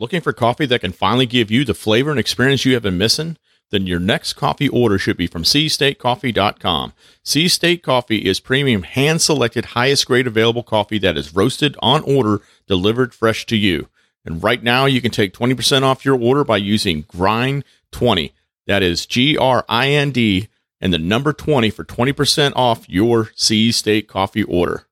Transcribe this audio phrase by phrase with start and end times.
[0.00, 2.96] Looking for coffee that can finally give you the flavor and experience you have been
[2.96, 3.36] missing?
[3.68, 6.94] Then your next coffee order should be from seastatecoffee.com.
[7.22, 12.00] Sea State Coffee is premium hand selected highest grade available coffee that is roasted on
[12.04, 13.90] order, delivered fresh to you.
[14.24, 18.32] And right now you can take 20% off your order by using grind20.
[18.66, 20.48] That is G R I N D
[20.80, 24.86] and the number 20 for 20% off your Sea State Coffee order.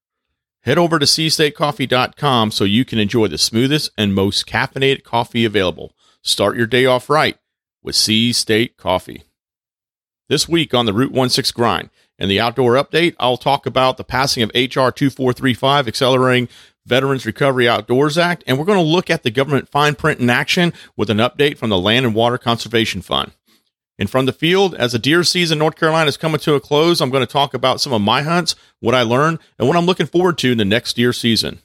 [0.69, 5.95] Head over to seastatecoffee.com so you can enjoy the smoothest and most caffeinated coffee available.
[6.21, 7.39] Start your day off right
[7.83, 9.23] with Sea State Coffee.
[10.29, 14.05] This week on the Root 16 Grind and the Outdoor Update, I'll talk about the
[14.05, 16.51] passing of HR 2435, accelerating
[16.85, 20.29] Veterans Recovery Outdoors Act, and we're going to look at the government fine print in
[20.29, 23.33] action with an update from the Land and Water Conservation Fund.
[23.99, 27.01] And from the field, as the deer season North Carolina is coming to a close,
[27.01, 29.87] I'm going to talk about some of my hunts, what I learned, and what I'm
[29.87, 31.61] looking forward to in the next deer season.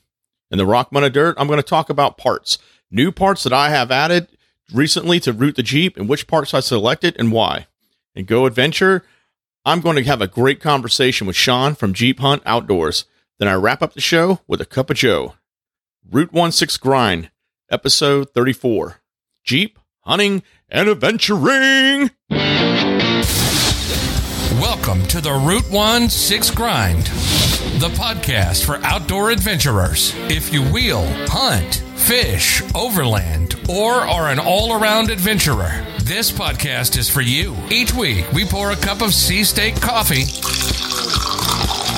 [0.50, 2.58] In the Rock Mud Dirt, I'm going to talk about parts,
[2.90, 4.28] new parts that I have added
[4.74, 7.68] recently to Root the Jeep, and which parts I selected and why.
[8.16, 9.04] And Go Adventure,
[9.66, 13.06] I'm going to have a great conversation with Shawn from Jeep Hunt Outdoors.
[13.40, 15.36] Then I wrap up the show with a cup of Joe.
[16.10, 17.32] Root 16 Grind,
[17.70, 19.02] episode 34
[19.44, 22.12] Jeep, Hunting, and Adventuring.
[24.60, 27.06] Welcome to the Root 1 6 Grind,
[27.80, 30.14] the podcast for outdoor adventurers.
[30.30, 37.10] If you wheel, hunt, fish, overland, or are an all around adventurer, this podcast is
[37.10, 37.56] for you.
[37.72, 40.26] Each week, we pour a cup of Sea State coffee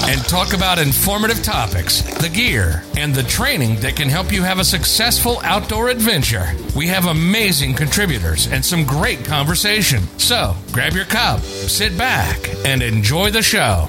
[0.08, 4.60] and talk about informative topics, the gear, and the training that can help you have
[4.60, 6.46] a successful outdoor adventure.
[6.76, 10.04] We have amazing contributors and some great conversation.
[10.20, 13.88] So grab your cup, sit back, and enjoy the show.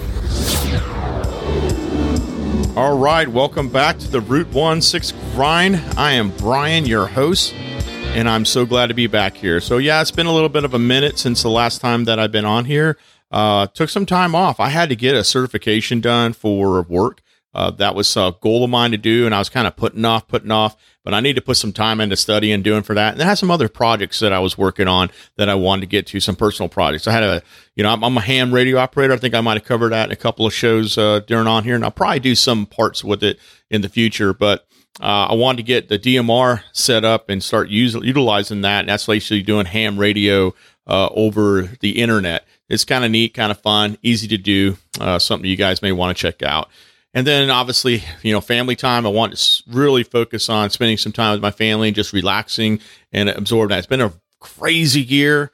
[2.77, 5.77] All right, welcome back to the Root 1 6 Grind.
[5.99, 9.61] I am Brian, your host, and I'm so glad to be back here.
[9.61, 12.19] So, yeah, it's been a little bit of a minute since the last time that
[12.19, 12.97] I've been on here.
[13.37, 14.59] Uh, took some time off.
[14.59, 17.21] I had to get a certification done for work.
[17.53, 20.07] Uh, that was a goal of mine to do, and I was kind of putting
[20.07, 20.75] off, putting off.
[21.05, 23.13] But I need to put some time into studying doing for that.
[23.13, 25.87] And I had some other projects that I was working on that I wanted to
[25.87, 27.07] get to, some personal projects.
[27.07, 27.43] I had a,
[27.75, 29.13] you know, I'm, I'm a ham radio operator.
[29.13, 31.63] I think I might have covered that in a couple of shows uh, during on
[31.63, 33.39] here, and I'll probably do some parts with it
[33.71, 34.33] in the future.
[34.33, 34.67] But
[34.99, 38.81] uh, I wanted to get the DMR set up and start using utilizing that.
[38.81, 40.55] And that's basically doing ham radio
[40.87, 42.47] uh, over the internet.
[42.69, 44.77] It's kind of neat, kind of fun, easy to do.
[45.01, 46.69] Uh, something you guys may want to check out.
[47.15, 49.07] And then obviously, you know, family time.
[49.07, 52.81] I want to really focus on spending some time with my family and just relaxing
[53.13, 53.79] and absorb that.
[53.79, 55.51] It's been a crazy year,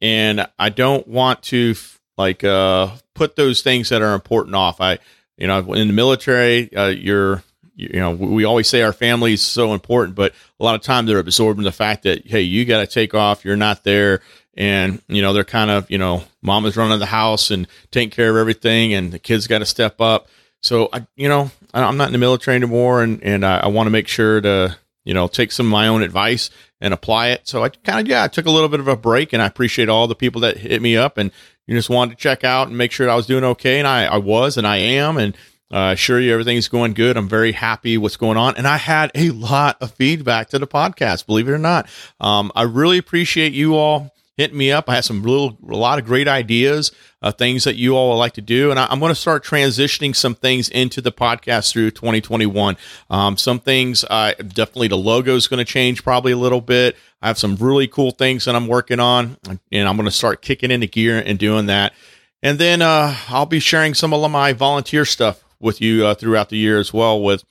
[0.00, 1.74] and I don't want to
[2.16, 4.80] like uh, put those things that are important off.
[4.80, 4.98] I,
[5.36, 7.44] you know, in the military, uh, you're
[7.76, 11.06] you know, we always say our family is so important, but a lot of time
[11.06, 13.44] they're absorbing the fact that, hey, you got to take off.
[13.44, 14.20] You're not there
[14.56, 18.10] and you know they're kind of you know mom is running the house and taking
[18.10, 20.28] care of everything and the kids got to step up
[20.60, 23.86] so i you know i'm not in the military anymore and and i, I want
[23.86, 26.50] to make sure to you know take some of my own advice
[26.80, 28.96] and apply it so i kind of yeah i took a little bit of a
[28.96, 31.30] break and i appreciate all the people that hit me up and
[31.66, 34.04] you just wanted to check out and make sure i was doing okay and i,
[34.04, 35.36] I was and i am and
[35.72, 37.16] uh, assure you everything's going good.
[37.16, 38.56] I'm very happy what's going on.
[38.56, 41.88] And I had a lot of feedback to the podcast, believe it or not.
[42.20, 44.88] Um, I really appreciate you all hit me up.
[44.88, 46.90] I have some little, a lot of great ideas,
[47.22, 48.70] uh, things that you all would like to do.
[48.70, 52.76] And I, am going to start transitioning some things into the podcast through 2021.
[53.10, 56.96] Um, some things, uh, definitely the logo is going to change probably a little bit.
[57.22, 59.38] I have some really cool things that I'm working on,
[59.72, 61.94] and I'm going to start kicking into gear and doing that.
[62.42, 66.50] And then uh, I'll be sharing some of my volunteer stuff with you uh, throughout
[66.50, 67.42] the year as well with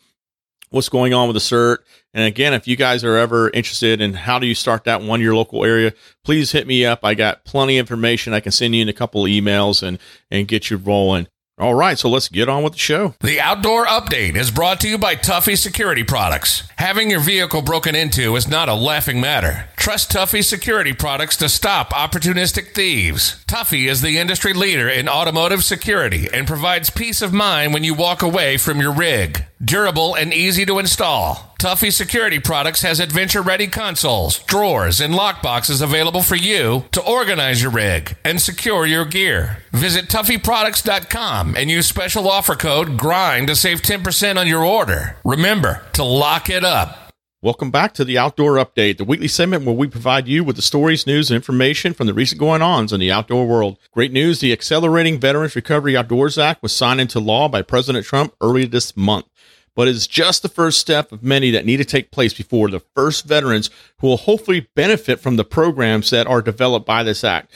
[0.70, 1.78] what's going on with the cert.
[2.14, 5.20] And again, if you guys are ever interested in how do you start that one
[5.20, 5.94] your local area,
[6.24, 7.00] please hit me up.
[7.04, 8.34] I got plenty of information.
[8.34, 9.98] I can send you in a couple emails and
[10.30, 11.28] and get you rolling.
[11.60, 13.14] All right, so let's get on with the show.
[13.22, 16.64] The Outdoor Update is brought to you by Tuffy Security Products.
[16.78, 19.70] Having your vehicle broken into is not a laughing matter.
[19.76, 23.46] Trust Tuffy Security Products to stop opportunistic thieves.
[23.46, 27.94] Tuffy is the industry leader in automotive security and provides peace of mind when you
[27.94, 29.46] walk away from your rig.
[29.64, 31.56] Durable and easy to install.
[31.58, 37.62] Tuffy Security Products has adventure ready consoles, drawers, and lockboxes available for you to organize
[37.62, 39.64] your rig and secure your gear.
[39.72, 45.16] Visit TuffyProducts.com and use special offer code GRIND to save 10% on your order.
[45.24, 47.04] Remember to lock it up.
[47.44, 50.62] Welcome back to the Outdoor Update, the weekly segment where we provide you with the
[50.62, 53.78] stories, news, and information from the recent going ons in the outdoor world.
[53.92, 58.34] Great news the Accelerating Veterans Recovery Outdoors Act was signed into law by President Trump
[58.40, 59.26] earlier this month.
[59.76, 62.82] But it's just the first step of many that need to take place before the
[62.96, 67.52] first veterans who will hopefully benefit from the programs that are developed by this act.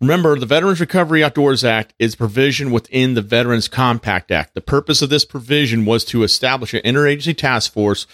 [0.00, 4.54] Remember, the Veterans Recovery Outdoors Act is provision within the Veterans Compact Act.
[4.54, 8.06] The purpose of this provision was to establish an interagency task force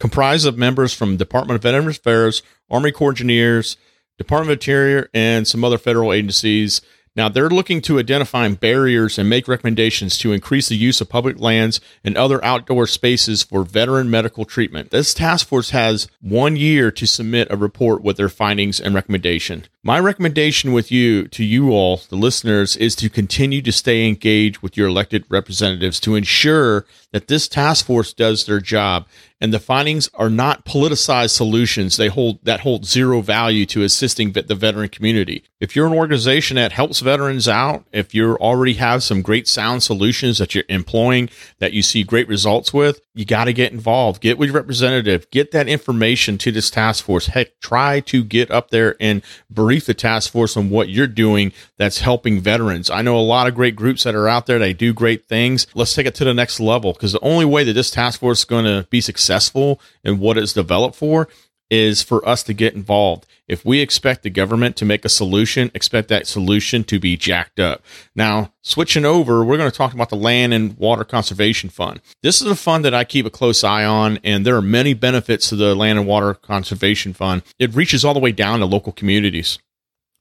[0.00, 3.76] comprised of members from Department of Veterans Affairs, Army Corps Engineers,
[4.16, 6.80] Department of Interior, and some other federal agencies
[7.18, 11.40] now, they're looking to identify barriers and make recommendations to increase the use of public
[11.40, 14.92] lands and other outdoor spaces for veteran medical treatment.
[14.92, 19.64] This task force has one year to submit a report with their findings and recommendation.
[19.88, 24.58] My recommendation with you, to you all, the listeners, is to continue to stay engaged
[24.58, 29.06] with your elected representatives to ensure that this task force does their job
[29.40, 31.96] and the findings are not politicized solutions.
[31.96, 35.44] They hold that hold zero value to assisting the veteran community.
[35.60, 39.82] If you're an organization that helps veterans out if you already have some great sound
[39.82, 41.30] solutions that you're employing
[41.60, 44.20] that you see great results with you got to get involved.
[44.20, 45.28] Get with your representative.
[45.30, 47.26] Get that information to this task force.
[47.26, 51.52] Heck try to get up there and brief the task force on what you're doing
[51.76, 54.72] that's helping veterans i know a lot of great groups that are out there they
[54.72, 57.72] do great things let's take it to the next level because the only way that
[57.72, 61.28] this task force is going to be successful in what it's developed for
[61.70, 63.26] is for us to get involved.
[63.46, 67.60] If we expect the government to make a solution, expect that solution to be jacked
[67.60, 67.82] up.
[68.14, 72.00] Now, switching over, we're going to talk about the Land and Water Conservation Fund.
[72.22, 74.94] This is a fund that I keep a close eye on, and there are many
[74.94, 77.42] benefits to the Land and Water Conservation Fund.
[77.58, 79.58] It reaches all the way down to local communities.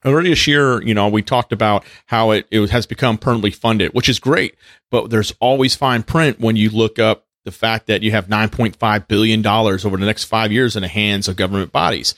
[0.06, 3.94] Earlier this year, you know, we talked about how it, it has become permanently funded,
[3.94, 4.56] which is great,
[4.92, 9.08] but there's always fine print when you look up the fact that you have $9.5
[9.08, 12.14] billion over the next five years in the hands of government bodies.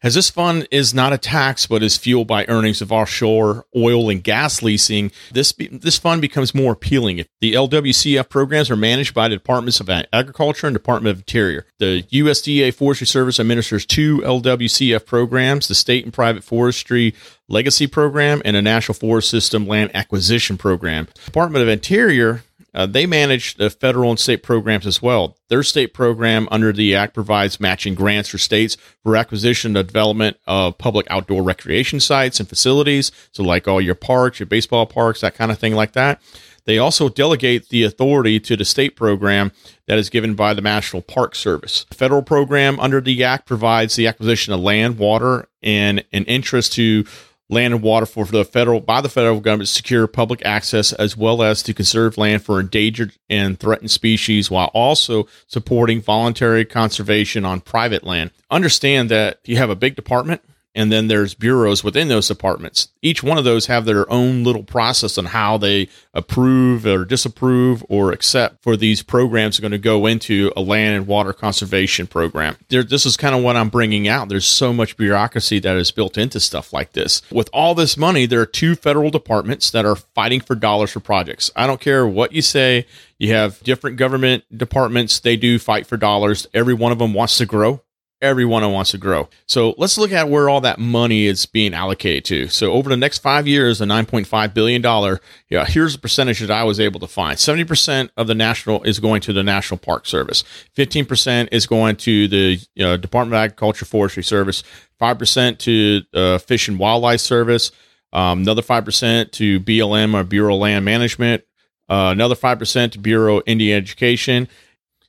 [0.00, 4.08] As this fund is not a tax but is fueled by earnings of offshore oil
[4.10, 7.24] and gas leasing, this this fund becomes more appealing.
[7.40, 11.66] The LWCF programs are managed by the Departments of Agriculture and Department of Interior.
[11.80, 17.12] The USDA Forestry Service administers two LWCF programs: the State and Private Forestry
[17.48, 21.08] Legacy Program and a National Forest System Land Acquisition Program.
[21.24, 25.36] Department of Interior uh, they manage the federal and state programs as well.
[25.48, 30.36] Their state program under the Act provides matching grants for states for acquisition and development
[30.46, 33.10] of public outdoor recreation sites and facilities.
[33.32, 36.20] So, like all your parks, your baseball parks, that kind of thing, like that.
[36.68, 39.52] They also delegate the authority to the state program
[39.86, 41.84] that is given by the National Park Service.
[41.84, 46.74] The federal program under the Act provides the acquisition of land, water, and an interest
[46.74, 47.06] to
[47.50, 51.16] land and water for the federal by the federal government to secure public access as
[51.16, 57.44] well as to conserve land for endangered and threatened species while also supporting voluntary conservation
[57.44, 58.30] on private land.
[58.50, 60.42] Understand that you have a big department
[60.78, 62.86] and then there's bureaus within those departments.
[63.02, 67.84] Each one of those have their own little process on how they approve or disapprove
[67.88, 72.06] or accept for these programs are going to go into a land and water conservation
[72.06, 72.56] program.
[72.68, 74.28] There, this is kind of what I'm bringing out.
[74.28, 77.22] There's so much bureaucracy that is built into stuff like this.
[77.32, 81.00] With all this money, there are two federal departments that are fighting for dollars for
[81.00, 81.50] projects.
[81.56, 82.86] I don't care what you say.
[83.18, 85.18] You have different government departments.
[85.18, 86.46] They do fight for dollars.
[86.54, 87.82] Every one of them wants to grow
[88.20, 89.28] everyone wants to grow.
[89.46, 92.48] So let's look at where all that money is being allocated to.
[92.48, 95.18] So over the next five years, the $9.5 billion,
[95.48, 97.36] yeah, here's the percentage that I was able to find.
[97.36, 100.42] 70% of the national is going to the National Park Service.
[100.76, 104.62] 15% is going to the you know, Department of Agriculture Forestry Service.
[105.00, 107.70] 5% to uh, Fish and Wildlife Service.
[108.12, 111.44] Um, another 5% to BLM or Bureau of Land Management.
[111.88, 114.48] Uh, another 5% to Bureau of Indian Education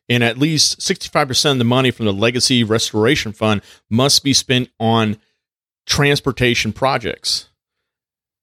[0.09, 4.69] and at least 65% of the money from the Legacy Restoration Fund must be spent
[4.79, 5.17] on
[5.85, 7.49] transportation projects,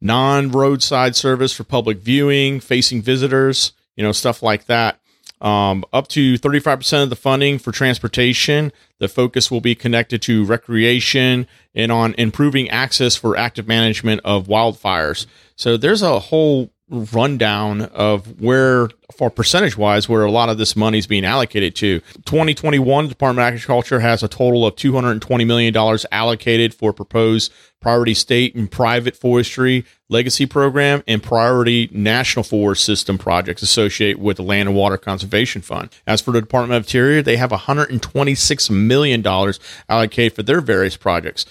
[0.01, 5.01] non roadside service for public viewing, facing visitors, you know, stuff like that.
[5.41, 10.47] Um, up to 35% of the funding for transportation, the focus will be connected to
[10.47, 15.27] recreation and on improving access for active management of wildfires.
[15.55, 20.77] So there's a whole rundown of where, for percentage wise, where a lot of this
[20.77, 22.01] money is being allocated to.
[22.27, 25.77] 2021, Department of Agriculture has a total of $220 million
[26.13, 33.19] allocated for proposed priority state and private forestry legacy program and priority national forest system
[33.19, 35.91] projects associated with the Land and Water Conservation Fund.
[36.07, 39.27] As for the Department of Interior, they have $126 million
[39.89, 41.47] allocated for their various projects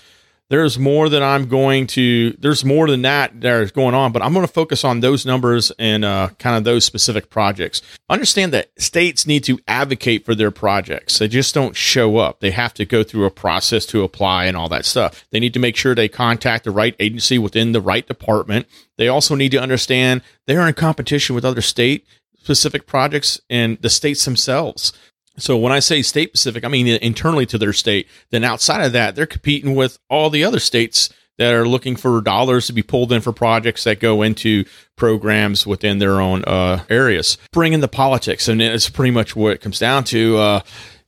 [0.50, 4.22] there's more that I'm going to, there's more than that that is going on, but
[4.22, 7.82] I'm going to focus on those numbers and uh, kind of those specific projects.
[8.10, 11.18] Understand that states need to advocate for their projects.
[11.18, 12.42] They just don't show up.
[12.42, 15.26] They have to go through a process to apply and all that stuff.
[15.32, 18.68] They need to make sure they contact the right agency within the right department.
[18.98, 22.06] They also need to understand they are in competition with other state
[22.38, 24.94] specific projects and the states themselves.
[25.38, 28.08] So when I say state specific, I mean internally to their state.
[28.30, 32.22] Then outside of that, they're competing with all the other states that are looking for
[32.22, 34.64] dollars to be pulled in for projects that go into
[34.96, 37.38] programs within their own uh, areas.
[37.52, 40.38] Bring in the politics, and it's pretty much what it comes down to.
[40.38, 40.60] Uh,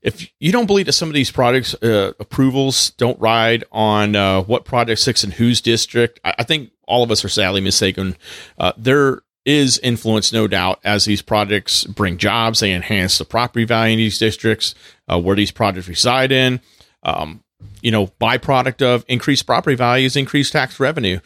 [0.01, 4.41] if you don't believe that some of these projects uh, approvals don't ride on uh,
[4.43, 8.15] what project six in whose district, I, I, think all of us are sadly mistaken.
[8.57, 12.59] Uh, there is influenced, no doubt, as these projects bring jobs.
[12.59, 14.75] They enhance the property value in these districts
[15.07, 16.59] uh, where these projects reside in.
[17.01, 17.43] Um,
[17.81, 21.21] you know, byproduct of increased property values, increased tax revenue.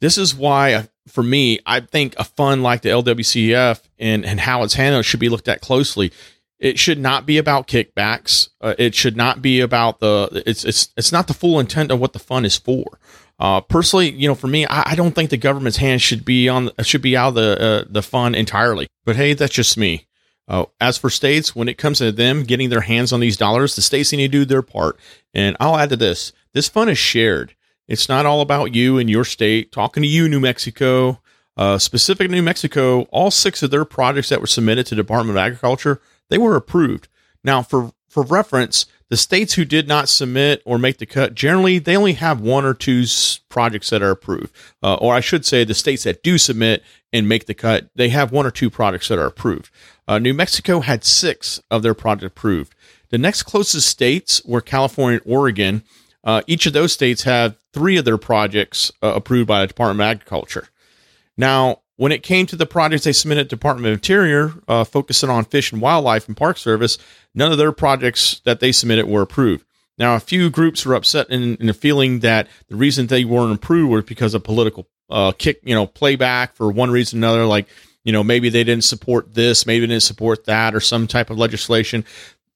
[0.00, 4.38] This is why, uh, for me, I think a fund like the LWCF and, and
[4.40, 6.12] how it's handled should be looked at closely.
[6.60, 8.48] It should not be about kickbacks.
[8.60, 10.42] Uh, it should not be about the.
[10.46, 12.98] It's it's it's not the full intent of what the fund is for.
[13.38, 16.48] Uh, personally, you know, for me, I, I, don't think the government's hands should be
[16.48, 18.86] on should be out of the uh, the fund entirely.
[19.04, 20.06] But hey, that's just me.
[20.48, 23.76] Uh, as for states, when it comes to them getting their hands on these dollars,
[23.76, 24.98] the states need to do their part.
[25.34, 27.54] And I'll add to this: this fund is shared.
[27.86, 29.70] It's not all about you and your state.
[29.70, 31.20] Talking to you, New Mexico,
[31.58, 35.42] uh, specific New Mexico, all six of their projects that were submitted to Department of
[35.42, 36.00] Agriculture,
[36.30, 37.08] they were approved.
[37.44, 41.78] Now, for for reference, the states who did not submit or make the cut generally
[41.78, 43.04] they only have one or two
[43.48, 46.82] projects that are approved, uh, or I should say, the states that do submit
[47.12, 49.70] and make the cut, they have one or two projects that are approved.
[50.08, 52.74] Uh, New Mexico had six of their projects approved.
[53.10, 55.82] The next closest states were California and Oregon.
[56.24, 60.00] Uh, each of those states have three of their projects uh, approved by the Department
[60.00, 60.68] of Agriculture.
[61.36, 65.30] Now, when it came to the projects they submitted to Department of Interior, uh, focusing
[65.30, 66.98] on fish and wildlife and park service,
[67.34, 69.64] none of their projects that they submitted were approved.
[69.98, 73.54] Now, a few groups were upset in, in the feeling that the reason they weren't
[73.54, 77.46] approved was because of political uh, kick, you know, playback for one reason or another.
[77.46, 77.66] Like,
[78.04, 81.30] you know, maybe they didn't support this, maybe they didn't support that, or some type
[81.30, 82.04] of legislation.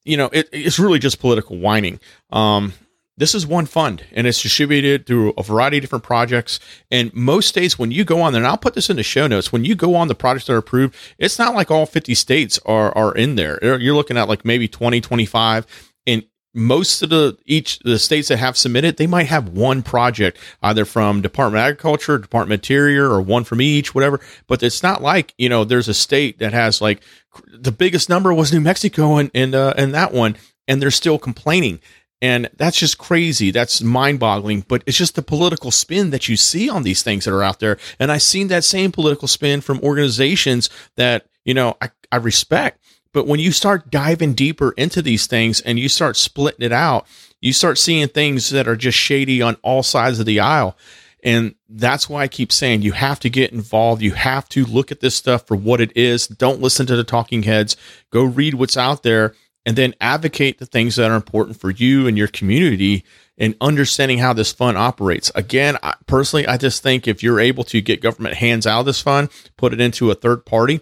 [0.05, 1.99] You know, it, it's really just political whining.
[2.31, 2.75] Um,
[3.17, 6.59] this is one fund and it's distributed through a variety of different projects.
[6.91, 9.27] And most states, when you go on there, and I'll put this in the show
[9.27, 12.15] notes, when you go on the projects that are approved, it's not like all 50
[12.15, 13.59] states are, are in there.
[13.79, 15.67] You're looking at like maybe 20, 25.
[16.07, 16.25] And
[16.55, 20.85] most of the each the states that have submitted, they might have one project either
[20.85, 24.21] from Department of Agriculture, Department of Interior, or one from each, whatever.
[24.47, 27.03] But it's not like you know there's a state that has like
[27.47, 30.37] the biggest number was New Mexico and and uh, and that one,
[30.67, 31.81] and they're still complaining.
[32.23, 33.51] And that's just crazy.
[33.51, 34.65] That's mind boggling.
[34.69, 37.61] But it's just the political spin that you see on these things that are out
[37.61, 37.79] there.
[37.99, 42.85] And I've seen that same political spin from organizations that, you know, I, I respect.
[43.13, 47.07] But when you start diving deeper into these things and you start splitting it out,
[47.41, 50.77] you start seeing things that are just shady on all sides of the aisle.
[51.23, 54.01] And that's why I keep saying you have to get involved.
[54.01, 56.27] You have to look at this stuff for what it is.
[56.27, 57.77] Don't listen to the talking heads.
[58.11, 59.35] Go read what's out there
[59.67, 63.05] and then advocate the things that are important for you and your community
[63.37, 65.31] and understanding how this fund operates.
[65.35, 68.87] Again, I, personally, I just think if you're able to get government hands out of
[68.87, 70.81] this fund, put it into a third party,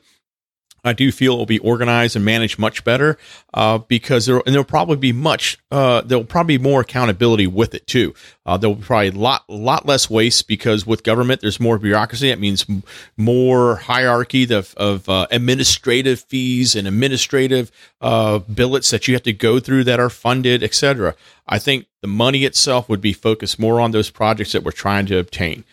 [0.88, 3.18] I do feel it will be organized and managed much better
[3.54, 7.74] uh, because there and there'll probably be much uh, there'll probably be more accountability with
[7.74, 8.14] it too.
[8.46, 12.30] Uh, there'll be probably a lot lot less waste because with government there's more bureaucracy.
[12.30, 12.66] That means
[13.16, 19.32] more hierarchy of, of uh, administrative fees and administrative uh, billets that you have to
[19.32, 21.14] go through that are funded, etc.
[21.46, 25.06] I think the money itself would be focused more on those projects that we're trying
[25.06, 25.64] to obtain.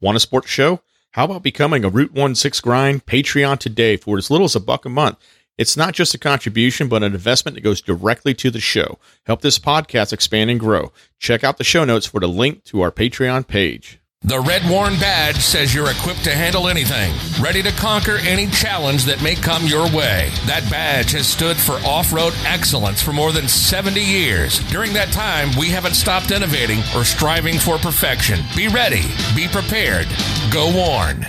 [0.00, 0.80] Want support the show?
[1.14, 4.84] How about becoming a Root 16 Grind Patreon today for as little as a buck
[4.84, 5.16] a month?
[5.56, 8.98] It's not just a contribution, but an investment that goes directly to the show.
[9.24, 10.90] Help this podcast expand and grow.
[11.20, 14.00] Check out the show notes for the link to our Patreon page.
[14.26, 17.12] The Red Warn badge says you're equipped to handle anything,
[17.42, 20.30] ready to conquer any challenge that may come your way.
[20.46, 24.60] That badge has stood for off road excellence for more than 70 years.
[24.70, 28.40] During that time, we haven't stopped innovating or striving for perfection.
[28.56, 29.02] Be ready,
[29.36, 30.08] be prepared,
[30.50, 31.26] go Warn.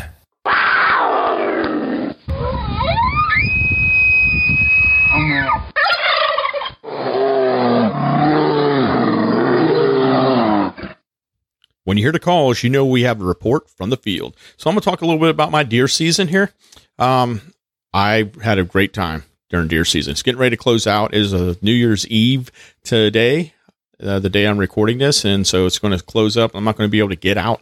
[11.86, 14.36] When you hear the calls, you know we have a report from the field.
[14.58, 16.52] So I'm going to talk a little bit about my deer season here.
[17.00, 17.54] Um,
[17.94, 20.12] I had a great time during deer season.
[20.12, 21.14] It's getting ready to close out.
[21.14, 22.52] It is a New Year's Eve
[22.84, 23.54] today,
[24.02, 26.56] uh, the day I'm recording this, and so it's going to close up.
[26.56, 27.62] I'm not going to be able to get out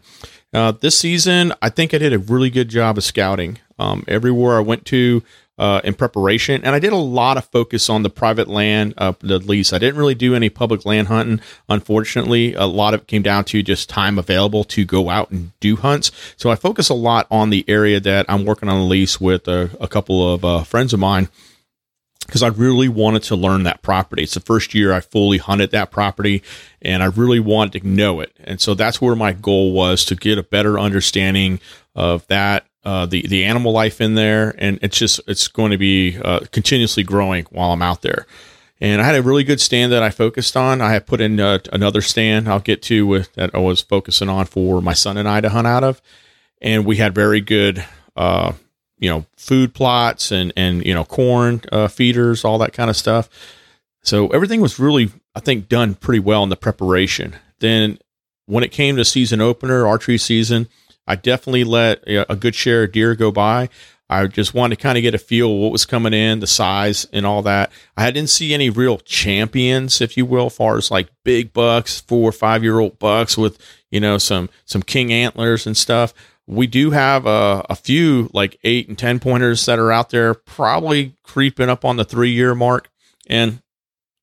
[0.53, 1.53] uh, this season.
[1.62, 3.60] I think I did a really good job of scouting.
[3.77, 5.22] Um, everywhere I went to,
[5.57, 9.13] uh, in preparation, and I did a lot of focus on the private land, uh,
[9.19, 9.72] the lease.
[9.72, 11.41] I didn't really do any public land hunting.
[11.69, 15.51] Unfortunately, a lot of it came down to just time available to go out and
[15.60, 16.12] do hunts.
[16.38, 19.48] So I focus a lot on the area that I'm working on a lease with
[19.48, 21.29] a, a couple of uh, friends of mine
[22.25, 24.24] because I really wanted to learn that property.
[24.24, 26.41] It's the first year I fully hunted that property
[26.81, 28.36] and I really wanted to know it.
[28.43, 31.60] And so that's where my goal was to get a better understanding
[31.95, 35.78] of that uh, the the animal life in there, and it's just it's going to
[35.78, 38.25] be uh, continuously growing while I'm out there.
[38.82, 40.82] And I had a really good stand that I focused on.
[40.82, 44.28] I had put in uh, another stand I'll get to with that I was focusing
[44.28, 46.02] on for my son and I to hunt out of,
[46.62, 47.86] and we had very good,
[48.18, 48.52] uh,
[48.98, 52.98] you know, food plots and and you know corn uh, feeders, all that kind of
[52.98, 53.30] stuff.
[54.02, 57.38] So everything was really, I think, done pretty well in the preparation.
[57.60, 57.98] Then
[58.46, 60.68] when it came to season opener, archery season,
[61.07, 63.69] I definitely let a good share of deer go by.
[64.10, 66.48] I just wanted to kind of get a feel of what was coming in, the
[66.48, 67.72] size and all that.
[67.98, 72.01] I didn't see any real champions, if you will, as far as like big bucks,
[72.01, 73.57] four or five year old bucks with,
[73.89, 76.13] you know, some, some king antlers and stuff.
[76.45, 80.33] We do have a, a few like eight and 10 pointers that are out there,
[80.33, 82.89] probably creeping up on the three year mark.
[83.27, 83.62] And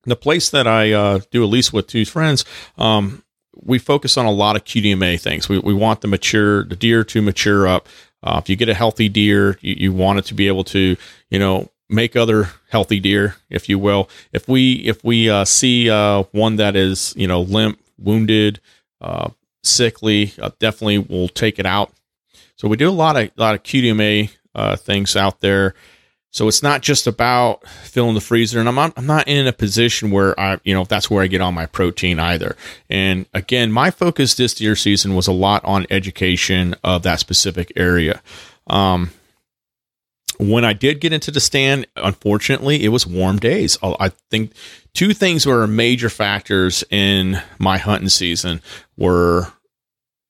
[0.04, 2.44] the place that I uh, do a lease with two friends,
[2.78, 5.48] um, we focus on a lot of QDMA things.
[5.48, 7.88] We, we want the mature, the deer to mature up.
[8.22, 10.96] Uh, if you get a healthy deer, you, you want it to be able to,
[11.30, 14.08] you know, make other healthy deer, if you will.
[14.32, 18.60] If we if we uh, see uh, one that is you know limp, wounded,
[19.00, 19.30] uh,
[19.62, 21.92] sickly, uh, definitely we'll take it out.
[22.56, 25.74] So we do a lot of a lot of QDMA uh, things out there
[26.30, 29.52] so it's not just about filling the freezer, and I'm not, I'm not in a
[29.52, 32.56] position where I, you know, that's where I get all my protein either.
[32.88, 37.72] And again, my focus this deer season was a lot on education of that specific
[37.74, 38.22] area.
[38.68, 39.10] Um,
[40.38, 43.76] when I did get into the stand, unfortunately, it was warm days.
[43.82, 44.52] I think
[44.94, 48.62] two things were major factors in my hunting season
[48.96, 49.48] were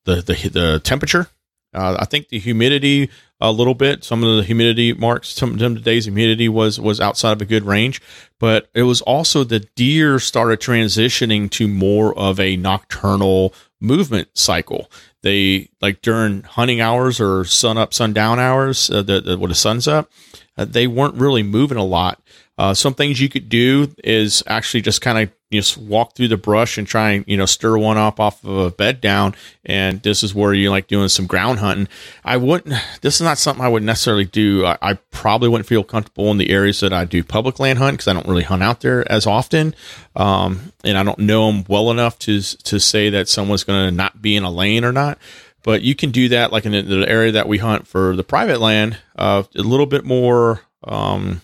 [0.07, 1.28] the the, the temperature.
[1.73, 4.04] Uh, I think the humidity a little bit.
[4.04, 7.47] Some of the humidity marks, some of the days humidity was was outside of a
[7.47, 8.00] good range,
[8.38, 14.90] but it was also the deer started transitioning to more of a nocturnal movement cycle.
[15.23, 19.55] They like during hunting hours or sun up, sundown hours, uh, the, the, when the
[19.55, 20.11] sun's up,
[20.57, 22.22] uh, they weren't really moving a lot.
[22.59, 26.29] Uh, some things you could do is actually just kind of you just walk through
[26.29, 29.35] the brush and try and you know stir one up off of a bed down.
[29.65, 31.89] And this is where you like doing some ground hunting.
[32.25, 32.75] I wouldn't.
[33.01, 34.65] This is not something I would necessarily do.
[34.65, 37.95] I, I probably wouldn't feel comfortable in the areas that I do public land hunt
[37.95, 39.75] because I don't really hunt out there as often,
[40.15, 43.95] um, and I don't know them well enough to to say that someone's going to
[43.95, 45.19] not be in a lane or not
[45.63, 48.61] but you can do that like in the area that we hunt for the private
[48.61, 51.43] land uh, a little bit more um,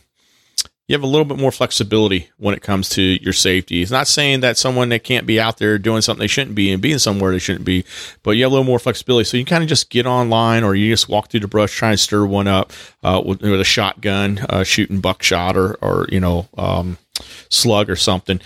[0.89, 3.83] you have a little bit more flexibility when it comes to your safety.
[3.83, 6.71] It's not saying that someone that can't be out there doing something they shouldn't be
[6.71, 7.85] and being somewhere they shouldn't be,
[8.23, 9.25] but you have a little more flexibility.
[9.25, 11.95] So you kind of just get online or you just walk through the brush, trying
[11.95, 12.73] to stir one up
[13.03, 16.99] uh, with, with, a shotgun, uh, shooting buckshot or, or you know, um,
[17.49, 18.41] slug or something.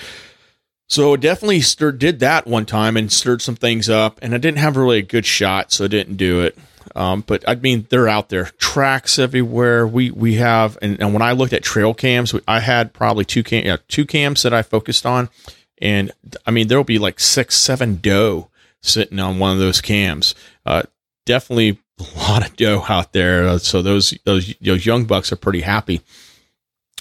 [0.91, 4.59] So definitely stirred, did that one time and stirred some things up, and I didn't
[4.59, 6.59] have really a good shot, so I didn't do it.
[6.97, 9.87] Um, but I mean, they're out there, tracks everywhere.
[9.87, 13.45] We we have, and, and when I looked at trail cams, I had probably two
[13.45, 15.29] cam, know, two cams that I focused on,
[15.81, 16.11] and
[16.45, 18.49] I mean, there'll be like six, seven doe
[18.83, 20.35] sitting on one of those cams.
[20.67, 20.83] Uh,
[21.25, 23.47] definitely a lot of doe out there.
[23.47, 26.01] Uh, so those those those young bucks are pretty happy.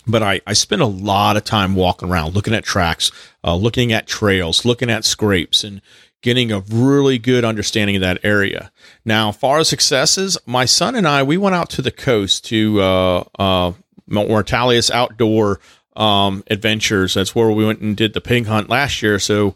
[0.05, 3.11] But I, I spent a lot of time walking around, looking at tracks,
[3.43, 5.81] uh, looking at trails, looking at scrapes, and
[6.21, 8.71] getting a really good understanding of that area.
[9.05, 12.81] Now, far as successes, my son and I, we went out to the coast to
[12.81, 13.73] uh, uh,
[14.09, 15.59] Mortalius Outdoor
[15.95, 17.13] um, Adventures.
[17.13, 19.19] That's where we went and did the pig hunt last year.
[19.19, 19.55] So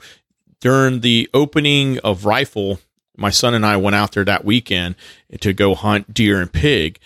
[0.62, 2.80] during the opening of Rifle,
[3.17, 4.96] my son and I went out there that weekend
[5.41, 7.00] to go hunt deer and pig.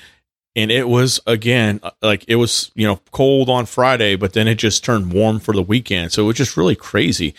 [0.58, 4.56] And it was again like it was you know cold on Friday, but then it
[4.56, 6.12] just turned warm for the weekend.
[6.12, 7.34] So it was just really crazy.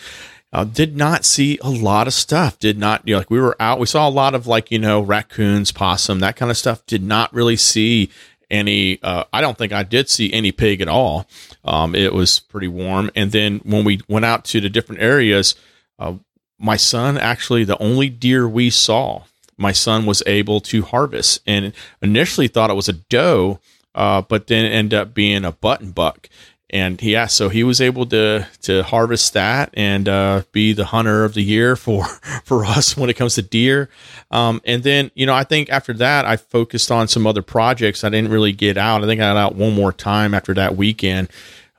[0.51, 2.57] Uh, did not see a lot of stuff.
[2.57, 4.79] Did not, you know, like we were out, we saw a lot of like, you
[4.79, 6.83] know, raccoons, possum, that kind of stuff.
[6.87, 8.09] Did not really see
[8.49, 11.27] any, uh, I don't think I did see any pig at all.
[11.63, 13.11] Um, it was pretty warm.
[13.15, 15.53] And then when we went out to the different areas,
[15.99, 16.15] uh,
[16.57, 19.25] my son actually, the only deer we saw,
[19.59, 23.59] my son was able to harvest and initially thought it was a doe,
[23.95, 26.29] uh, but then ended up being a button buck
[26.71, 31.23] and yeah, so he was able to to harvest that and uh, be the hunter
[31.23, 32.05] of the year for
[32.43, 33.89] for us when it comes to deer.
[34.29, 38.03] Um, and then you know, I think after that, I focused on some other projects.
[38.03, 39.03] I didn't really get out.
[39.03, 41.29] I think I got out one more time after that weekend.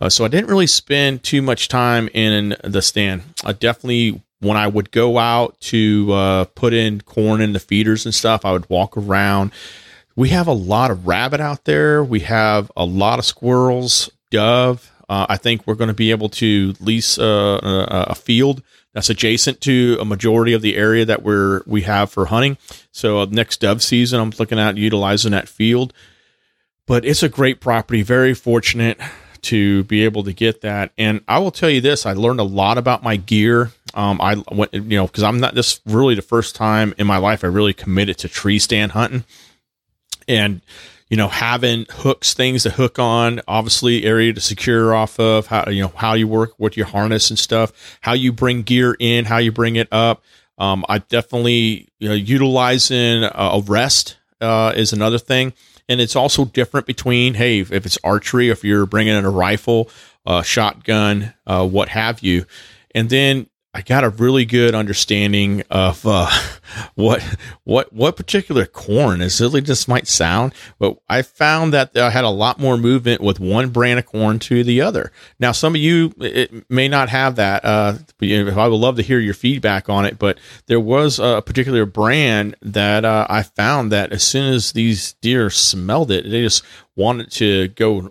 [0.00, 3.22] Uh, so I didn't really spend too much time in the stand.
[3.44, 8.04] I definitely when I would go out to uh, put in corn in the feeders
[8.04, 9.52] and stuff, I would walk around.
[10.16, 12.02] We have a lot of rabbit out there.
[12.02, 14.90] We have a lot of squirrels, dove.
[15.08, 19.10] Uh, I think we're going to be able to lease uh, a, a, field that's
[19.10, 22.58] adjacent to a majority of the area that we're we have for hunting.
[22.92, 25.92] So uh, next dove season, I'm looking at utilizing that field.
[26.86, 28.02] But it's a great property.
[28.02, 29.00] Very fortunate
[29.42, 30.92] to be able to get that.
[30.96, 33.72] And I will tell you this: I learned a lot about my gear.
[33.94, 37.16] Um, I went, you know, because I'm not this really the first time in my
[37.16, 39.24] life I really committed to tree stand hunting,
[40.28, 40.60] and
[41.08, 45.68] you know, having hooks, things to hook on, obviously area to secure off of, how
[45.68, 49.24] you know how you work with your harness and stuff, how you bring gear in,
[49.24, 50.22] how you bring it up.
[50.56, 55.52] Um, I definitely you know, utilizing a rest uh, is another thing.
[55.88, 59.90] And it's also different between hey if it's archery if you're bringing in a rifle
[60.24, 62.46] a shotgun uh, what have you.
[62.94, 66.28] And then I got a really good understanding of uh,
[66.96, 67.22] what
[67.62, 69.40] what what particular corn is.
[69.40, 73.38] Really, just might sound, but I found that I had a lot more movement with
[73.38, 75.12] one brand of corn to the other.
[75.38, 77.64] Now, some of you it may not have that.
[77.64, 81.86] Uh, I would love to hear your feedback on it, but there was a particular
[81.86, 86.64] brand that uh, I found that as soon as these deer smelled it, they just
[86.96, 88.10] wanted to go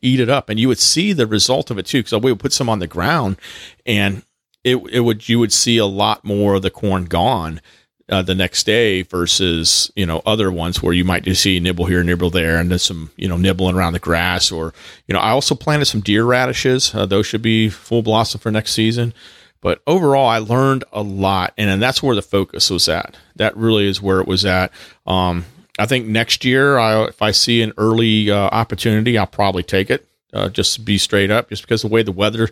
[0.00, 2.02] eat it up, and you would see the result of it too.
[2.02, 3.36] Because we would put some on the ground
[3.84, 4.22] and
[4.64, 7.60] it it would you would see a lot more of the corn gone
[8.08, 11.86] uh, the next day versus you know other ones where you might just see nibble
[11.86, 14.50] here, nibble there, and then some you know nibbling around the grass.
[14.50, 14.74] Or
[15.06, 16.94] you know, I also planted some deer radishes.
[16.94, 19.14] Uh, those should be full blossom for next season.
[19.60, 23.16] But overall, I learned a lot, and, and that's where the focus was at.
[23.36, 24.70] That really is where it was at.
[25.06, 25.46] Um,
[25.78, 29.90] I think next year, I, if I see an early uh, opportunity, I'll probably take
[29.90, 30.06] it.
[30.34, 32.48] Uh, just to be straight up, just because the way the weather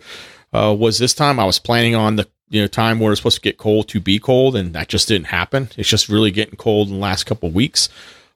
[0.53, 3.37] uh, was this time I was planning on the you know time where it's supposed
[3.37, 5.69] to get cold to be cold, and that just didn't happen.
[5.77, 7.89] It's just really getting cold in the last couple of weeks.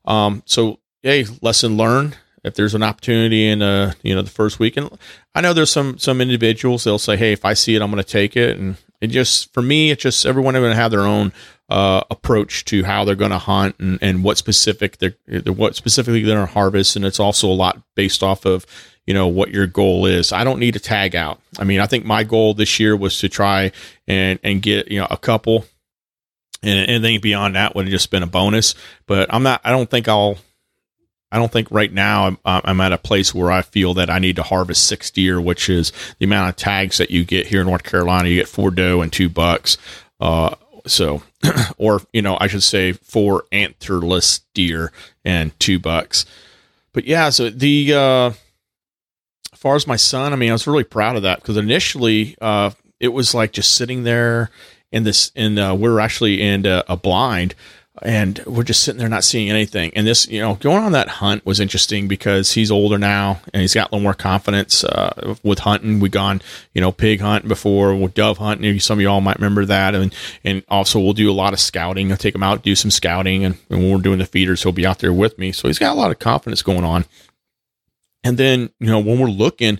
[0.05, 2.17] Um, so hey, lesson learned.
[2.43, 4.89] If there's an opportunity in uh you know the first week, and
[5.35, 8.03] I know there's some some individuals they'll say, hey, if I see it, I'm going
[8.03, 11.01] to take it, and it just for me, it's just everyone going to have their
[11.01, 11.33] own
[11.69, 16.23] uh, approach to how they're going to hunt and, and what specific they're, what specifically
[16.23, 18.65] they're going to harvest, and it's also a lot based off of
[19.07, 20.31] you know what your goal is.
[20.33, 21.39] I don't need a tag out.
[21.57, 23.71] I mean, I think my goal this year was to try
[24.05, 25.65] and and get you know a couple,
[26.61, 28.75] and anything beyond that would have just been a bonus.
[29.07, 29.61] But I'm not.
[29.63, 30.37] I don't think I'll.
[31.31, 34.19] I don't think right now I'm, I'm at a place where I feel that I
[34.19, 37.61] need to harvest six deer, which is the amount of tags that you get here
[37.61, 38.29] in North Carolina.
[38.29, 39.77] You get four doe and two bucks.
[40.21, 41.23] Uh, so,
[41.77, 44.91] or you know, I should say four antlerless deer
[45.23, 46.25] and two bucks.
[46.93, 48.31] But yeah, so the uh,
[49.57, 52.35] as far as my son, I mean, I was really proud of that because initially
[52.39, 54.51] uh, it was like just sitting there
[54.91, 57.55] in this, and uh, we're actually in a, a, blind,
[58.03, 59.91] and we're just sitting there not seeing anything.
[59.95, 63.61] And this, you know, going on that hunt was interesting because he's older now and
[63.61, 65.99] he's got a little more confidence uh, with hunting.
[65.99, 66.39] We've gone,
[66.75, 68.79] you know, pig hunting before, with dove hunting.
[68.79, 72.11] Some of y'all might remember that, and and also we'll do a lot of scouting.
[72.11, 74.71] I'll take him out, do some scouting, and, and when we're doing the feeders, he'll
[74.71, 75.51] be out there with me.
[75.51, 77.05] So he's got a lot of confidence going on.
[78.23, 79.79] And then, you know, when we're looking,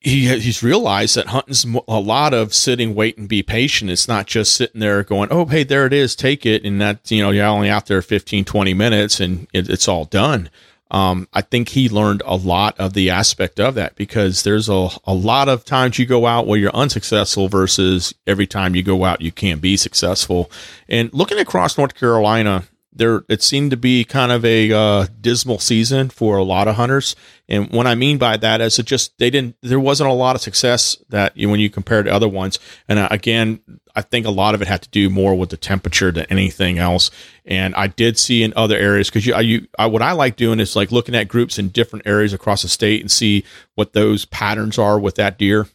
[0.00, 3.90] he he's realized that hunting's a lot of sitting, wait, and be patient.
[3.90, 6.64] It's not just sitting there going, oh, hey, there it is, take it.
[6.64, 10.04] And that, you know, you're only out there 15, 20 minutes and it, it's all
[10.04, 10.50] done.
[10.90, 14.88] Um, I think he learned a lot of the aspect of that because there's a,
[15.04, 19.04] a lot of times you go out where you're unsuccessful versus every time you go
[19.04, 20.50] out, you can be successful.
[20.88, 22.64] And looking across North Carolina,
[22.98, 26.76] there it seemed to be kind of a uh, dismal season for a lot of
[26.76, 27.16] hunters.
[27.48, 30.36] And what I mean by that is it just they didn't there wasn't a lot
[30.36, 32.58] of success that you, when you compare to other ones.
[32.88, 33.60] And uh, again,
[33.94, 36.78] I think a lot of it had to do more with the temperature than anything
[36.78, 37.10] else.
[37.44, 40.36] And I did see in other areas because you, I, you I, what I like
[40.36, 43.44] doing is like looking at groups in different areas across the state and see
[43.76, 45.68] what those patterns are with that deer.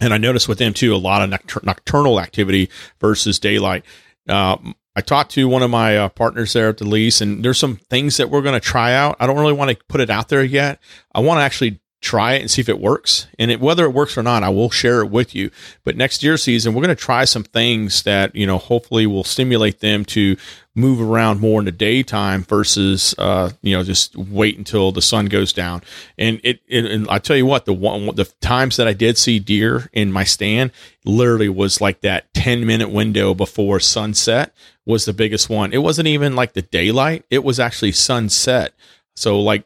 [0.00, 2.68] And I noticed with them too a lot of nocturnal activity
[3.00, 3.84] versus daylight.
[4.28, 4.56] Uh,
[4.94, 7.76] I talked to one of my uh, partners there at the lease, and there's some
[7.76, 9.16] things that we're going to try out.
[9.20, 10.80] I don't really want to put it out there yet.
[11.14, 13.28] I want to actually try it and see if it works.
[13.38, 15.50] And it, whether it works or not, I will share it with you.
[15.84, 19.22] But next year season, we're going to try some things that, you know, hopefully will
[19.22, 20.36] stimulate them to
[20.74, 25.26] move around more in the daytime versus, uh, you know, just wait until the sun
[25.26, 25.80] goes down.
[26.18, 29.16] And it, it and I tell you what, the one, the times that I did
[29.16, 30.72] see deer in my stand
[31.04, 34.52] literally was like that 10 minute window before sunset
[34.84, 35.72] was the biggest one.
[35.72, 37.24] It wasn't even like the daylight.
[37.30, 38.74] It was actually sunset.
[39.14, 39.64] So like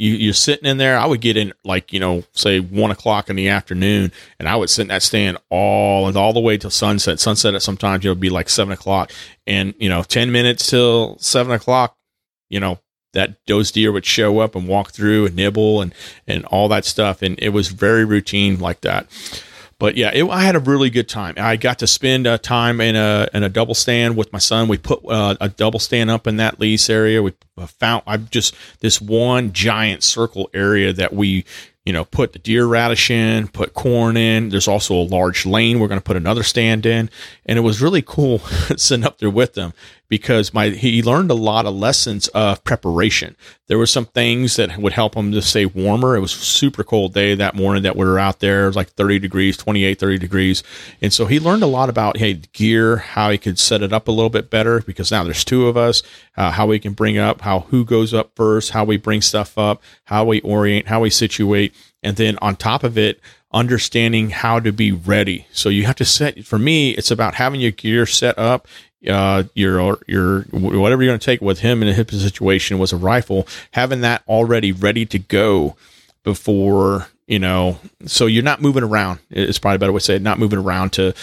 [0.00, 0.98] you, you're sitting in there.
[0.98, 4.56] I would get in like, you know, say one o'clock in the afternoon and I
[4.56, 7.20] would sit in that stand all and all the way till sunset.
[7.20, 9.12] Sunset at sometimes, you know, be like seven o'clock
[9.46, 11.98] and, you know, 10 minutes till seven o'clock,
[12.48, 12.78] you know,
[13.12, 15.94] that those deer would show up and walk through and nibble and,
[16.26, 17.20] and all that stuff.
[17.20, 19.06] And it was very routine like that
[19.80, 21.34] but yeah, it, I had a really good time.
[21.38, 24.68] I got to spend uh, time in a in a double stand with my son.
[24.68, 27.22] We put uh, a double stand up in that lease area.
[27.22, 27.32] We
[27.66, 31.46] found I've just this one giant circle area that we
[31.86, 34.50] you know, put the deer radish in, put corn in.
[34.50, 37.08] There's also a large lane we're going to put another stand in.
[37.46, 38.38] And it was really cool
[38.76, 39.72] sitting up there with them
[40.10, 43.36] because my he learned a lot of lessons of preparation.
[43.68, 46.16] There were some things that would help him to stay warmer.
[46.16, 48.64] It was super cold day that morning that we were out there.
[48.64, 50.62] It was like 30 degrees, 28, 30 degrees.
[51.00, 54.08] And so he learned a lot about, hey, gear, how he could set it up
[54.08, 56.02] a little bit better because now there's two of us,
[56.36, 59.56] uh, how we can bring up, how who goes up first, how we bring stuff
[59.56, 61.72] up, how we orient, how we situate.
[62.02, 63.20] And then on top of it,
[63.52, 65.46] understanding how to be ready.
[65.52, 68.66] So you have to set, for me, it's about having your gear set up
[69.08, 72.92] uh, your your whatever you're going to take with him in a hip situation was
[72.92, 75.76] a rifle, having that already ready to go
[76.22, 77.78] before you know.
[78.06, 79.20] So you're not moving around.
[79.30, 80.22] It's probably a better way to say it.
[80.22, 81.14] Not moving around to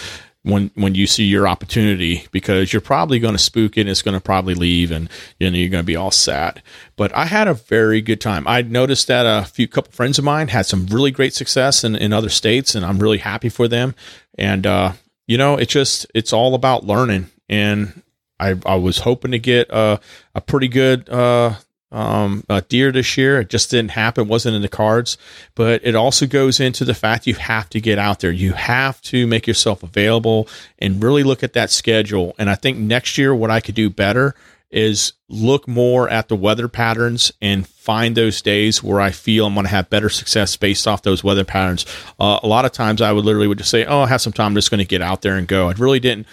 [0.42, 4.02] when when you see your opportunity because you're probably going to spook it and it's
[4.02, 6.62] going to probably leave and you know you're going to be all sad
[6.96, 10.24] but i had a very good time i noticed that a few couple friends of
[10.24, 13.66] mine had some really great success in, in other states and i'm really happy for
[13.66, 13.94] them
[14.38, 14.92] and uh,
[15.26, 18.02] you know it's just it's all about learning and
[18.40, 20.00] I, I was hoping to get a,
[20.34, 21.54] a pretty good uh,
[21.90, 23.40] um, deer this year.
[23.40, 25.18] It just didn't happen, wasn't in the cards.
[25.54, 28.30] But it also goes into the fact you have to get out there.
[28.30, 32.34] You have to make yourself available and really look at that schedule.
[32.38, 34.34] And I think next year, what I could do better
[34.70, 39.54] is look more at the weather patterns and find those days where I feel I'm
[39.54, 41.86] going to have better success based off those weather patterns.
[42.20, 44.34] Uh, a lot of times I would literally would just say, "Oh, I have some
[44.34, 44.48] time.
[44.48, 46.26] I'm just going to get out there and go." I really didn't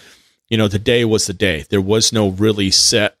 [0.48, 1.64] you know, the day was the day.
[1.68, 3.16] There was no really set,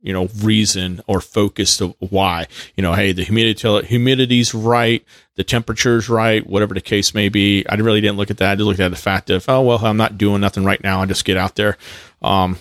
[0.00, 2.46] you know, reason or focus to why.
[2.76, 5.04] You know, hey, the humidity humidity's right,
[5.36, 7.66] the temperature's right, whatever the case may be.
[7.68, 8.52] I really didn't look at that.
[8.52, 11.00] I just looked at the fact of, oh well, I'm not doing nothing right now.
[11.00, 11.76] I just get out there.
[12.20, 12.58] Um,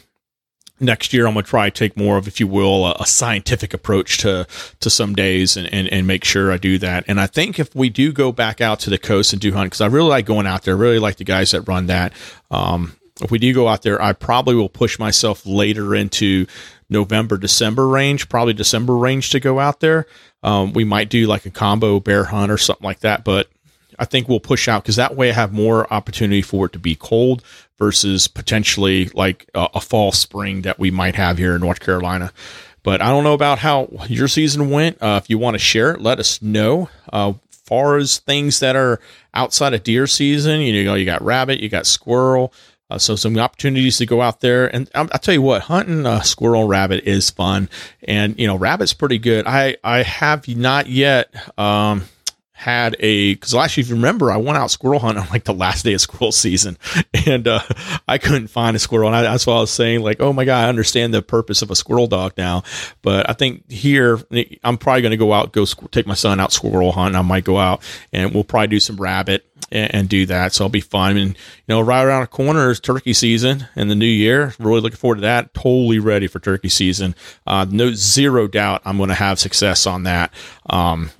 [0.79, 4.17] next year I'm to try take more of, if you will, a, a, scientific approach
[4.19, 4.47] to
[4.81, 7.05] to some days and, and, and make sure I do that.
[7.07, 9.67] And I think if we do go back out to the coast and do hunt,
[9.67, 12.13] because I really like going out there, I really like the guys that run that.
[12.51, 16.47] Um, if we do go out there, I probably will push myself later into
[16.89, 20.05] November, December range, probably December range to go out there.
[20.43, 23.49] Um, we might do like a combo bear hunt or something like that, but
[23.97, 26.79] I think we'll push out because that way I have more opportunity for it to
[26.79, 27.43] be cold
[27.77, 32.31] versus potentially like a, a fall spring that we might have here in North Carolina.
[32.83, 35.01] But I don't know about how your season went.
[35.01, 36.89] Uh, if you want to share it, let us know.
[37.11, 38.99] Uh, far as things that are
[39.33, 42.53] outside of deer season, you know, you got rabbit, you got squirrel.
[42.89, 46.05] Uh, so some opportunities to go out there, and I'll, I'll tell you what, hunting
[46.05, 47.67] a squirrel rabbit is fun,
[48.03, 49.47] and you know, rabbit's pretty good.
[49.47, 52.03] I I have not yet um,
[52.57, 55.43] had a because last year, if you remember, I went out squirrel hunting on like
[55.43, 56.77] the last day of squirrel season,
[57.27, 57.59] and uh,
[58.07, 59.07] I couldn't find a squirrel.
[59.07, 61.61] And I, that's why I was saying, like, oh my god, I understand the purpose
[61.61, 62.63] of a squirrel dog now.
[63.01, 64.21] But I think here,
[64.63, 67.17] I'm probably going to go out, go take my son out squirrel hunting.
[67.17, 70.53] I might go out, and we'll probably do some rabbit and, and do that.
[70.53, 71.17] So I'll be fine.
[71.17, 71.35] And you
[71.67, 74.53] know, right around the corner is turkey season and the new year.
[74.59, 75.53] Really looking forward to that.
[75.53, 77.15] Totally ready for turkey season.
[77.45, 80.33] Uh, no zero doubt, I'm going to have success on that.
[80.69, 81.11] Um,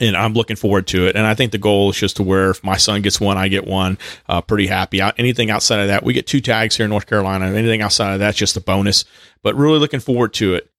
[0.00, 1.16] and I'm looking forward to it.
[1.16, 3.48] And I think the goal is just to where if my son gets one, I
[3.48, 3.98] get one.
[4.28, 5.00] Uh, pretty happy.
[5.00, 7.46] Anything outside of that, we get two tags here in North Carolina.
[7.46, 9.04] Anything outside of that's just a bonus.
[9.42, 10.70] But really looking forward to it.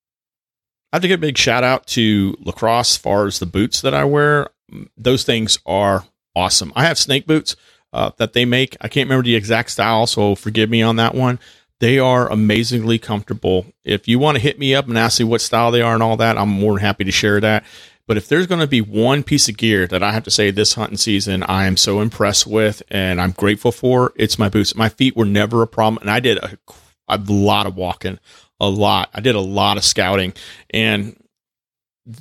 [0.91, 3.81] I have to give a big shout out to LaCrosse as far as the boots
[3.81, 4.49] that I wear.
[4.97, 6.71] Those things are awesome.
[6.75, 7.55] I have snake boots
[7.91, 8.77] uh, that they make.
[8.81, 11.39] I can't remember the exact style, so forgive me on that one.
[11.79, 13.65] They are amazingly comfortable.
[13.83, 16.03] If you want to hit me up and ask me what style they are and
[16.03, 17.65] all that, I'm more than happy to share that.
[18.07, 20.51] But if there's going to be one piece of gear that I have to say
[20.51, 24.75] this hunting season I am so impressed with and I'm grateful for, it's my boots.
[24.75, 26.57] My feet were never a problem, and I did a,
[27.07, 28.19] a lot of walking,
[28.59, 29.09] a lot.
[29.13, 30.33] I did a lot of scouting,
[30.69, 31.15] and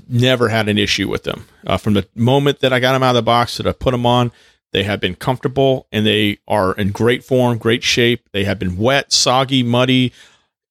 [0.08, 1.46] never had an issue with them.
[1.66, 3.92] Uh, from the moment that I got them out of the box that I put
[3.92, 4.32] them on,
[4.72, 8.28] they have been comfortable and they are in great form, great shape.
[8.32, 10.12] They have been wet, soggy, muddy,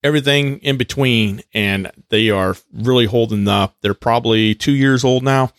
[0.04, 3.76] everything in between, and they are really holding up.
[3.82, 5.52] They're probably two years old now,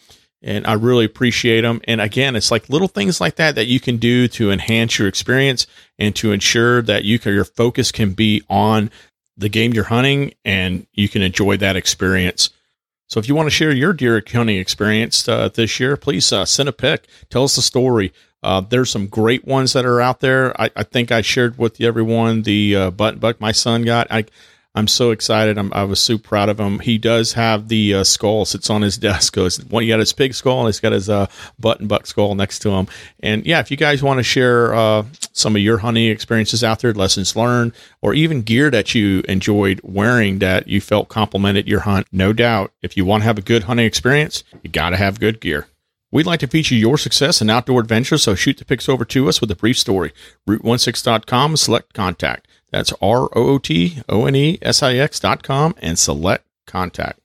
[0.43, 1.81] and I really appreciate them.
[1.85, 5.09] And again, it's like little things like that that you can do to enhance your
[5.09, 5.67] experience
[5.99, 8.91] and to ensure that you can, your focus can be on
[9.37, 12.51] the game you're hunting and you can enjoy that experience.
[13.09, 16.45] So if you want to share your deer hunting experience uh, this year, please uh,
[16.45, 17.07] send a pic.
[17.31, 18.13] Tell us the story.
[18.45, 20.59] Uh, there's some great ones that are out there.
[20.61, 24.07] I, I think I shared with everyone the uh, button buck my son got.
[24.11, 24.27] I
[24.77, 25.57] I'm so excited.
[25.57, 26.81] I'm, I was so proud of him.
[26.81, 29.33] He does have the uh, skull sits on his desk.
[29.35, 29.85] Goes one.
[29.85, 31.27] He got his pig skull and he's got his uh,
[31.59, 32.89] button buck skull next to him.
[33.21, 36.81] And yeah, if you guys want to share uh, some of your hunting experiences out
[36.81, 41.81] there, lessons learned, or even gear that you enjoyed wearing that you felt complimented your
[41.81, 42.73] hunt, no doubt.
[42.83, 45.69] If you want to have a good hunting experience, you got to have good gear.
[46.15, 49.29] We'd like to feature your success in outdoor adventures, so shoot the pics over to
[49.29, 50.13] us with a brief story.
[50.49, 52.47] rootonesix.com, select contact.
[52.71, 56.47] That's R O O T O N E S I X dot com and select
[56.69, 57.19] contact.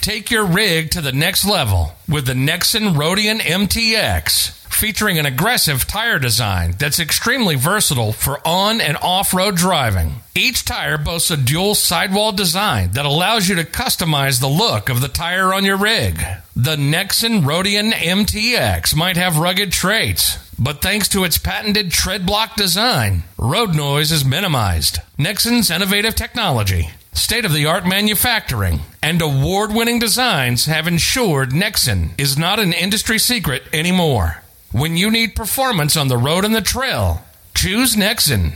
[0.00, 4.54] Take your rig to the next level with the Nexen Roadian MTX.
[4.72, 10.22] Featuring an aggressive tire design that's extremely versatile for on and off road driving.
[10.36, 15.00] Each tire boasts a dual sidewall design that allows you to customize the look of
[15.00, 16.22] the tire on your rig.
[16.54, 22.54] The Nexen Roadian MTX might have rugged traits, but thanks to its patented tread block
[22.54, 25.00] design, road noise is minimized.
[25.18, 32.18] Nexen's innovative technology, state of the art manufacturing, and award winning designs have ensured Nexen
[32.18, 34.42] is not an industry secret anymore.
[34.70, 37.22] When you need performance on the road and the trail,
[37.54, 38.54] choose Nexen.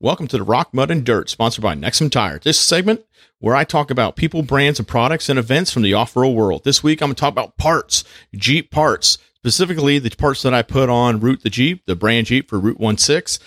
[0.00, 2.38] Welcome to the Rock, Mud, and Dirt, sponsored by Nexen Tire.
[2.38, 3.04] This segment
[3.38, 6.64] where I talk about people, brands, and products and events from the off-road world.
[6.64, 10.62] This week, I'm going to talk about parts, Jeep parts, specifically the parts that I
[10.62, 13.38] put on Root the Jeep, the brand Jeep for Root One Six.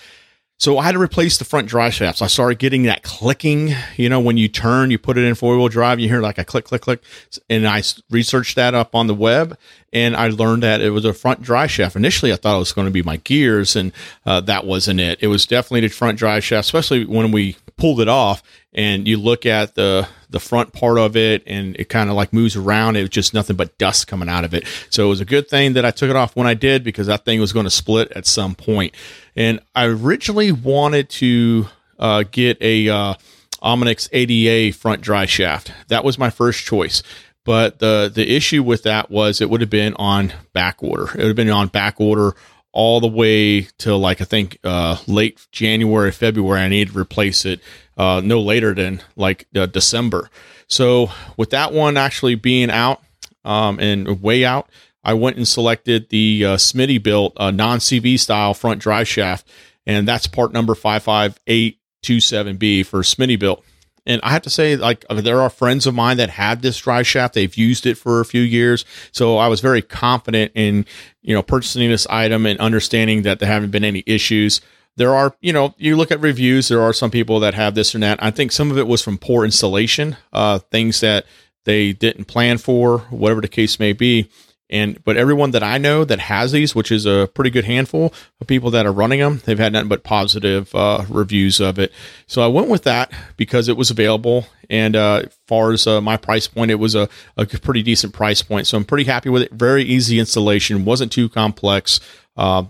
[0.58, 2.20] So I had to replace the front drive shafts.
[2.20, 3.74] I started getting that clicking.
[3.96, 6.36] You know, when you turn, you put it in four wheel drive, you hear like
[6.36, 7.00] a click, click, click.
[7.48, 9.56] And I researched that up on the web
[9.92, 11.94] and I learned that it was a front drive shaft.
[11.96, 13.92] Initially, I thought it was going to be my gears, and
[14.26, 15.18] uh, that wasn't it.
[15.22, 19.16] It was definitely the front drive shaft, especially when we pulled it off and you
[19.16, 22.96] look at the the front part of it and it kind of like moves around
[22.96, 24.66] it was just nothing but dust coming out of it.
[24.90, 27.06] So it was a good thing that i took it off when i did because
[27.06, 28.94] that thing was going to split at some point.
[29.34, 31.66] And i originally wanted to
[31.98, 33.14] uh, get a uh,
[33.60, 35.72] Omix-ADA front drive shaft.
[35.88, 37.02] That was my first choice.
[37.44, 41.16] But the the issue with that was it would have been on back order it
[41.16, 42.34] would have been on back order
[42.72, 46.60] all the way to like I think uh, late January, February.
[46.60, 47.60] I need to replace it
[47.98, 50.30] uh, no later than like uh, December.
[50.68, 53.02] So with that one actually being out
[53.44, 54.70] um, and way out,
[55.04, 59.48] I went and selected the uh, Smittybilt uh, non CV style front drive shaft,
[59.86, 63.62] and that's part number five five eight two seven B for Smittybilt.
[64.06, 67.06] And I have to say, like, there are friends of mine that have this drive
[67.06, 67.34] shaft.
[67.34, 68.86] They've used it for a few years.
[69.12, 70.86] So I was very confident in,
[71.20, 74.62] you know, purchasing this item and understanding that there haven't been any issues.
[74.98, 77.94] There are, you know, you look at reviews, there are some people that have this
[77.94, 78.22] or that.
[78.22, 81.24] I think some of it was from poor installation, uh, things that
[81.64, 84.28] they didn't plan for, whatever the case may be.
[84.70, 88.12] And but everyone that I know that has these, which is a pretty good handful
[88.40, 91.90] of people that are running them, they've had nothing but positive uh, reviews of it.
[92.26, 96.02] So I went with that because it was available, and uh, as far as uh,
[96.02, 97.08] my price point, it was a,
[97.38, 98.66] a pretty decent price point.
[98.66, 99.52] So I'm pretty happy with it.
[99.52, 102.00] Very easy installation, wasn't too complex.
[102.36, 102.64] Uh,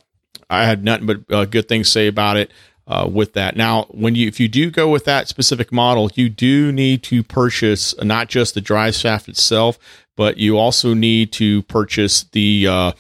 [0.51, 2.51] I had nothing but uh, good things to say about it.
[2.91, 3.55] Uh, with that.
[3.55, 7.23] Now, when you if you do go with that specific model, you do need to
[7.23, 9.79] purchase not just the drive shaft itself,
[10.17, 12.93] but you also need to purchase the uh,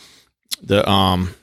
[0.62, 1.34] the um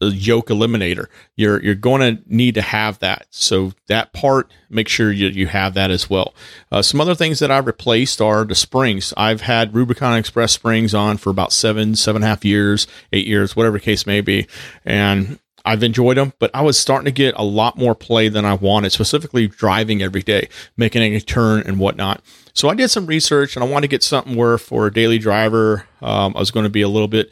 [0.00, 1.06] the yoke eliminator.
[1.36, 3.26] You're you're going to need to have that.
[3.30, 6.34] So that part, make sure you, you have that as well.
[6.72, 9.14] Uh, some other things that I've replaced are the springs.
[9.16, 13.26] I've had Rubicon Express springs on for about seven, seven and a half years, eight
[13.26, 14.46] years, whatever case may be,
[14.84, 18.44] and I've enjoyed them, but I was starting to get a lot more play than
[18.44, 22.22] I wanted, specifically driving every day, making a turn and whatnot.
[22.54, 25.18] So I did some research and I wanted to get something where for a daily
[25.18, 27.30] driver, um, I was going to be a little bit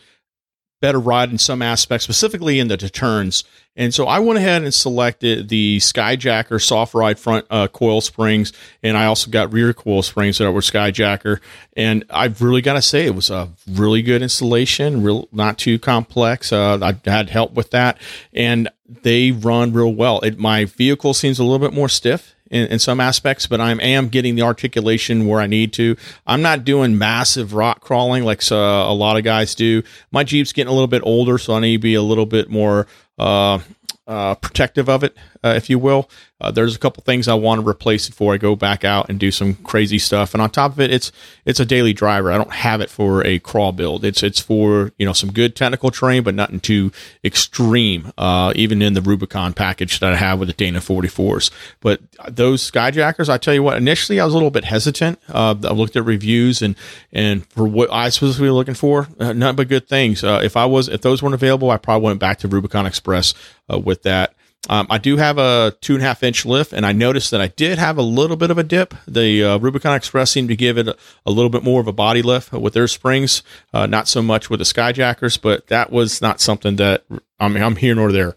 [0.80, 3.44] better ride in some aspects, specifically in the turns.
[3.76, 8.52] And so I went ahead and selected the Skyjacker soft ride front uh, coil springs,
[8.82, 11.40] and I also got rear coil springs that were Skyjacker.
[11.76, 15.78] And I've really got to say it was a really good installation, real not too
[15.78, 16.52] complex.
[16.52, 17.98] Uh, I had help with that,
[18.32, 20.20] and they run real well.
[20.20, 23.72] It, my vehicle seems a little bit more stiff in, in some aspects, but I
[23.72, 25.96] am getting the articulation where I need to.
[26.26, 29.82] I'm not doing massive rock crawling like uh, a lot of guys do.
[30.10, 32.50] My Jeep's getting a little bit older, so I need to be a little bit
[32.50, 32.86] more
[33.18, 33.58] uh,
[34.06, 36.08] uh, protective of it, uh, if you will.
[36.40, 39.18] Uh, there's a couple things I want to replace before I go back out and
[39.18, 40.34] do some crazy stuff.
[40.34, 41.10] And on top of it, it's
[41.44, 42.30] it's a daily driver.
[42.30, 44.04] I don't have it for a crawl build.
[44.04, 46.92] It's it's for you know some good technical terrain, but nothing too
[47.24, 48.12] extreme.
[48.16, 51.50] Uh, even in the Rubicon package that I have with the Dana 44s.
[51.80, 55.18] But those Skyjackers, I tell you what, initially I was a little bit hesitant.
[55.28, 56.76] Uh, I looked at reviews and
[57.12, 60.22] and for what I was supposed to be looking for, uh, nothing but good things.
[60.22, 63.34] Uh, if I was if those weren't available, I probably went back to Rubicon Express
[63.72, 64.34] uh, with that.
[64.68, 67.40] Um, I do have a two and a half inch lift, and I noticed that
[67.40, 68.92] I did have a little bit of a dip.
[69.06, 71.92] The uh, Rubicon Express seemed to give it a, a, little bit more of a
[71.92, 73.42] body lift with their springs,
[73.72, 77.04] uh, not so much with the Skyjackers, but that was not something that
[77.38, 78.36] I mean, I'm here nor there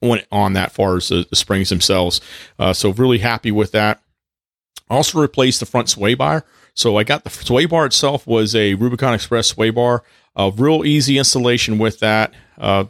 [0.00, 2.20] went on that far as the, the springs themselves.
[2.58, 4.00] Uh, so really happy with that.
[4.90, 6.44] Also replaced the front sway bar.
[6.74, 10.04] So I got the sway bar itself was a Rubicon Express sway bar.
[10.36, 12.32] A real easy installation with that.
[12.56, 12.84] Uh,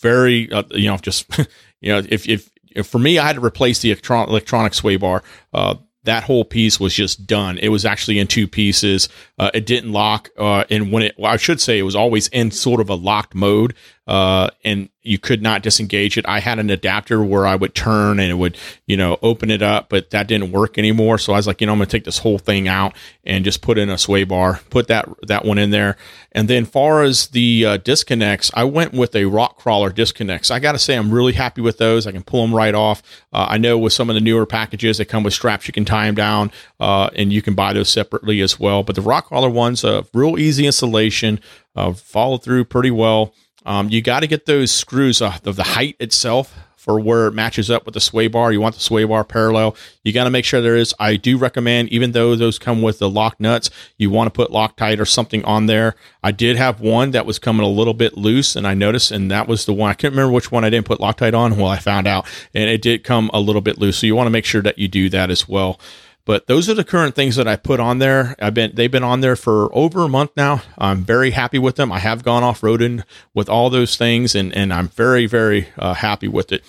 [0.00, 1.26] very, uh, you know, just
[1.84, 4.96] You know, if, if, if for me, I had to replace the electron- electronic sway
[4.96, 5.22] bar.
[5.52, 7.58] Uh, that whole piece was just done.
[7.58, 9.08] It was actually in two pieces.
[9.38, 12.28] Uh, it didn't lock, uh, and when it, well, I should say, it was always
[12.28, 13.74] in sort of a locked mode,
[14.06, 16.24] uh, and you could not disengage it.
[16.26, 19.62] I had an adapter where I would turn and it would, you know, open it
[19.62, 21.18] up, but that didn't work anymore.
[21.18, 23.44] So I was like, you know, I'm going to take this whole thing out and
[23.44, 25.96] just put in a sway bar, put that that one in there.
[26.32, 30.50] And then, far as the uh, disconnects, I went with a Rock Krawler disconnects.
[30.50, 32.06] I got to say, I'm really happy with those.
[32.06, 33.02] I can pull them right off.
[33.32, 35.68] Uh, I know with some of the newer packages, they come with straps.
[35.68, 36.50] You can tie them down,
[36.80, 38.82] uh, and you can buy those separately as well.
[38.82, 41.40] But the Rock Krawler ones, a real easy installation,
[41.76, 43.32] uh, follow through pretty well.
[43.64, 46.54] Um, you got to get those screws uh, of the height itself
[46.84, 48.52] for where it matches up with the sway bar.
[48.52, 49.74] You want the sway bar parallel.
[50.02, 50.94] You got to make sure there is.
[51.00, 54.50] I do recommend, even though those come with the lock nuts, you want to put
[54.50, 55.96] Loctite or something on there.
[56.22, 59.30] I did have one that was coming a little bit loose, and I noticed, and
[59.30, 59.88] that was the one.
[59.88, 61.56] I can't remember which one I didn't put Loctite on.
[61.56, 63.96] Well, I found out, and it did come a little bit loose.
[63.96, 65.80] So you want to make sure that you do that as well.
[66.26, 68.34] But those are the current things that I put on there.
[68.40, 70.62] I've been they've been on there for over a month now.
[70.78, 71.92] I'm very happy with them.
[71.92, 73.04] I have gone off roading
[73.34, 76.64] with all those things, and and I'm very very uh, happy with it.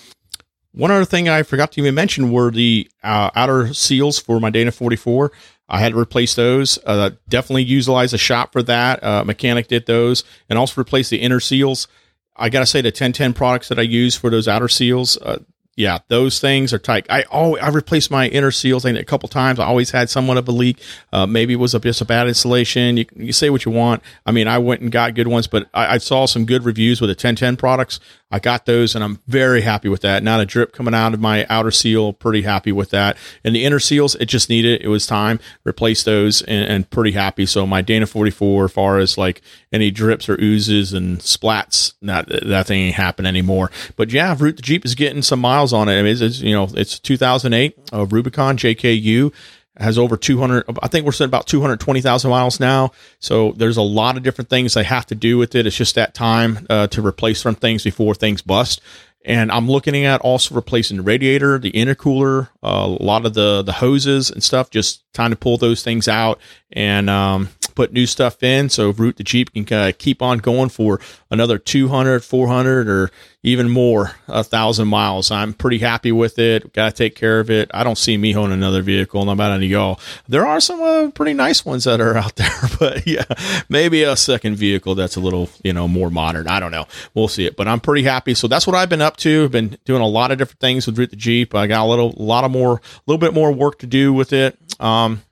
[0.72, 4.50] One other thing I forgot to even mention were the uh, outer seals for my
[4.50, 5.32] Dana 44.
[5.70, 6.78] I had to replace those.
[6.84, 9.02] Uh, definitely utilize a shop for that.
[9.02, 11.88] Uh, mechanic did those, and also replace the inner seals.
[12.36, 15.38] I gotta say the 1010 products that I use for those outer seals, uh,
[15.76, 17.06] yeah, those things are tight.
[17.10, 19.58] I oh, I replaced my inner seals a couple times.
[19.58, 20.80] I always had somewhat of a leak.
[21.12, 22.96] Uh, maybe it was a, just a bad installation.
[22.96, 24.02] You, you say what you want.
[24.24, 27.02] I mean, I went and got good ones, but I, I saw some good reviews
[27.02, 28.00] with the 1010 products.
[28.30, 30.22] I got those and I'm very happy with that.
[30.22, 32.12] Not a drip coming out of my outer seal.
[32.12, 33.16] Pretty happy with that.
[33.44, 35.38] And the inner seals, it just needed, it was time.
[35.64, 37.46] Replace those and, and pretty happy.
[37.46, 42.28] So my Dana 44, as far as like any drips or oozes and splats, not,
[42.28, 43.70] that thing ain't happen anymore.
[43.94, 45.98] But yeah, Root the Jeep is getting some miles on it.
[45.98, 49.32] I mean, it's, it's you know, it's 2008 uh, Rubicon JKU
[49.78, 52.92] has over 200 i think we're at about 220000 miles now.
[53.18, 55.66] So there's a lot of different things they have to do with it.
[55.66, 58.80] It's just that time uh, to replace some things before things bust.
[59.24, 63.62] And i'm looking at also replacing the radiator the intercooler uh, a lot of the
[63.62, 66.40] the hoses and stuff just time to pull those things out.
[66.72, 68.68] And um, put new stuff in.
[68.68, 71.00] So Root the Jeep can kind of keep on going for
[71.30, 73.10] another 200, 400, or
[73.46, 75.30] even more, a thousand miles.
[75.30, 76.72] I'm pretty happy with it.
[76.72, 77.70] Got to take care of it.
[77.72, 79.24] I don't see me owning another vehicle.
[79.24, 80.00] Not about any y'all.
[80.26, 82.50] There are some uh, pretty nice ones that are out there,
[82.80, 83.24] but yeah,
[83.68, 86.48] maybe a second vehicle that's a little, you know, more modern.
[86.48, 86.86] I don't know.
[87.14, 88.34] We'll see it, but I'm pretty happy.
[88.34, 89.44] So that's what I've been up to.
[89.44, 91.54] I've been doing a lot of different things with Root the Jeep.
[91.54, 94.12] I got a little, a lot of more, a little bit more work to do
[94.12, 94.58] with it.
[94.80, 95.22] Um,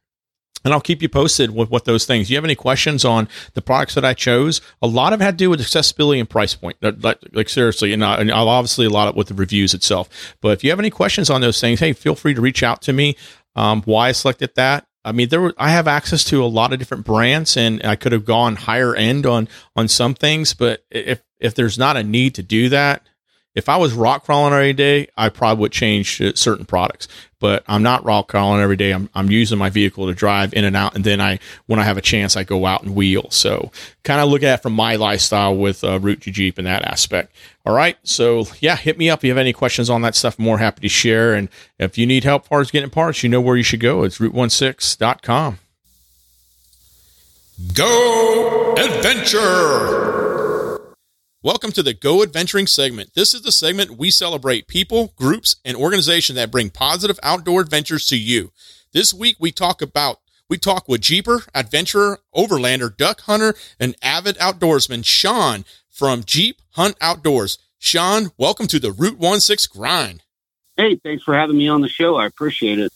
[0.65, 2.31] and I'll keep you posted with what those things.
[2.31, 4.61] You have any questions on the products that I chose?
[4.81, 6.77] A lot of it had to do with accessibility and price point.
[6.81, 10.37] Like, like seriously, and, I, and obviously a lot of with the reviews itself.
[10.41, 12.83] But if you have any questions on those things, hey, feel free to reach out
[12.83, 13.17] to me.
[13.57, 14.87] Um, why I selected that.
[15.05, 17.95] I mean, there were, I have access to a lot of different brands, and I
[17.95, 20.55] could have gone higher end on on some things.
[20.55, 23.07] But if if there's not a need to do that,
[23.55, 27.07] if I was rock crawling every day, I probably would change certain products.
[27.45, 28.90] But I'm not rock crawling every day.
[28.92, 31.82] I'm, I'm using my vehicle to drive in and out, and then I, when I
[31.82, 33.26] have a chance, I go out and wheel.
[33.28, 33.70] So
[34.03, 36.86] kind of look at it from my lifestyle with uh, Root the Jeep in that
[36.86, 37.36] aspect.
[37.66, 37.99] All right.
[38.03, 40.38] So yeah, hit me up if you have any questions on that stuff.
[40.38, 41.34] More happy to share.
[41.34, 44.05] And if you need help as getting parts, you know where you should go.
[44.05, 45.59] It's rootonesix.com.
[47.74, 50.34] Go adventure!
[51.45, 53.11] Welcome to the Go Adventuring segment.
[53.12, 58.07] This is the segment we celebrate people, groups, and organizations that bring positive outdoor adventures
[58.07, 58.51] to you.
[58.95, 64.38] This week we talk about we talk with Jeeper, adventurer, overlander, duck hunter, and avid
[64.38, 67.59] outdoorsman Shawn from Jeep Hunt Outdoors.
[67.76, 70.22] Shawn, welcome to the Root One Six grind.
[70.78, 72.16] Hey, thanks for having me on the show.
[72.16, 72.90] I appreciate it.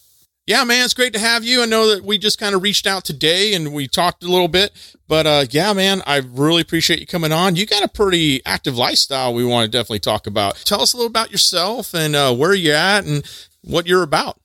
[0.49, 1.62] Yeah, man, it's great to have you.
[1.62, 4.49] I know that we just kind of reached out today and we talked a little
[4.49, 4.72] bit,
[5.07, 7.55] but uh, yeah, man, I really appreciate you coming on.
[7.55, 10.57] You got a pretty active lifestyle we want to definitely talk about.
[10.64, 13.30] Tell us a little about yourself and uh, where you're at and
[13.61, 14.40] what you're about.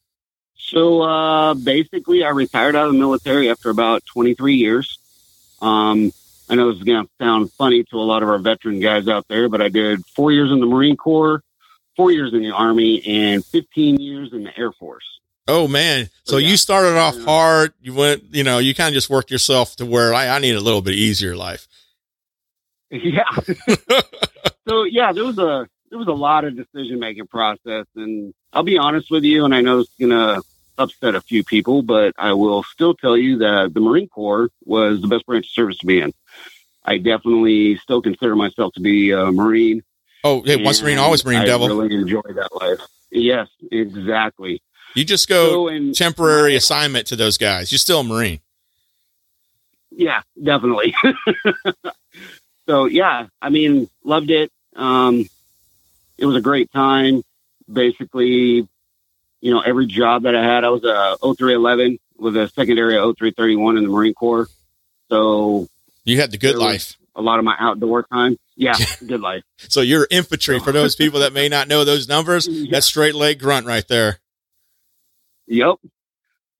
[0.57, 4.99] So uh, basically, I retired out of the military after about 23 years.
[5.61, 6.11] Um,
[6.49, 9.07] I know this is going to sound funny to a lot of our veteran guys
[9.07, 11.41] out there, but I did four years in the Marine Corps,
[11.95, 15.12] four years in the Army, and 15 years in the Air Force.
[15.47, 16.09] Oh man.
[16.23, 16.49] So yeah.
[16.49, 17.73] you started off hard.
[17.81, 20.55] You went, you know, you kind of just worked yourself to where I, I need
[20.55, 21.67] a little bit easier life.
[22.91, 23.23] Yeah.
[24.67, 28.61] so yeah, there was a, there was a lot of decision making process and I'll
[28.61, 29.45] be honest with you.
[29.45, 30.43] And I know it's going to
[30.77, 35.01] upset a few people, but I will still tell you that the Marine Corps was
[35.01, 36.13] the best branch of service to be in.
[36.85, 39.83] I definitely still consider myself to be a Marine.
[40.23, 41.67] Oh, hey, once Marine, always Marine, I devil.
[41.67, 42.79] I really enjoy that life.
[43.11, 44.61] Yes, exactly.
[44.95, 47.71] You just go so temporary assignment to those guys.
[47.71, 48.39] You're still a Marine.
[49.91, 50.95] Yeah, definitely.
[52.67, 54.51] so yeah, I mean, loved it.
[54.75, 55.29] Um,
[56.17, 57.23] it was a great time.
[57.71, 58.67] Basically,
[59.41, 63.77] you know, every job that I had, I was a 0311 with a secondary 0331
[63.77, 64.47] in the Marine Corps.
[65.09, 65.67] So
[66.05, 66.97] you had the good life.
[67.15, 68.37] A lot of my outdoor time.
[68.55, 68.75] Yeah,
[69.05, 69.43] good life.
[69.57, 72.47] So you're infantry for those people that may not know those numbers.
[72.47, 72.69] yeah.
[72.71, 74.19] That's straight leg grunt right there.
[75.47, 75.75] Yep.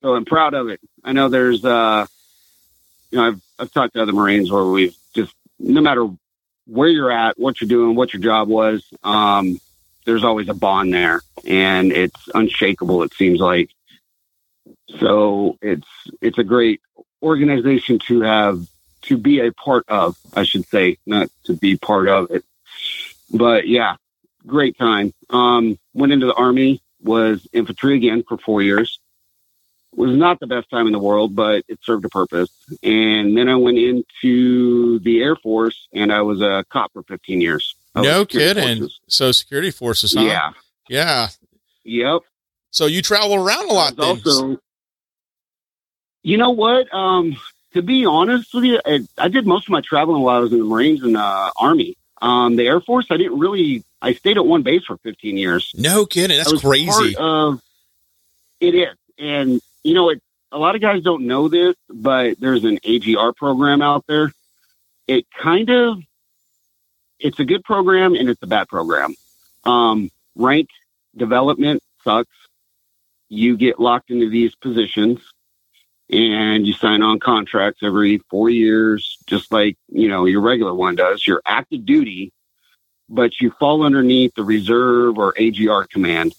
[0.01, 0.79] So I'm proud of it.
[1.03, 2.05] I know there's, uh,
[3.11, 6.07] you know, I've, I've talked to other Marines where we've just, no matter
[6.65, 9.59] where you're at, what you're doing, what your job was, um,
[10.05, 13.03] there's always a bond there and it's unshakable.
[13.03, 13.69] It seems like,
[14.99, 15.87] so it's,
[16.21, 16.81] it's a great
[17.21, 18.65] organization to have,
[19.03, 22.45] to be a part of, I should say, not to be part of it.
[23.33, 23.97] But yeah,
[24.47, 25.13] great time.
[25.29, 28.99] Um, went into the army, was infantry again for four years.
[29.95, 32.49] Was not the best time in the world, but it served a purpose.
[32.81, 37.41] And then I went into the Air Force and I was a cop for 15
[37.41, 37.75] years.
[37.95, 38.79] No kidding.
[38.79, 38.99] Forces.
[39.07, 40.21] So security forces, huh?
[40.21, 40.51] Yeah.
[40.89, 41.27] Yeah.
[41.83, 42.21] Yep.
[42.71, 43.99] So you travel around a lot.
[43.99, 44.57] Also,
[46.23, 46.91] you know what?
[46.91, 47.35] Um,
[47.73, 50.53] to be honest with you, I, I, did most of my traveling while I was
[50.53, 51.97] in the Marines and uh, Army.
[52.23, 55.71] Um, the Air Force, I didn't really I stayed at one base for 15 years.
[55.75, 56.37] No kidding.
[56.37, 57.15] That's crazy.
[57.17, 57.61] Of,
[58.59, 58.95] it is.
[59.17, 60.21] And, you know, it,
[60.51, 64.31] a lot of guys don't know this, but there's an AGR program out there.
[65.07, 65.99] It kind of,
[67.17, 69.15] it's a good program and it's a bad program.
[69.63, 70.67] Um, rank
[71.15, 72.35] development sucks.
[73.29, 75.21] You get locked into these positions
[76.09, 80.95] and you sign on contracts every four years, just like, you know, your regular one
[80.95, 81.25] does.
[81.25, 82.31] Your active duty
[83.09, 86.33] but you fall underneath the reserve or AGR command.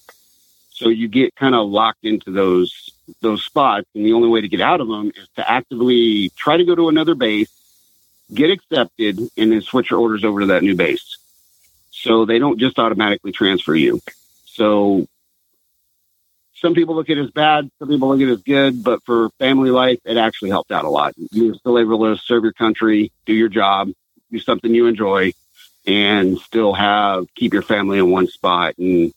[0.71, 2.91] So you get kind of locked into those
[3.21, 6.57] those spots, and the only way to get out of them is to actively try
[6.57, 7.53] to go to another base,
[8.33, 11.19] get accepted, and then switch your orders over to that new base.
[11.91, 14.01] So they don't just automatically transfer you.
[14.47, 15.07] So
[16.65, 19.03] some people look at it as bad, some people look at it as good, but
[19.05, 21.12] for family life, it actually helped out a lot.
[21.31, 23.91] You're still able to serve your country, do your job,
[24.33, 25.35] do something you enjoy,
[25.87, 29.12] and still have keep your family in one spot and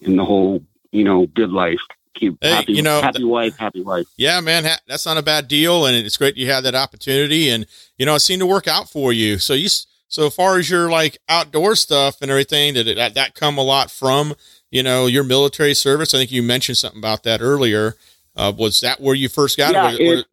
[0.00, 1.78] in the whole you know good life.
[2.14, 5.22] Keep hey, happy you know happy wife happy life yeah man ha- that's not a
[5.22, 7.64] bad deal and it's great you had that opportunity and
[7.96, 9.38] you know it seemed to work out for you.
[9.38, 9.68] So you
[10.08, 13.62] so far as your like outdoor stuff and everything did it, that that come a
[13.62, 14.34] lot from
[14.70, 17.96] you know your military service i think you mentioned something about that earlier
[18.36, 20.26] uh, was that where you first got yeah, it, it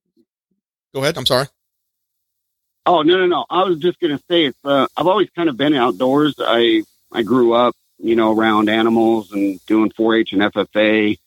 [0.94, 1.48] go ahead i'm sorry
[2.88, 3.46] Oh no no no!
[3.50, 4.58] I was just gonna say it's.
[4.64, 6.36] Uh, I've always kind of been outdoors.
[6.40, 11.18] I I grew up, you know, around animals and doing 4-H and FFA.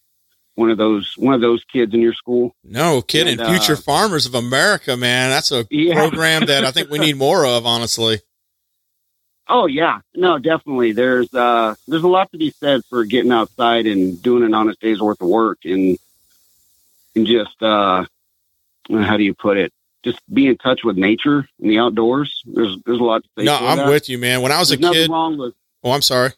[0.54, 2.54] One of those one of those kids in your school.
[2.64, 3.38] No kidding.
[3.38, 5.28] And, Future uh, Farmers of America, man.
[5.28, 5.94] That's a yeah.
[5.94, 7.66] program that I think we need more of.
[7.66, 8.20] Honestly.
[9.50, 10.92] Oh yeah, no, definitely.
[10.92, 14.80] There's uh, there's a lot to be said for getting outside and doing an honest
[14.80, 15.98] day's worth of work and
[17.14, 18.04] and just uh,
[18.88, 19.72] how do you put it?
[20.02, 22.42] just be in touch with nature and the outdoors.
[22.46, 23.44] There's there's a lot to say.
[23.44, 23.88] No, I'm that.
[23.88, 24.42] with you, man.
[24.42, 25.54] When I was there's a kid, wrong with.
[25.82, 26.30] Oh, I'm sorry.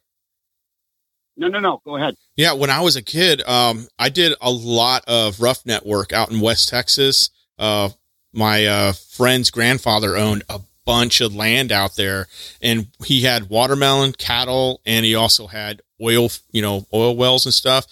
[1.36, 1.80] No, no, no.
[1.84, 2.16] Go ahead.
[2.36, 6.30] Yeah, when I was a kid, um, I did a lot of rough network out
[6.30, 7.30] in West Texas.
[7.58, 7.90] Uh,
[8.32, 12.26] my uh, friend's grandfather owned a bunch of land out there,
[12.60, 17.54] and he had watermelon, cattle, and he also had oil, you know, oil wells and
[17.54, 17.86] stuff.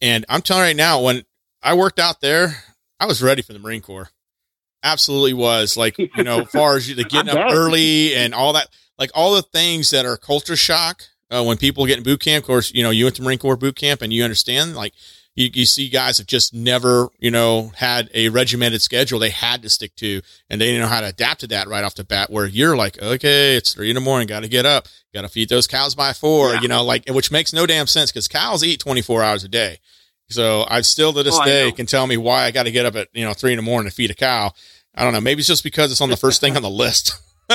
[0.00, 1.24] And I'm telling you right now, when
[1.62, 2.64] I worked out there,
[2.98, 4.10] I was ready for the Marine Corps.
[4.82, 8.68] Absolutely was like you know, as far as the getting up early and all that,
[8.98, 12.42] like all the things that are culture shock uh, when people get in boot camp.
[12.42, 14.92] Of course, you know, you went to Marine Corps boot camp and you understand like
[15.34, 19.62] you, you see guys have just never, you know, had a regimented schedule they had
[19.62, 20.20] to stick to,
[20.50, 22.30] and they didn't know how to adapt to that right off the bat.
[22.30, 25.28] Where you're like, okay, it's three in the morning, got to get up, got to
[25.28, 26.60] feed those cows by four, yeah.
[26.60, 29.78] you know, like, which makes no damn sense because cows eat 24 hours a day.
[30.28, 32.86] So I still to this oh, day can tell me why I got to get
[32.86, 34.52] up at, you know, three in the morning to feed a cow.
[34.94, 35.20] I don't know.
[35.20, 37.14] Maybe it's just because it's on the first thing on the list.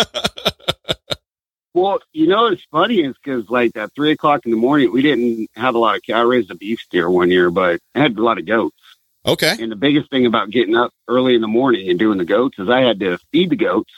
[1.77, 5.03] Well, you know, it's funny is because like at three o'clock in the morning, we
[5.03, 6.01] didn't have a lot of.
[6.11, 8.75] I raised a beef steer one year, but I had a lot of goats.
[9.23, 9.55] Okay.
[9.59, 12.57] And the biggest thing about getting up early in the morning and doing the goats
[12.57, 13.93] is I had to feed the goats,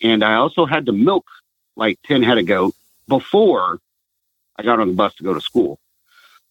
[0.00, 1.26] and I also had to milk
[1.76, 2.74] like ten head of goat
[3.06, 3.80] before
[4.56, 5.78] I got on the bus to go to school.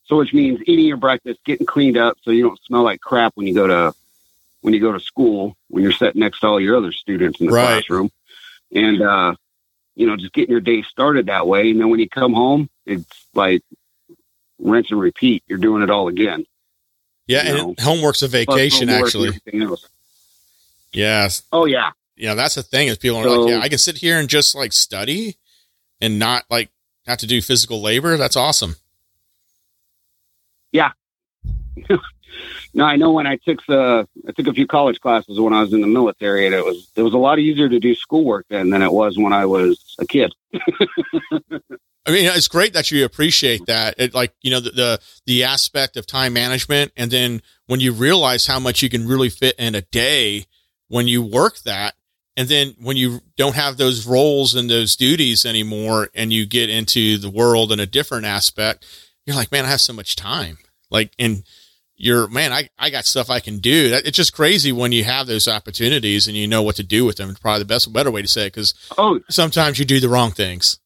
[0.06, 3.32] So, which means eating your breakfast, getting cleaned up, so you don't smell like crap
[3.34, 3.95] when you go to
[4.62, 7.47] when you go to school when you're sitting next to all your other students in
[7.47, 7.66] the right.
[7.66, 8.12] classroom.
[8.72, 9.36] And uh,
[9.96, 11.72] you know, just getting your day started that way.
[11.72, 13.64] And then when you come home, it's like
[14.60, 15.44] rinse and repeat.
[15.48, 16.46] You're doing it all again.
[17.28, 17.76] Yeah, and know?
[17.80, 19.39] homework's a vacation, actually.
[20.91, 21.44] Yes.
[21.52, 21.91] Oh yeah.
[22.16, 24.30] Yeah, that's the thing is people are so, like, yeah, I can sit here and
[24.30, 25.38] just like study
[26.00, 26.70] and not like
[27.08, 28.18] have to do physical labor.
[28.18, 28.76] That's awesome.
[30.72, 30.91] Yeah.
[32.74, 35.62] No, I know when I took the I took a few college classes when I
[35.62, 38.46] was in the military, and it was it was a lot easier to do schoolwork
[38.50, 40.34] then than it was when I was a kid.
[42.06, 43.96] I mean, it's great that you appreciate that.
[43.98, 47.94] It like you know the, the the aspect of time management, and then when you
[47.94, 50.46] realize how much you can really fit in a day
[50.90, 51.94] when you work that,
[52.36, 56.70] and then when you don't have those roles and those duties anymore, and you get
[56.70, 58.86] into the world in a different aspect,
[59.26, 60.58] you're like, man, I have so much time.
[60.90, 61.44] Like, and
[61.96, 64.00] you're man, I, I got stuff I can do.
[64.04, 67.18] It's just crazy when you have those opportunities and you know what to do with
[67.18, 67.30] them.
[67.30, 70.10] It's probably the best, better way to say it because oh, sometimes you do the
[70.10, 70.80] wrong things.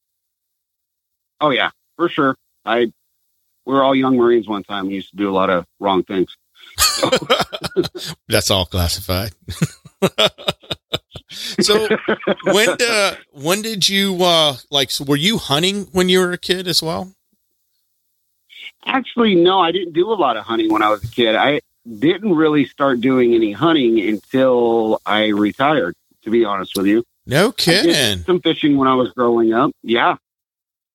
[1.40, 2.36] Oh yeah, for sure.
[2.66, 2.92] I
[3.66, 4.88] we were all young Marines one time.
[4.88, 6.36] We used to do a lot of wrong things.
[8.28, 9.34] That's all classified.
[11.30, 11.88] so
[12.44, 14.92] when uh, when did you uh, like?
[14.92, 17.14] So were you hunting when you were a kid as well?
[18.88, 21.36] Actually, no, I didn't do a lot of hunting when I was a kid.
[21.36, 21.60] I
[22.00, 27.04] didn't really start doing any hunting until I retired, to be honest with you.
[27.26, 28.24] No kidding.
[28.24, 29.72] some fishing when I was growing up.
[29.84, 30.16] Yeah.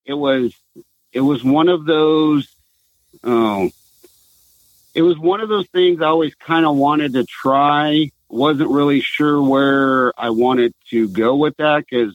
[0.06, 0.54] It was
[1.12, 2.48] it was one of those
[3.22, 3.70] oh
[4.94, 8.10] it was one of those things I always kind of wanted to try.
[8.28, 12.14] Wasn't really sure where I wanted to go with that because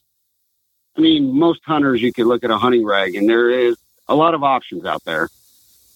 [0.97, 4.15] I mean, most hunters you could look at a hunting rag and there is a
[4.15, 5.29] lot of options out there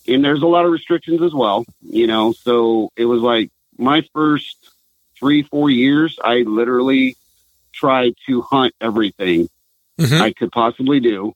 [0.08, 2.34] and there's a lot of restrictions as well, you know.
[2.34, 4.58] So it was like my first
[5.18, 7.16] three, four years, I literally
[7.74, 9.50] tried to hunt everything
[9.98, 10.22] mm-hmm.
[10.22, 11.34] I could possibly do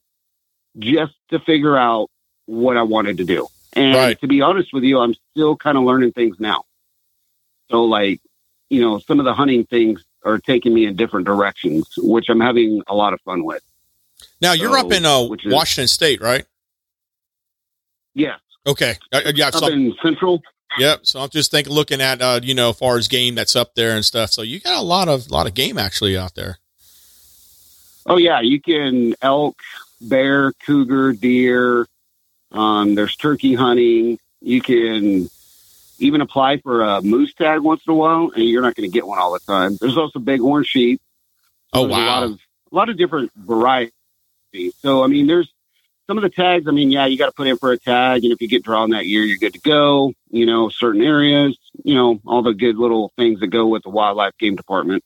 [0.78, 2.10] just to figure out
[2.46, 3.48] what I wanted to do.
[3.74, 4.20] And right.
[4.22, 6.64] to be honest with you, I'm still kind of learning things now.
[7.70, 8.22] So, like,
[8.70, 12.40] you know, some of the hunting things are taking me in different directions, which I'm
[12.40, 13.64] having a lot of fun with.
[14.42, 16.46] Now, you're so, up in uh, Washington State, right?
[18.14, 18.36] Yeah.
[18.68, 18.96] Okay.
[19.12, 19.48] Uh, uh, yeah.
[19.48, 20.42] Up so, in Central.
[20.78, 21.06] Yep.
[21.06, 23.76] So I'm just thinking, looking at, uh, you know, as far as game that's up
[23.76, 24.32] there and stuff.
[24.32, 26.58] So you got a lot of, lot of game actually out there.
[28.06, 28.42] Oh yeah.
[28.42, 29.58] You can elk,
[30.02, 31.88] bear, cougar, deer.
[32.52, 34.20] Um, there's turkey hunting.
[34.42, 35.30] You can
[36.00, 38.94] even apply for a moose tag once in a while and you're not going to
[38.94, 39.78] get one all the time.
[39.80, 41.00] There's also big horn sheep.
[41.74, 41.98] So oh, wow.
[41.98, 43.94] A lot of, a lot of different varieties.
[44.80, 45.50] So, I mean, there's,
[46.08, 48.24] some of the tags, I mean, yeah, you got to put in for a tag,
[48.24, 50.14] and if you get drawn that year, you're good to go.
[50.30, 53.90] You know, certain areas, you know, all the good little things that go with the
[53.90, 55.04] wildlife game department.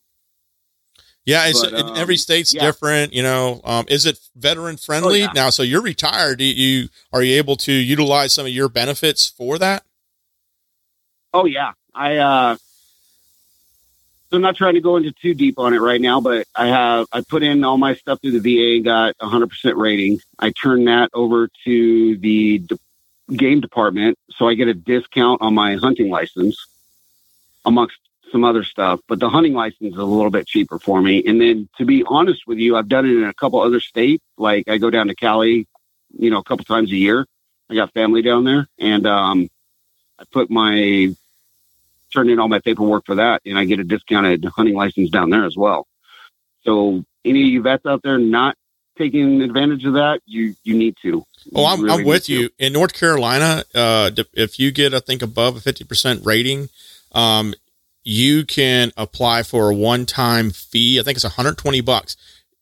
[1.26, 2.64] Yeah, it's, but, um, every state's yeah.
[2.64, 3.14] different.
[3.14, 5.32] You know, um, is it veteran friendly oh, yeah.
[5.34, 5.50] now?
[5.52, 6.42] So you're retired.
[6.42, 9.84] You are you able to utilize some of your benefits for that?
[11.34, 12.58] Oh yeah, I uh,
[14.30, 16.68] so I'm not trying to go into too deep on it right now, but I
[16.68, 20.20] have I put in all my stuff through the VA, got 100% rating.
[20.38, 22.80] I turn that over to the de-
[23.36, 26.64] game department, so I get a discount on my hunting license,
[27.66, 27.98] amongst
[28.32, 29.00] some other stuff.
[29.08, 31.24] But the hunting license is a little bit cheaper for me.
[31.26, 34.24] And then, to be honest with you, I've done it in a couple other states.
[34.38, 35.68] Like I go down to Cali,
[36.16, 37.26] you know, a couple times a year.
[37.68, 39.50] I got family down there, and um,
[40.20, 41.16] I put my
[42.14, 45.30] turn in all my paperwork for that, and I get a discounted hunting license down
[45.30, 45.88] there as well.
[46.64, 48.56] So any of you vets out there not
[48.98, 51.26] taking advantage of that, you you need to.
[51.56, 52.50] Oh, I'm, really I'm with you.
[52.50, 52.54] to.
[52.60, 56.68] In North Carolina, uh, if you get, I think, above a 50% rating,
[57.14, 57.54] um,
[58.04, 61.00] you can apply for a one time fee.
[61.00, 62.18] I think it's 120 bucks.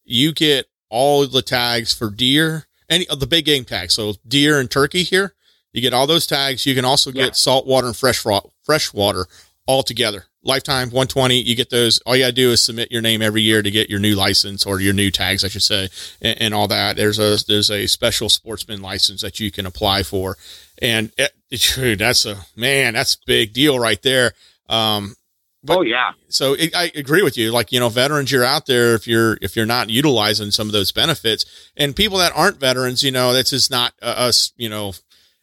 [0.05, 3.95] You get all the tags for deer, any of the big game tags.
[3.95, 5.33] So deer and turkey here,
[5.73, 6.65] you get all those tags.
[6.65, 7.25] You can also Yeah.
[7.25, 8.19] get saltwater and fresh
[8.67, 9.25] fresh water
[9.65, 10.25] all together.
[10.43, 11.41] Lifetime 120.
[11.41, 11.99] You get those.
[12.05, 14.65] All you gotta do is submit your name every year to get your new license
[14.65, 15.89] or your new tags, I should say,
[16.21, 16.95] and, and all that.
[16.95, 20.37] There's a there's a special sportsman license that you can apply for,
[20.81, 24.31] and it, it- that's a man, that's a big deal right there.
[24.69, 25.15] Um,
[25.63, 27.51] but- oh yeah, so it, I agree with you.
[27.51, 30.71] Like you know, veterans, you're out there if you're if you're not utilizing some of
[30.73, 31.43] those benefits,
[31.75, 34.53] and people that aren't veterans, you know, that's just not uh, us.
[34.55, 34.93] You know,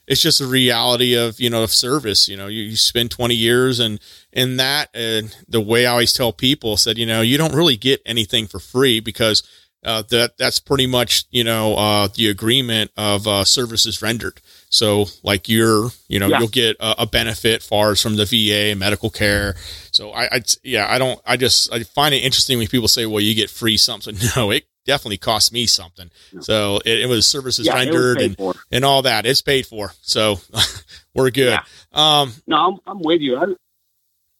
[0.06, 2.28] it's just a reality of you know of service.
[2.28, 4.00] You know, you, you spend 20 years and
[4.32, 7.76] in that, and the way I always tell people said, you know, you don't really
[7.76, 9.42] get anything for free because.
[9.86, 14.40] Uh, that that's pretty much you know uh, the agreement of uh, services rendered.
[14.70, 16.38] So like you're you know Yeah.
[16.38, 19.56] you'll get a, a benefit far as from the VA medical care.
[19.90, 23.04] So I, I yeah I don't I just I find it interesting when people say
[23.04, 24.16] well you get free something.
[24.36, 26.10] No, it definitely cost me something.
[26.40, 28.54] So it, it was services yeah, rendered and for.
[28.70, 29.26] and all that.
[29.26, 29.92] It's paid for.
[30.02, 30.40] So
[31.14, 31.58] we're good.
[31.92, 33.36] Um, No, I'm, I'm with you.
[33.36, 33.46] I,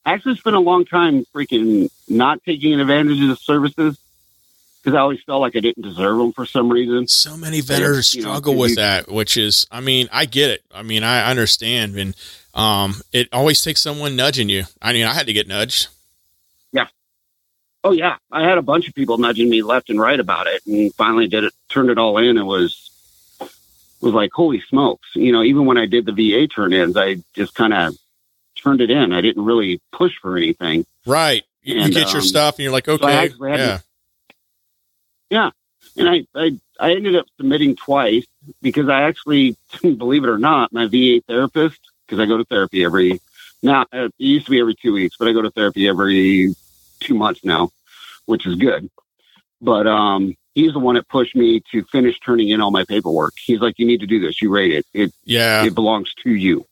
[0.07, 3.99] actually spent a long time freaking not taking advantage of the services
[4.83, 7.09] because I always felt like I didn't deserve them for some reason.
[7.09, 10.51] so many veterans you know, struggle you- with that, which is, I mean, I get
[10.51, 10.63] it.
[10.75, 11.97] I mean, I understand.
[11.97, 12.15] And,
[12.53, 14.65] um, it always takes someone nudging you.
[14.83, 15.89] I mean, I had to get nudged.
[17.87, 20.63] Oh yeah, I had a bunch of people nudging me left and right about it,
[20.67, 22.91] and finally did it, turned it all in, It was
[24.01, 25.09] was like, holy smokes!
[25.15, 27.95] You know, even when I did the VA turn-ins, I just kind of
[28.57, 29.13] turned it in.
[29.13, 30.87] I didn't really push for anything.
[31.07, 31.45] Right.
[31.63, 33.05] You, you And, get your um, stuff and you're like, okay.
[33.07, 33.83] actually had to-
[35.31, 35.51] yeah.
[35.97, 38.27] and I, I I ended up submitting twice
[38.63, 42.85] because I actually, believe it or not, my VA therapist because I go to therapy
[42.85, 43.21] every
[43.63, 46.55] now uh, it used to be every two weeks, but I go to therapy every
[47.01, 47.71] two months now,
[48.27, 48.91] which is good.
[49.61, 53.35] But um, he's the one that pushed me to finish turning in all my paperwork.
[53.37, 54.43] He's like, "You need to do this.
[54.43, 54.87] You rate it.
[54.93, 55.65] It Yeah.
[55.65, 56.67] it belongs to you."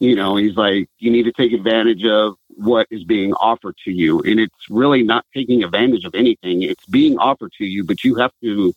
[0.00, 3.92] You know, he's like, "You need to take advantage of what is being offered to
[3.92, 6.62] you," and it's really not taking advantage of anything.
[6.62, 8.74] It's being offered to you, but you have to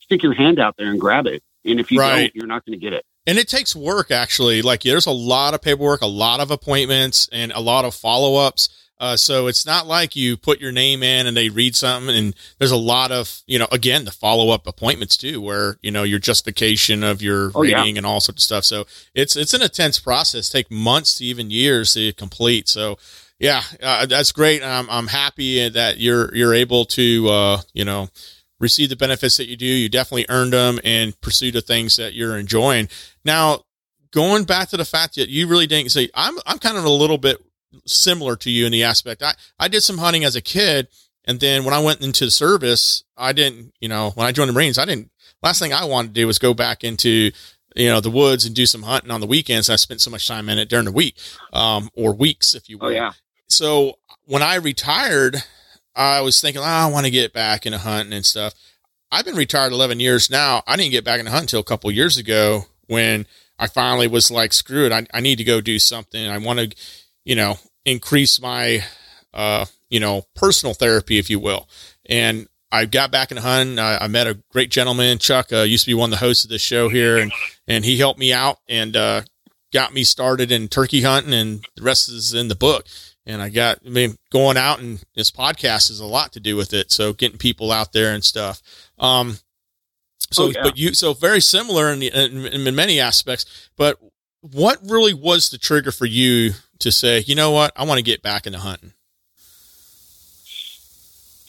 [0.00, 1.42] stick your hand out there and grab it.
[1.64, 2.22] And if you Right.
[2.22, 3.04] don't, you're not going to get it.
[3.26, 4.62] And it takes work actually.
[4.62, 8.36] Like there's a lot of paperwork, a lot of appointments, and a lot of follow
[8.36, 8.68] ups.
[9.00, 12.14] Uh, so it's not like you put your name in and they read something.
[12.14, 15.90] And there's a lot of you know again the follow up appointments too, where you
[15.90, 17.78] know your justification of your Oh, yeah.
[17.80, 18.64] rating and all sorts of stuff.
[18.64, 20.48] So it's it's an intense process.
[20.50, 22.68] Take months to even years to complete.
[22.68, 22.98] So
[23.38, 24.62] yeah, uh, that's great.
[24.62, 28.10] I'm I'm happy that you're you're able to uh, you know
[28.58, 29.64] receive the benefits that you do.
[29.64, 32.90] You definitely earned them and pursue the things that you're enjoying.
[33.24, 33.64] Now,
[34.10, 36.90] going back to the fact that you really didn't say, I'm, I'm kind of a
[36.90, 37.38] little bit
[37.86, 39.22] similar to you in the aspect.
[39.22, 40.88] I, I did some hunting as a kid.
[41.24, 44.54] And then when I went into service, I didn't, you know, when I joined the
[44.54, 45.10] Marines, I didn't,
[45.42, 47.30] last thing I wanted to do was go back into,
[47.76, 49.68] you know, the woods and do some hunting on the weekends.
[49.68, 51.16] I spent so much time in it during the week,
[51.52, 53.12] um, or weeks, if you will Oh yeah,
[53.50, 55.42] so when I retired,
[55.94, 58.54] I was thinking, oh, I want to get back into hunting and stuff.
[59.10, 60.62] I've been retired 11 years now.
[60.66, 63.26] I didn't get back into hunting until a couple years ago when
[63.58, 64.92] I finally was like, screw it.
[64.92, 66.28] I, I need to go do something.
[66.28, 66.76] I want to,
[67.30, 68.84] you know, increase my,
[69.32, 71.68] uh, you know, personal therapy, if you will.
[72.06, 73.78] And I got back in hunting.
[73.78, 76.42] I, I met a great gentleman, Chuck, uh, used to be one of the hosts
[76.42, 77.30] of this show here, and,
[77.68, 79.22] and he helped me out and, uh,
[79.72, 82.86] got me started in turkey hunting, and the rest is in the book
[83.26, 86.56] and I got, I mean, going out and this podcast has a lot to do
[86.56, 86.90] with it.
[86.90, 88.60] So getting people out there and stuff.
[88.98, 89.38] Um,
[90.32, 90.62] so, Oh, yeah.
[90.64, 93.98] but you, so very similar in, the, in, in many aspects, but
[94.40, 98.04] what really was the trigger for you to say, you know what, I want to
[98.04, 98.92] get back into hunting?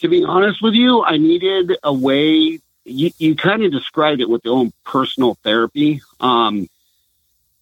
[0.02, 2.58] to be honest with you, I needed a way.
[2.84, 6.02] You, you kind of described it with your own personal therapy.
[6.18, 6.68] Um,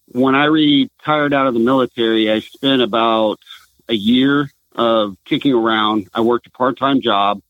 [0.07, 3.39] when I retired out of the military, I spent about
[3.87, 6.09] a year of kicking around.
[6.15, 7.41] I worked a part time job.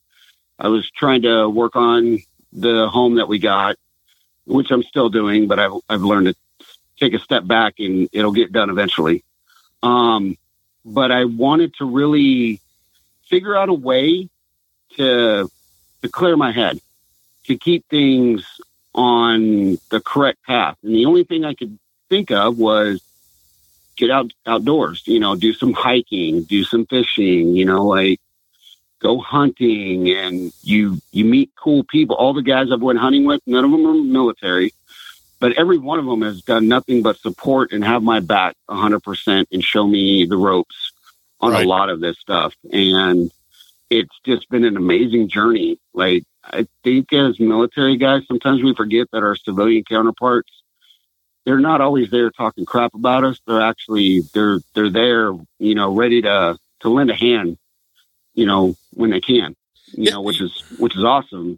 [0.60, 2.20] I was trying to work on
[2.52, 3.78] the home that we got,
[4.46, 6.66] which I'm still doing, but I've, I've learned to
[7.00, 9.24] take a step back and it'll get done eventually.
[9.84, 10.38] Um,
[10.86, 12.60] but I wanted to really
[13.30, 14.30] figure out a way
[14.98, 15.50] to
[16.02, 16.80] to clear my head,
[17.46, 18.46] to keep things
[18.94, 20.78] on the correct path.
[20.84, 21.78] And the only thing I could
[22.10, 23.02] think of was
[23.96, 28.20] get out outdoors, you know, do some hiking, do some fishing, you know, like
[29.00, 32.16] go hunting and you you meet cool people.
[32.16, 34.74] All the guys I've went hunting with, none of them are military,
[35.42, 39.46] but every one of them has done nothing but support and have my back 100%
[39.52, 40.94] and show me the ropes
[41.42, 41.66] on right.
[41.66, 42.56] a lot of this stuff.
[42.72, 43.30] And
[43.90, 45.78] it's just been an amazing journey.
[45.94, 50.52] Like I think as military guys, sometimes we forget that our civilian counterparts
[51.44, 53.42] they're not always there talking crap about us.
[53.48, 57.58] They're actually they're they're there, you know, ready to to lend a hand
[58.34, 59.56] you know, when they can,
[59.94, 60.12] you yeah.
[60.12, 61.58] know, which is, which is awesome.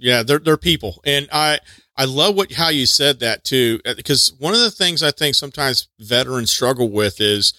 [0.00, 0.24] Yeah.
[0.24, 1.00] They're, they're people.
[1.04, 1.60] And I,
[1.96, 5.10] I love what, how you said that too, because uh, one of the things I
[5.10, 7.52] think sometimes veterans struggle with is,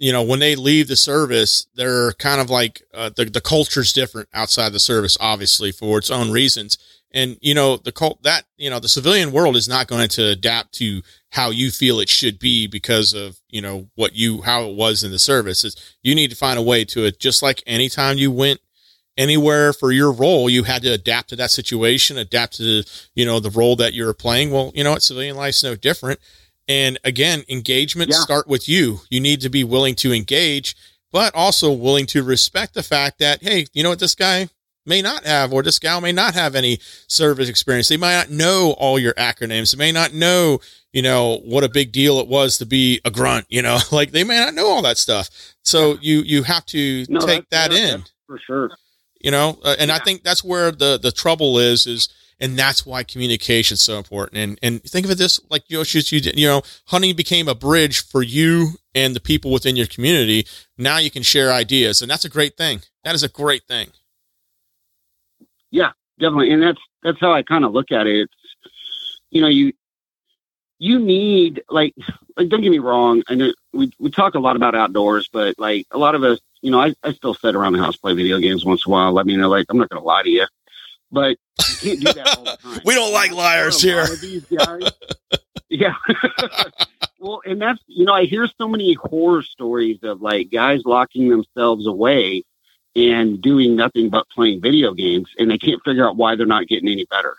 [0.00, 3.92] you know, when they leave the service, they're kind of like, uh, the, the culture's
[3.92, 6.78] different outside the service, obviously for its own reasons.
[7.10, 10.26] And, you know, the cult that, you know, the civilian world is not going to
[10.28, 14.64] adapt to how you feel it should be because of, you know, what you, how
[14.64, 15.64] it was in the service.
[15.64, 17.18] It's, you need to find a way to it.
[17.18, 18.60] Just like anytime you went
[19.18, 23.40] anywhere for your role, you had to adapt to that situation, adapt to, you know,
[23.40, 24.50] the role that you're playing.
[24.50, 25.02] Well, you know what?
[25.02, 26.20] Civilian life's no different.
[26.66, 28.18] And again, engagement yeah.
[28.18, 29.00] start with you.
[29.10, 30.76] You need to be willing to engage,
[31.12, 34.48] but also willing to respect the fact that, hey, you know what, this guy,
[34.88, 37.88] may not have, or this gal may not have any service experience.
[37.88, 39.72] They might not know all your acronyms.
[39.72, 40.60] They may not know,
[40.92, 44.10] you know, what a big deal it was to be a grunt, you know, like
[44.12, 45.28] they may not know all that stuff.
[45.62, 48.70] So you, you have to no, take that in for sure.
[49.20, 49.96] You know, uh, and yeah.
[49.96, 52.08] I think that's where the, the trouble is, is,
[52.40, 54.38] and that's why communication is so important.
[54.38, 58.04] And, and think of it this, like you did, you know, hunting became a bridge
[58.04, 60.46] for you and the people within your community.
[60.76, 62.82] Now you can share ideas and that's a great thing.
[63.02, 63.88] That is a great thing.
[65.70, 65.90] Yeah,
[66.20, 66.52] definitely.
[66.52, 68.20] And that's that's how I kind of look at it.
[68.20, 68.32] It's
[69.30, 69.72] you know, you
[70.78, 71.94] you need like
[72.36, 75.58] like don't get me wrong, I know we we talk a lot about outdoors, but
[75.58, 78.14] like a lot of us, you know, I, I still sit around the house play
[78.14, 79.12] video games once in a while.
[79.12, 80.46] Let me know, like I'm not gonna lie to you.
[81.10, 81.36] But
[81.80, 82.80] you can't do that all the time.
[82.84, 84.06] we don't like liars here.
[85.68, 85.94] yeah.
[87.18, 91.28] well, and that's you know, I hear so many horror stories of like guys locking
[91.28, 92.44] themselves away
[92.94, 96.66] and doing nothing but playing video games and they can't figure out why they're not
[96.66, 97.36] getting any better.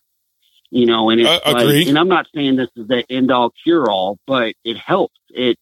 [0.72, 3.52] You know, and it's uh, like, and I'm not saying this is the end all
[3.64, 5.20] cure all, but it helps.
[5.30, 5.58] It,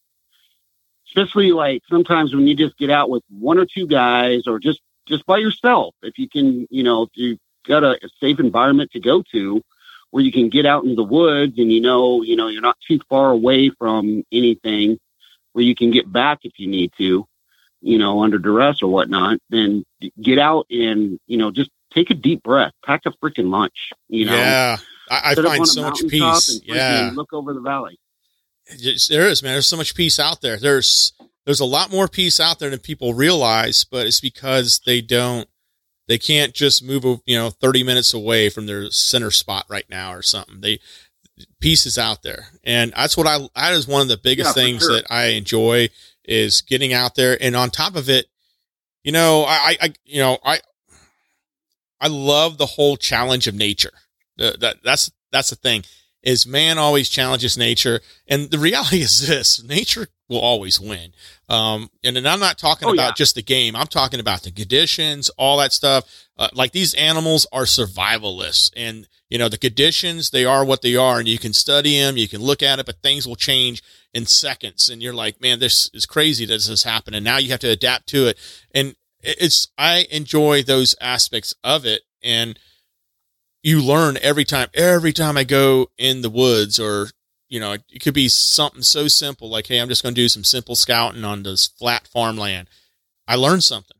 [1.17, 4.81] especially like sometimes when you just get out with one or two guys or just,
[5.07, 8.91] just by yourself, if you can, you know, if you've got a, a safe environment
[8.91, 9.61] to go to
[10.11, 12.77] where you can get out into the woods and you know, you know, you're not
[12.87, 14.97] too far away from anything
[15.53, 17.25] where you can get back if you need to
[17.81, 19.85] you know, under duress or whatnot, then
[20.21, 24.25] get out and, you know, just take a deep breath, pack a freaking lunch, you
[24.25, 24.35] know.
[24.35, 24.77] Yeah.
[25.09, 26.59] I, I find so much peace.
[26.65, 27.11] yeah.
[27.13, 27.99] Look over the valley.
[29.09, 29.53] There is, man.
[29.53, 30.57] There's so much peace out there.
[30.57, 31.13] There's,
[31.45, 35.47] there's a lot more peace out there than people realize, but it's because they don't,
[36.07, 40.13] they can't just move, you know, 30 minutes away from their center spot right now
[40.13, 40.61] or something.
[40.61, 40.79] They,
[41.59, 42.47] peace is out there.
[42.63, 44.93] And that's what I, that is one of the biggest yeah, things sure.
[44.93, 45.89] that I enjoy
[46.25, 47.37] is getting out there.
[47.39, 48.27] And on top of it,
[49.03, 50.59] you know, I, I, you know, I,
[51.99, 53.93] I love the whole challenge of nature.
[54.37, 55.83] that that's that's the thing
[56.27, 61.13] is man always challenges nature, and the reality is this: nature will always win.
[61.47, 63.13] Um, and, and I'm not talking oh, about yeah.
[63.15, 63.77] just the game.
[63.77, 66.03] I'm talking about the conditions, all that stuff.
[66.37, 70.97] Uh, like these animals are survivalists, and you know the conditions they are what they
[70.97, 73.81] are, and you can study them, you can look at it, but things will change
[74.13, 77.37] in seconds, and you're like, man, this is crazy that this has happened, and now
[77.37, 78.37] you have to adapt to it.
[78.75, 82.59] And it's I enjoy those aspects of it, and
[83.67, 84.69] you learn every time.
[84.73, 87.09] Every time I go in the woods, or
[87.49, 90.29] you know, it could be something so simple like, hey, I'm just going to do
[90.29, 92.69] some simple scouting on this flat farmland.
[93.27, 93.97] I learned something.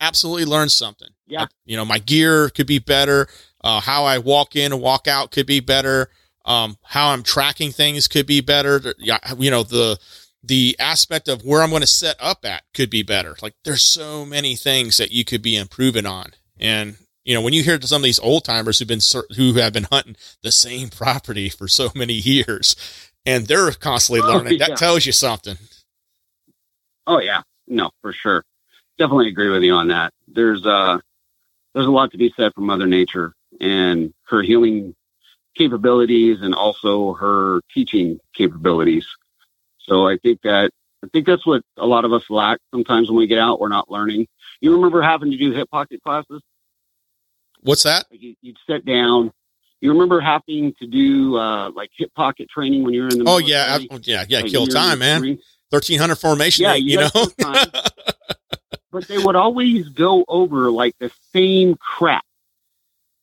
[0.00, 1.08] Absolutely learned something.
[1.26, 1.42] Yeah.
[1.42, 3.26] I, you know, my gear could be better.
[3.60, 6.10] Uh, how I walk in and walk out could be better.
[6.44, 8.94] Um, how I'm tracking things could be better.
[8.98, 9.98] You know, the,
[10.44, 13.34] the aspect of where I'm going to set up at could be better.
[13.42, 16.34] Like there's so many things that you could be improving on.
[16.60, 16.98] And,
[17.28, 19.02] you know, when you hear some of these old timers who've been,
[19.36, 22.74] who have been hunting the same property for so many years
[23.26, 24.68] and they're constantly oh, learning, yeah.
[24.68, 25.58] that tells you something.
[27.06, 27.42] Oh yeah.
[27.66, 28.46] No, for sure.
[28.96, 30.14] Definitely agree with you on that.
[30.26, 31.00] There's, uh,
[31.74, 34.94] there's a lot to be said for mother nature and her healing
[35.54, 39.06] capabilities and also her teaching capabilities.
[39.80, 40.70] So I think that
[41.04, 43.60] I think that's what a lot of us lack sometimes when we get out.
[43.60, 44.28] We're not learning.
[44.62, 46.40] You remember having to do hip pocket classes?
[47.60, 48.06] What's that?
[48.10, 49.32] Like you, would sit down.
[49.80, 53.24] You remember having to do uh, like hip pocket training when you're in the.
[53.26, 54.40] Oh yeah, yeah, yeah.
[54.40, 55.38] Like kill time, man.
[55.70, 56.64] Thirteen hundred formation.
[56.64, 57.26] Yeah, you, you know.
[58.90, 62.24] but they would always go over like the same crap.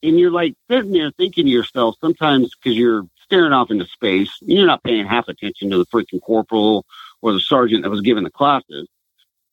[0.03, 4.29] And you're like sitting there thinking to yourself sometimes because you're staring off into space
[4.41, 6.85] you're not paying half attention to the freaking corporal
[7.23, 8.87] or the sergeant that was giving the classes.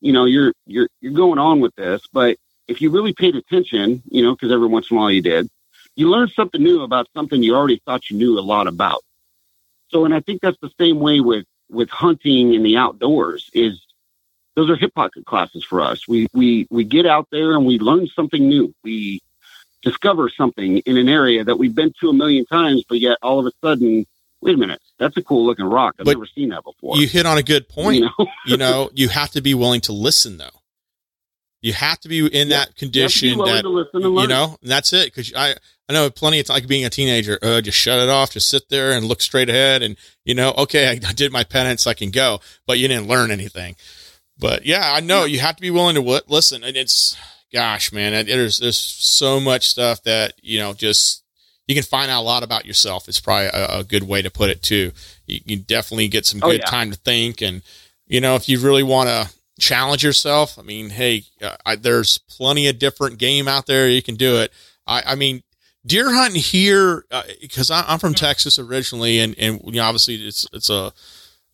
[0.01, 2.37] You know, you're you're you're going on with this, but
[2.73, 5.49] if you really paid attention, you know, because every once in a while you did,
[5.95, 9.03] you learned something new about something you already thought you knew a lot about.
[9.91, 13.51] So, and I think that's the same way with with hunting in the outdoors.
[13.53, 13.81] Is
[14.57, 16.09] those are hip pocket classes for us.
[16.09, 18.75] We we we get out there and we learn something new.
[18.83, 19.21] We
[19.83, 23.41] discover something in an area that we've been to a million times, but yet all
[23.41, 24.07] of a sudden,
[24.41, 25.97] wait a minute, that's a cool looking rock.
[25.99, 26.97] I've But never seen that before.
[26.97, 27.97] You hit on a good point.
[27.97, 28.27] You know?
[28.47, 30.62] you know, you have to be willing to listen though.
[31.63, 32.59] You have to be in Yeah.
[32.59, 35.15] that condition willing that to listen and you know, and that's it.
[35.15, 35.55] Cause I,
[35.89, 38.49] I know plenty of time, like being a teenager, uh, just shut it off, just
[38.49, 39.83] sit there and look straight ahead.
[39.83, 43.09] And, you know, okay, I, I did my penance, I can go, but you didn't
[43.09, 43.77] learn anything.
[44.39, 46.65] But yeah, I know you have to be willing to listen.
[46.65, 47.17] And it's,
[47.53, 51.23] gosh, man, it, there's, there's so much stuff that, you know, just,
[51.69, 53.09] you can find out a lot about yourself.
[53.09, 54.91] It's probably a, a good way to put it too.
[55.27, 56.67] You can definitely get some Oh, good yeah.
[56.71, 57.41] time to think.
[57.41, 57.63] And,
[58.09, 59.31] you know, if you really want to
[59.63, 63.89] challenge yourself, I mean, hey, uh, I, there's plenty of different game out there.
[63.89, 64.53] You can do it.
[64.87, 65.43] I, I mean,
[65.87, 67.05] deer hunting here,
[67.41, 70.93] because I I'm from Texas originally, and and you know, obviously it's it's a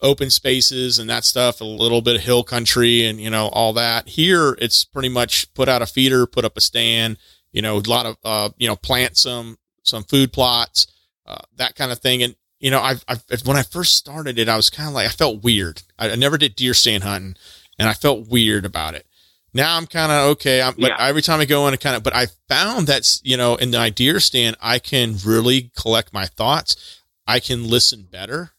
[0.01, 3.75] open spaces and that stuff, a little bit of hill country, and you know all
[3.75, 4.09] that.
[4.09, 7.19] Here, it's pretty much put out a feeder, put up a stand,
[7.53, 10.87] you know, a lot of uh, you know, plant some some food plots,
[11.27, 12.35] uh, that kind of thing, and.
[12.61, 15.11] You know, I've, I've when I first started it, I was kind of like I
[15.11, 15.83] felt weird.
[15.97, 17.37] I, I never did deer stand hunting,
[17.79, 19.07] and I felt weird about it.
[19.55, 20.61] Now I'm kind of okay.
[20.61, 20.97] I'm, but Yeah.
[21.01, 22.03] every time I go in, it kind of.
[22.03, 26.27] But I found that's you know in the idea stand, I can really collect my
[26.27, 26.77] thoughts.
[27.27, 28.53] I can listen better,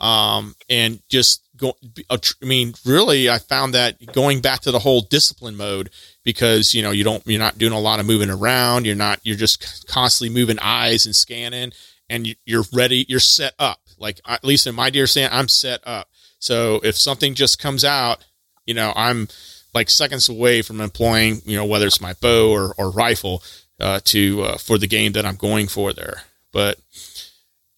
[0.00, 1.76] um, and just go.
[2.10, 5.90] I mean, really, I found that going back to the whole discipline mode
[6.24, 8.84] because you know you don't you're not doing a lot of moving around.
[8.84, 11.72] You're not you're just constantly moving eyes and scanning,
[12.10, 13.06] and you- you're ready.
[13.08, 13.80] You're set up.
[13.96, 16.08] Like at least in my deer stand, I'm set up.
[16.40, 18.24] So if something just comes out,
[18.66, 19.28] you know, I'm
[19.74, 23.42] like seconds away from employing, you know, whether it's my bow or, or rifle,
[23.80, 26.22] uh, to, uh, for the game that I'm going for there.
[26.52, 26.78] But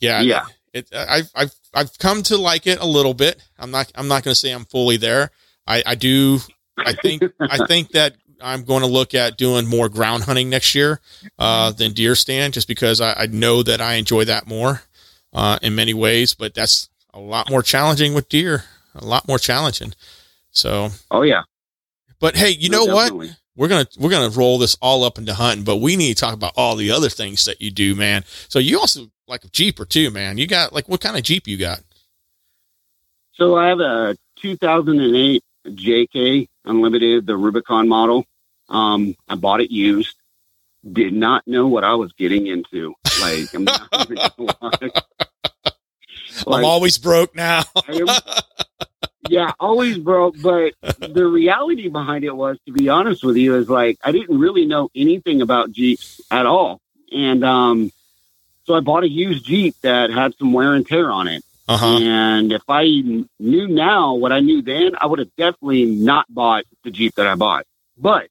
[0.00, 0.46] yeah, Yeah.
[0.72, 3.42] it, I've, I've, I've come to like it a little bit.
[3.58, 5.30] I'm not, I'm not going to say I'm fully there.
[5.66, 6.40] I, I do,
[6.76, 10.74] I think, I think that I'm going to look at doing more ground hunting next
[10.74, 11.00] year,
[11.38, 14.82] uh, than deer stand just because I, I know that I enjoy that more,
[15.32, 18.64] uh, in many ways, but that's a lot more challenging with deer,
[18.94, 19.94] a lot more challenging.
[20.54, 21.42] So, oh yeah.
[22.20, 23.36] but hey, you No, know what?
[23.56, 26.34] We're gonna we're gonna roll this all up into hunting, but we need to talk
[26.34, 28.24] about all the other things that you do, man.
[28.48, 30.38] So you also like a Jeep or two, man.
[30.38, 31.80] You got like what kind of Jeep you got?
[33.34, 38.24] So I have a 2008 JK Unlimited, the Rubicon model.
[38.68, 40.16] Um, I bought it used.
[40.92, 42.94] Did not know what I was getting into.
[43.20, 44.18] Like, I'm not even.
[46.46, 47.62] I'm always broke now.
[47.76, 48.06] I am-
[49.28, 50.36] yeah, always broke.
[50.40, 54.38] But the reality behind it was, to be honest with you, is like I didn't
[54.38, 56.80] really know anything about Jeeps at all,
[57.12, 57.92] and um,
[58.64, 61.44] so I bought a used Jeep that had some wear and tear on it.
[61.66, 61.98] Uh huh.
[62.00, 62.84] And if I
[63.38, 67.26] knew now what I knew then, I would have definitely not bought the Jeep that
[67.26, 67.64] I bought.
[67.96, 68.28] But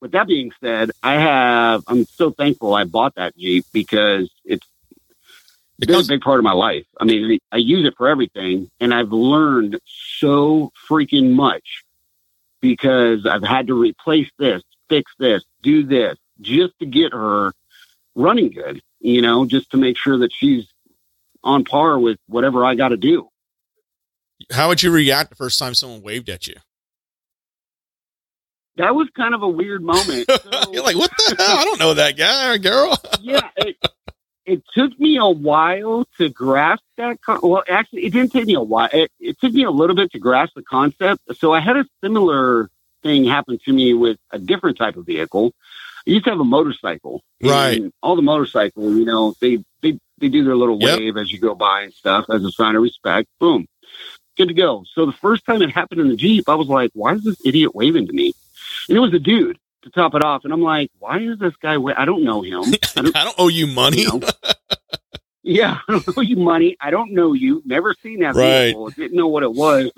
[0.00, 4.66] with that being said, I have, I'm so thankful I bought that Jeep because it's
[5.80, 6.86] It been a big part of my life.
[7.00, 11.82] I mean, I use it for everything and I've learned so freaking much
[12.60, 17.52] because I've had to replace this, fix this, do this just to get her
[18.14, 20.66] running good, you know, just to make sure that she's
[21.42, 23.28] on par with whatever I got to do.
[24.52, 26.54] how would you react the first time someone waved at you?
[28.76, 30.28] That was kind of a weird moment.
[30.28, 31.58] So- You're like, what the hell?
[31.58, 32.96] I don't know that guy or girl.
[33.20, 33.76] yeah, it,
[34.46, 37.20] it took me a while to grasp that.
[37.20, 38.88] Con- well, actually, it didn't take me a while.
[38.92, 41.22] It, it took me a little bit to grasp the concept.
[41.36, 42.70] So I had a similar
[43.02, 45.52] thing happen to me with a different type of vehicle.
[46.06, 47.22] I used to have a motorcycle.
[47.42, 47.80] Right.
[47.80, 50.98] And all the motorcycles, you know, they, they, they do their little Yep.
[50.98, 53.28] wave as you go by and stuff as a sign of respect.
[53.40, 53.66] Boom.
[54.36, 54.84] Good to go.
[54.94, 57.40] So the first time it happened in the Jeep, I was like, why is this
[57.44, 58.34] idiot waving to me?
[58.88, 60.44] And it was a dude to top it off.
[60.44, 61.76] And I'm like, why is this guy?
[61.78, 62.60] Wa- I don't know him.
[62.96, 64.02] I don't, I don't owe you money.
[64.02, 64.20] you know?
[65.42, 66.76] yeah, I don't owe you money.
[66.80, 67.62] I don't know you.
[67.64, 68.64] Never seen that Right.
[68.66, 68.90] vehicle.
[68.90, 69.90] Didn't know what it was.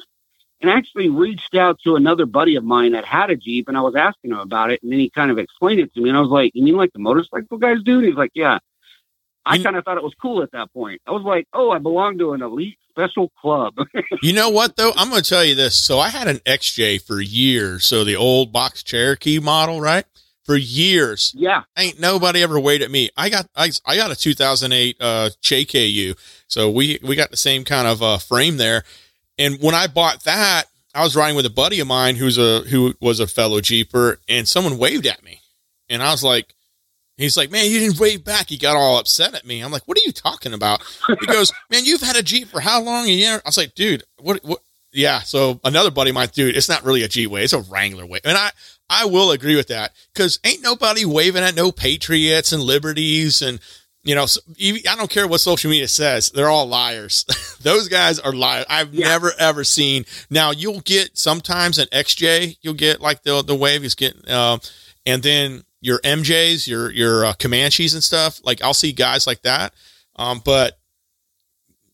[0.60, 3.82] And actually reached out to another buddy of mine that had a Jeep and I
[3.82, 4.82] was asking him about it.
[4.82, 6.08] And then he kind of explained it to me.
[6.08, 7.98] And I was like, You mean like the motorcycle guys do?
[7.98, 8.58] And he's like, Yeah.
[9.44, 11.02] I kind of thought it was cool at that point.
[11.06, 13.74] I was like, Oh, I belong to an elite special club.
[14.22, 14.92] you know what though?
[14.96, 15.74] I'm going to tell you this.
[15.74, 17.84] So I had an XJ for years.
[17.84, 20.04] So the old box Cherokee model, right?
[20.44, 21.32] For years.
[21.36, 21.62] Yeah.
[21.76, 23.10] Ain't nobody ever waited at me.
[23.16, 26.16] I got I, I got a 2008 uh JKU.
[26.46, 28.84] So we we got the same kind of uh frame there.
[29.38, 32.60] And when I bought that, I was riding with a buddy of mine who's a
[32.60, 35.40] who was a fellow Jeeper and someone waved at me.
[35.90, 36.54] And I was like
[37.16, 38.50] He's like, man, you didn't wave back.
[38.50, 39.60] He got all upset at me.
[39.60, 40.82] I'm like, what are you talking about?
[41.20, 43.06] He goes, man, you've had a Jeep for how long?
[43.06, 43.40] A year?
[43.44, 44.60] I was like, dude, what, what?
[44.92, 45.20] Yeah.
[45.20, 47.44] So another buddy of mine, dude, it's not really a Jeep wave.
[47.44, 48.20] It's a Wrangler way.
[48.22, 48.50] And I,
[48.90, 53.40] I will agree with that because ain't nobody waving at no Patriots and Liberties.
[53.40, 53.60] And,
[54.04, 54.26] you know,
[54.60, 56.30] I don't care what social media says.
[56.30, 57.24] They're all liars.
[57.62, 58.66] Those guys are liars.
[58.68, 59.08] I've yeah.
[59.08, 60.04] never, ever seen.
[60.28, 64.58] Now you'll get sometimes an XJ, you'll get like the, the wave is getting, uh,
[65.06, 68.40] and then your MJs, your your uh, Comanches and stuff.
[68.44, 69.72] Like I'll see guys like that,
[70.16, 70.78] um, but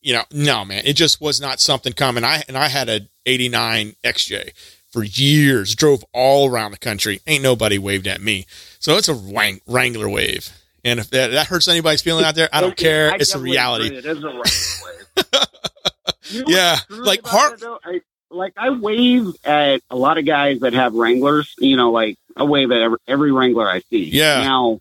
[0.00, 2.24] you know, no man, it just was not something common.
[2.24, 4.52] I and I had a '89 XJ
[4.90, 7.20] for years, drove all around the country.
[7.26, 8.46] Ain't nobody waved at me,
[8.78, 10.50] so it's a Wrang- Wrangler wave.
[10.84, 13.12] And if that, that, hurts anybody's feeling out there, I don't care.
[13.12, 13.94] I it's a reality.
[13.94, 14.42] It is a Wrangler
[14.84, 15.46] wave.
[16.30, 17.62] you know yeah, like heart
[18.32, 21.54] like I wave at a lot of guys that have Wranglers.
[21.58, 24.04] You know, like I wave at every, every Wrangler I see.
[24.04, 24.42] Yeah.
[24.42, 24.80] Now,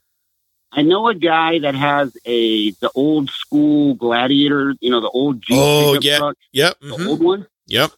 [0.71, 4.75] I know a guy that has a the old school Gladiator.
[4.79, 7.07] You know, the old Jeep oh yeah, truck, yep, the mm-hmm.
[7.07, 7.47] old one.
[7.67, 7.91] Yep.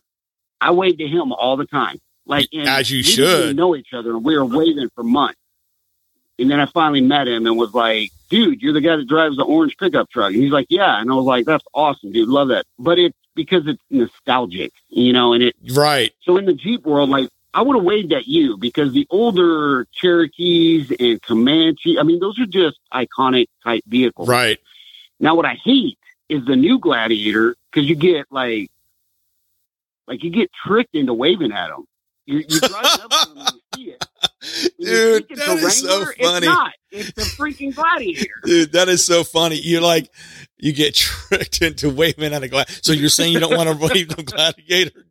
[0.60, 2.00] I wave to him all the time.
[2.26, 5.40] Like as you should know each other, and we were waving for months.
[6.40, 9.38] And then I finally met him and was like, dude, you're the guy that drives
[9.38, 10.34] the orange pickup truck.
[10.34, 11.00] And he's like, yeah.
[11.00, 12.28] And I was like, that's awesome, dude.
[12.28, 12.66] Love that.
[12.80, 16.12] But it's because it's nostalgic, you know, and it, right.
[16.22, 19.86] So in the Jeep world, like, I would have waved at you because the older
[19.92, 24.28] Cherokees and Comanche, I mean, those are just iconic type vehicles.
[24.28, 24.58] Right.
[25.20, 28.72] Now, what I hate is the new Gladiator because you get like,
[30.08, 31.86] like you get tricked into waving at them.
[32.26, 34.06] You, you drive up to them and you see it.
[34.80, 36.38] Dude, that is so funny.
[36.38, 36.72] It's not.
[36.92, 38.36] It's a freaking gladiator.
[38.44, 39.56] Dude, that is so funny.
[39.56, 40.10] You're like,
[40.58, 42.80] you get tricked into waving at a gladiator.
[42.84, 45.06] So you're saying you don't want to wave the gladiator?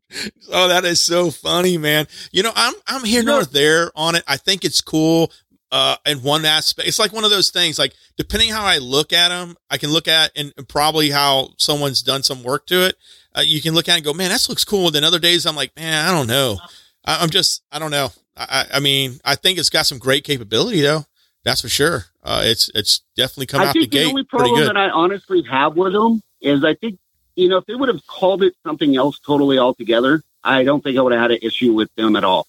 [0.51, 2.07] Oh, that is so funny, man.
[2.30, 4.24] You know, I'm I'm here nor there on it.
[4.26, 5.33] I think it's cool.
[5.70, 7.78] Uh, in one aspect, it's like one of those things.
[7.78, 12.03] Like depending how I look at them, I can look at and probably how someone's
[12.03, 12.97] done some work to it.
[13.35, 14.87] Uh, you can look at it and go, man, that looks cool.
[14.87, 16.59] And then other days, I'm like, man, I don't know.
[17.07, 18.11] I, I'm just, I don't know.
[18.37, 21.05] I, I mean, I think it's got some great capability though.
[21.45, 22.07] That's for sure.
[22.22, 24.05] Uh, it's it's definitely come I out the, the gate.
[24.05, 26.99] The only problem that I honestly have with them is I think
[27.35, 30.99] you know if they would have called it something else totally altogether, I don't think
[30.99, 32.47] I would have had an issue with them at all.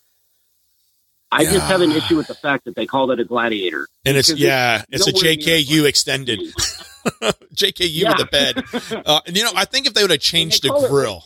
[1.31, 1.53] I yeah.
[1.53, 3.87] just have an issue with the fact that they called it a gladiator.
[4.05, 6.39] And it's yeah, it's, it's a JKU extended.
[7.55, 8.11] JKU yeah.
[8.11, 8.63] with a bed.
[9.05, 11.23] Uh, and you know, I think if they would have changed the grill,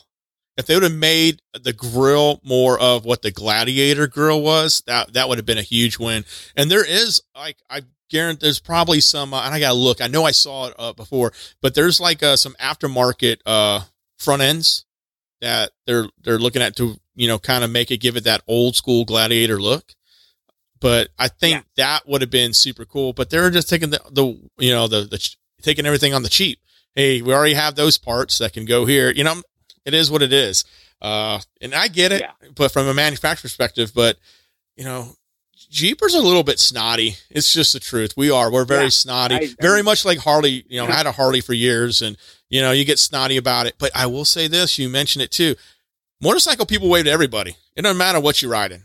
[0.58, 5.14] if they would have made the grill more of what the Gladiator grill was, that
[5.14, 6.26] that would have been a huge win.
[6.55, 10.01] And there is like I guarantee there's probably some, uh, and I gotta look.
[10.01, 11.32] I know I saw it uh, before,
[11.62, 13.82] but there's like uh, some aftermarket uh,
[14.18, 14.86] front ends
[15.41, 18.41] that they're they're looking at to you know kind of make it give it that
[18.47, 19.93] old school Gladiator look.
[20.80, 21.86] But I think yeah.
[21.86, 23.14] that would have been super cool.
[23.14, 24.26] But they're just taking the the
[24.58, 26.60] you know the the taking everything on the cheap.
[26.95, 29.12] Hey, we already have those parts that can go here.
[29.12, 29.41] You know,
[29.88, 30.66] it is what it is.
[31.02, 32.50] Uh, and I get it, yeah.
[32.56, 34.18] but from a manufacturer perspective, but
[34.76, 35.16] you know,
[35.70, 37.16] Jeepers are a little bit snotty.
[37.30, 38.16] It's just the truth.
[38.16, 38.52] We are.
[38.52, 40.66] We're very yeah, snotty, I, very much like Harley.
[40.68, 42.18] You know, I had a Harley for years, and
[42.50, 43.76] you know, you get snotty about it.
[43.80, 45.56] But I will say this: you mentioned it too.
[46.22, 47.56] Motorcycle people wave to everybody.
[47.76, 48.84] It doesn't matter what you're riding.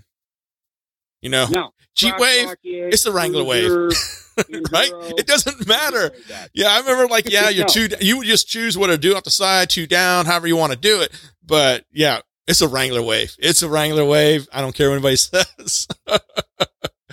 [1.21, 1.73] You know, no.
[1.95, 3.71] Jeep wave, it's the Wrangler wave.
[4.73, 4.91] right?
[5.19, 6.11] It doesn't matter.
[6.55, 9.25] Yeah, I remember like, yeah, you're two, you would just choose what to do off
[9.25, 11.11] the side, two down, however you want to do it.
[11.45, 13.37] But yeah, it's a Wrangler wave.
[13.39, 14.49] It's a Wrangler wave.
[14.53, 15.87] I don't care what anybody says.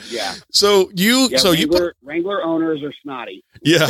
[0.09, 0.35] yeah.
[0.51, 3.43] So you, yeah, so Wrangler, you Wrangler owners are snotty.
[3.61, 3.89] Yeah.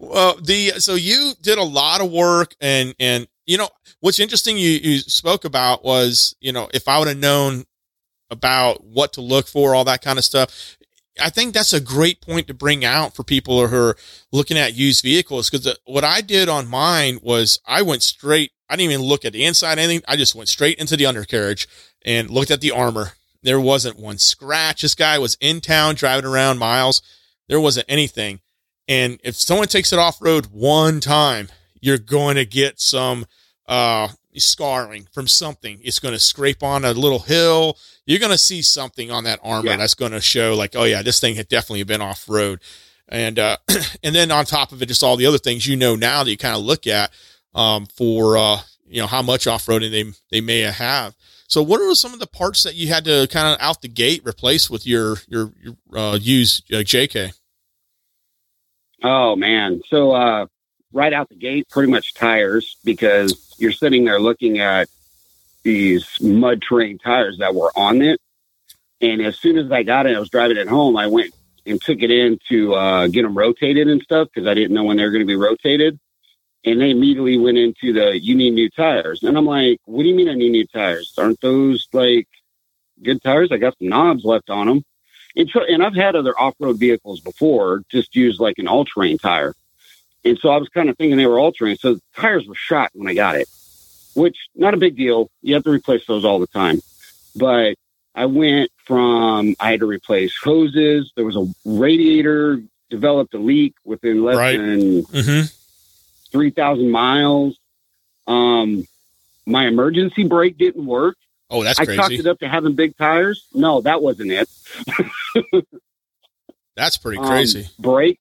[0.00, 3.68] well, the, so you did a lot of work and, and, you know,
[4.00, 7.64] what's interesting you, you spoke about was, you know, if I would have known
[8.32, 10.76] about what to look for, all that kind of stuff.
[11.20, 13.96] I think that's a great point to bring out for people who are
[14.32, 15.50] looking at used vehicles.
[15.50, 18.52] Because what I did on mine was I went straight.
[18.70, 20.02] I didn't even look at the inside anything.
[20.08, 21.68] I just went straight into the undercarriage
[22.04, 23.12] and looked at the armor.
[23.42, 24.82] There wasn't one scratch.
[24.82, 27.02] This guy was in town driving around miles.
[27.48, 28.40] There wasn't anything.
[28.88, 31.48] And if someone takes it off road one time,
[31.80, 33.26] you're going to get some
[33.66, 34.08] uh,
[34.40, 35.80] scarring from something.
[35.82, 37.76] It's going to scrape on a little hill
[38.06, 39.76] you're going to see something on that armor yeah.
[39.76, 42.60] that's going to show like, oh yeah, this thing had definitely been off road.
[43.08, 43.58] And, uh,
[44.02, 46.30] and then on top of it, just all the other things you know now that
[46.30, 47.10] you kind of look at,
[47.54, 51.14] um, for uh, you know how much off roading they they may have.
[51.46, 53.88] So, what are some of the parts that you had to kind of out the
[53.88, 57.34] gate replace with your your, your uh, used uh, JK?
[59.04, 60.46] Oh man, so uh,
[60.94, 64.88] right out the gate, pretty much tires because you're sitting there looking at
[65.62, 68.20] these mud terrain tires that were on it.
[69.00, 70.96] And as soon as I got it, I was driving it home.
[70.96, 71.32] I went
[71.64, 74.84] and took it in to uh, get them rotated and stuff because I didn't know
[74.84, 75.98] when they were going to be rotated.
[76.64, 79.22] And they immediately went into the you need new tires.
[79.22, 81.12] And I'm like, what do you mean I need new tires?
[81.18, 82.28] Aren't those like
[83.02, 83.50] good tires?
[83.50, 84.84] I got some knobs left on them.
[85.34, 88.84] And, tr- and I've had other off road vehicles before, just use like an all
[88.84, 89.54] terrain tire.
[90.24, 91.76] And so I was kind of thinking they were altering.
[91.76, 93.48] So the tires were shot when I got it,
[94.14, 95.30] which not a big deal.
[95.42, 96.80] You have to replace those all the time.
[97.34, 97.74] But
[98.14, 101.12] I went from, I had to replace hoses.
[101.16, 104.56] There was a radiator developed a leak within less Right.
[104.58, 105.46] than Mm-hmm.
[106.30, 107.56] 3,000 miles.
[108.26, 108.86] Um,
[109.46, 111.16] my emergency brake didn't work.
[111.50, 112.16] Oh, that's I crazy.
[112.16, 113.46] it up to having big tires.
[113.52, 114.48] No, that wasn't it.
[116.76, 117.68] That's pretty Um, crazy.
[117.78, 118.18] brake.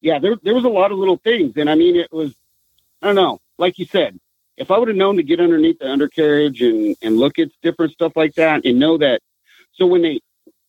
[0.00, 2.34] Yeah, there there was a lot of little things, and I mean, it was
[3.02, 3.40] I don't know.
[3.58, 4.18] Like you said,
[4.56, 7.92] if I would have known to get underneath the undercarriage and and look at different
[7.92, 9.20] stuff like that, and know that.
[9.74, 10.20] So when they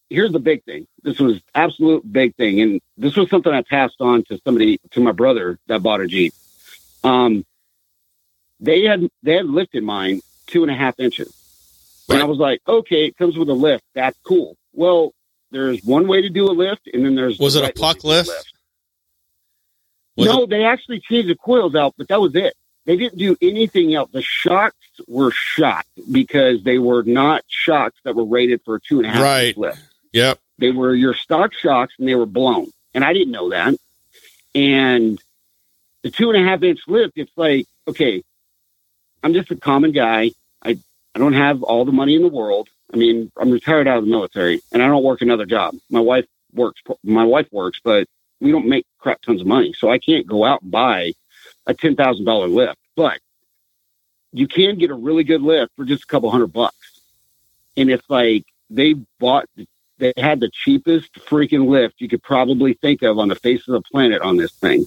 [0.09, 0.87] here's the big thing.
[1.03, 4.99] This was absolute big thing, and this was something I passed on to somebody to
[4.99, 6.33] my brother that bought a Jeep.
[7.03, 7.45] Um,
[8.59, 11.33] they had they had lifted mine two and a half inches.
[12.09, 13.83] And I was like, okay, it comes with a lift.
[13.93, 14.57] That's cool.
[14.73, 15.13] Well,
[15.51, 17.75] there's one way to do a lift, and then there's Was the it a right
[17.75, 18.53] way puck a lift?
[20.19, 22.55] Was no, it- they actually changed the coils out, but that was it.
[22.85, 24.09] They didn't do anything else.
[24.11, 24.75] The shocks
[25.07, 29.09] were shot because they were not shocks that were rated for a two and a
[29.09, 29.47] half Right.
[29.49, 29.79] inch lift.
[30.13, 30.39] Yep.
[30.57, 32.67] They were your stock shocks, and they were blown.
[32.93, 33.75] And I didn't know that.
[34.55, 35.21] And
[36.01, 38.23] the two and a half inch lift, it's like, okay,
[39.23, 40.31] I'm just a common guy.
[40.63, 40.77] I
[41.15, 42.69] I don't have all the money in the world.
[42.93, 45.75] I mean, I'm retired out of the military, and I don't work another job.
[45.89, 46.81] My wife works.
[47.03, 48.07] My wife works, but
[48.39, 51.13] we don't make crap tons of money, so I can't go out and buy
[51.67, 52.79] a ten thousand dollar lift.
[52.95, 53.19] But
[54.31, 57.01] you can get a really good lift for just a couple hundred bucks.
[57.77, 59.45] And it's like they bought,
[59.97, 63.73] they had the cheapest freaking lift you could probably think of on the face of
[63.73, 64.85] the planet on this thing.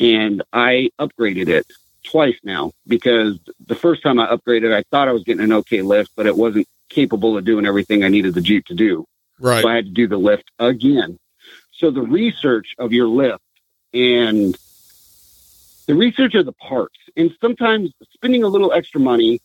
[0.00, 1.66] And I upgraded it
[2.04, 5.82] twice now because the first time I upgraded, I thought I was getting an okay
[5.82, 9.06] lift, but it wasn't capable of doing everything I needed the Jeep to do.
[9.38, 9.62] Right.
[9.62, 11.18] So I had to do the lift again.
[11.82, 13.42] So the research of your lift
[13.92, 14.56] and
[15.88, 19.40] the research of the parts, and sometimes spending a little extra money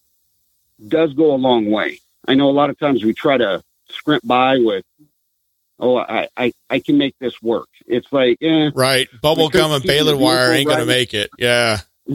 [0.88, 2.00] does go a long way.
[2.28, 4.86] I know a lot of times we try to scrimp by with,
[5.80, 7.70] oh, I, I, I can make this work.
[7.88, 9.08] It's like, eh, Right.
[9.20, 11.32] Bubble gum and baler wire ain't gonna make it.
[11.40, 11.80] Yeah.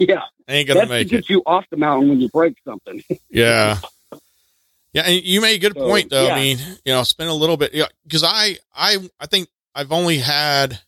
[0.00, 1.10] yeah, Ain't gonna that's to make it.
[1.10, 3.04] get you off the mountain when you break something.
[3.30, 3.78] Yeah.
[4.92, 6.26] Yeah, and you made a good So, point though.
[6.26, 6.34] yeah.
[6.34, 9.92] I mean, you know, spend a little bit yeah, because I I I think I've
[9.92, 10.80] only had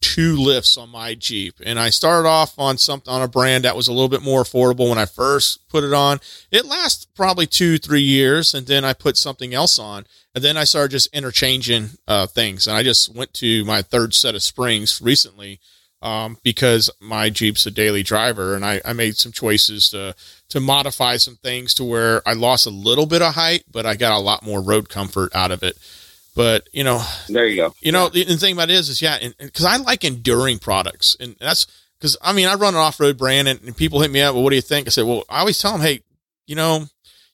[0.00, 3.76] two lifts on my Jeep, and I started off on something on a brand that
[3.76, 6.20] was a little bit more affordable when I first put it on.
[6.50, 10.56] It lasts probably two three years, and then I put something else on, and then
[10.56, 14.42] I started just interchanging uh, things, and I just went to my third set of
[14.42, 15.60] springs recently.
[16.02, 20.14] Um, because my Jeep's a daily driver, and I, I made some choices to
[20.48, 23.96] to modify some things to where I lost a little bit of height, but I
[23.96, 25.76] got a lot more road comfort out of it.
[26.34, 27.74] But you know, There you go.
[27.80, 31.16] you know, the, the thing about it is, is yeah, because I like enduring products,
[31.18, 31.66] and that's
[31.98, 34.34] because I mean I run an off road brand, and, and people hit me up.
[34.34, 34.86] Well, what do you think?
[34.86, 36.02] I said, well, I always tell them, hey,
[36.46, 36.86] you know,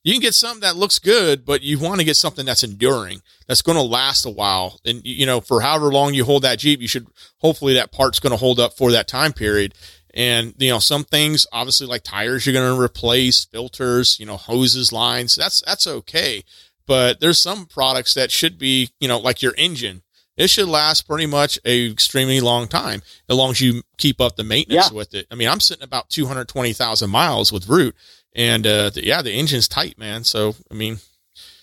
[0.03, 3.21] you can get something that looks good, but you want to get something that's enduring,
[3.47, 6.59] that's going to last a while, and you know, for however long you hold that
[6.59, 7.07] Jeep, you should
[7.39, 9.75] hopefully that part's going to hold up for that time period.
[10.15, 14.39] And you know, some things obviously like tires, you're going to replace filters, you know,
[14.39, 15.37] hoses, lines.
[15.37, 16.43] That's that's okay
[16.87, 20.03] but there's some products that should be, you know, like your engine.
[20.37, 24.37] It should last pretty much a extremely long time as long as you keep up
[24.37, 24.97] the maintenance Yeah.
[24.97, 25.27] with it.
[25.31, 27.97] I mean, I'm sitting about 220,000 miles with Root
[28.35, 30.25] and, uh, the, yeah, the engine's tight, man.
[30.25, 30.99] So, I mean,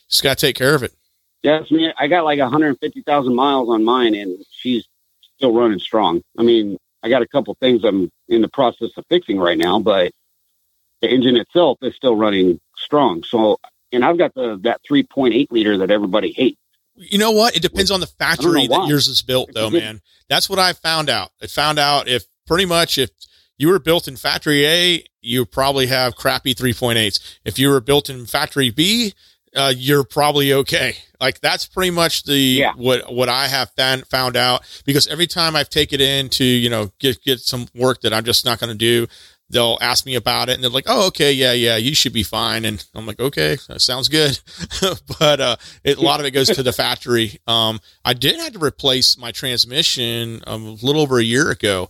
[0.10, 0.92] just got to take care of it.
[1.44, 1.94] Yes, me.
[2.00, 4.86] I got like 150,000 miles on mine, and she's
[5.36, 6.24] still running strong.
[6.40, 9.80] I mean, I got a couple things I'm in the process of fixing right now,
[9.80, 10.14] but
[11.02, 13.24] the engine itself is still running strong.
[13.24, 13.60] So,
[13.94, 16.58] and I've got the that 3.8 liter that everybody hates.
[16.96, 17.56] You know what?
[17.56, 20.02] It depends on the factory that yours is built, though, It's a good- man.
[20.30, 21.32] That's what I found out.
[21.42, 23.10] I found out if pretty much if
[23.58, 27.20] you were built in factory A, you probably have crappy 3.8s.
[27.46, 29.14] If you were built in factory B,
[29.56, 30.98] uh, you're probably okay.
[31.22, 32.74] Like that's pretty much the Yeah.
[32.76, 36.44] what what I have found found out because every time I've taken it in to
[36.44, 39.08] you know get get some work that I'm just not going to do,
[39.50, 42.24] they'll ask me about it and they're like, oh okay yeah yeah you should be
[42.24, 44.40] fine and I'm like okay that sounds good,
[45.20, 47.40] but uh, it, a lot of it goes to the factory.
[47.48, 51.90] Um, I did have to replace my transmission um, a little over a year ago.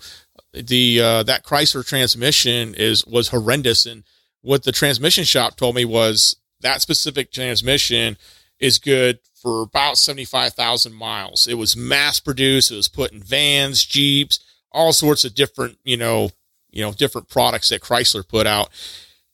[0.54, 4.04] The uh, that Chrysler transmission is was horrendous and
[4.44, 8.18] what the transmission shop told me was that specific transmission
[8.60, 11.48] is good for about 75,000 miles.
[11.48, 12.72] It was mass produced.
[12.72, 14.40] It was put in vans, Jeeps,
[14.72, 16.32] all sorts of different, you know,
[16.74, 18.70] you know, different products that Chrysler put out.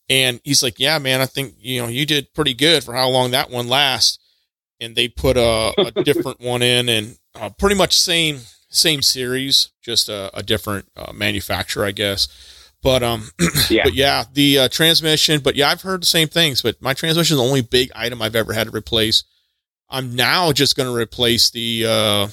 [0.09, 3.09] And he's like, yeah, man, I think, you know, you did pretty good for how
[3.09, 4.17] long that one lasts.
[4.79, 8.39] And they put a, a different one in and uh, pretty much same,
[8.69, 12.27] same series, just a, a different uh, manufacturer, I guess.
[12.81, 13.29] But um,
[13.69, 13.83] Yeah.
[13.83, 15.41] but yeah, the uh, transmission.
[15.41, 16.61] But yeah, I've heard the same things.
[16.61, 19.23] But my transmission is the only big item I've ever had to replace.
[19.89, 22.27] I'm now just going to replace the uh,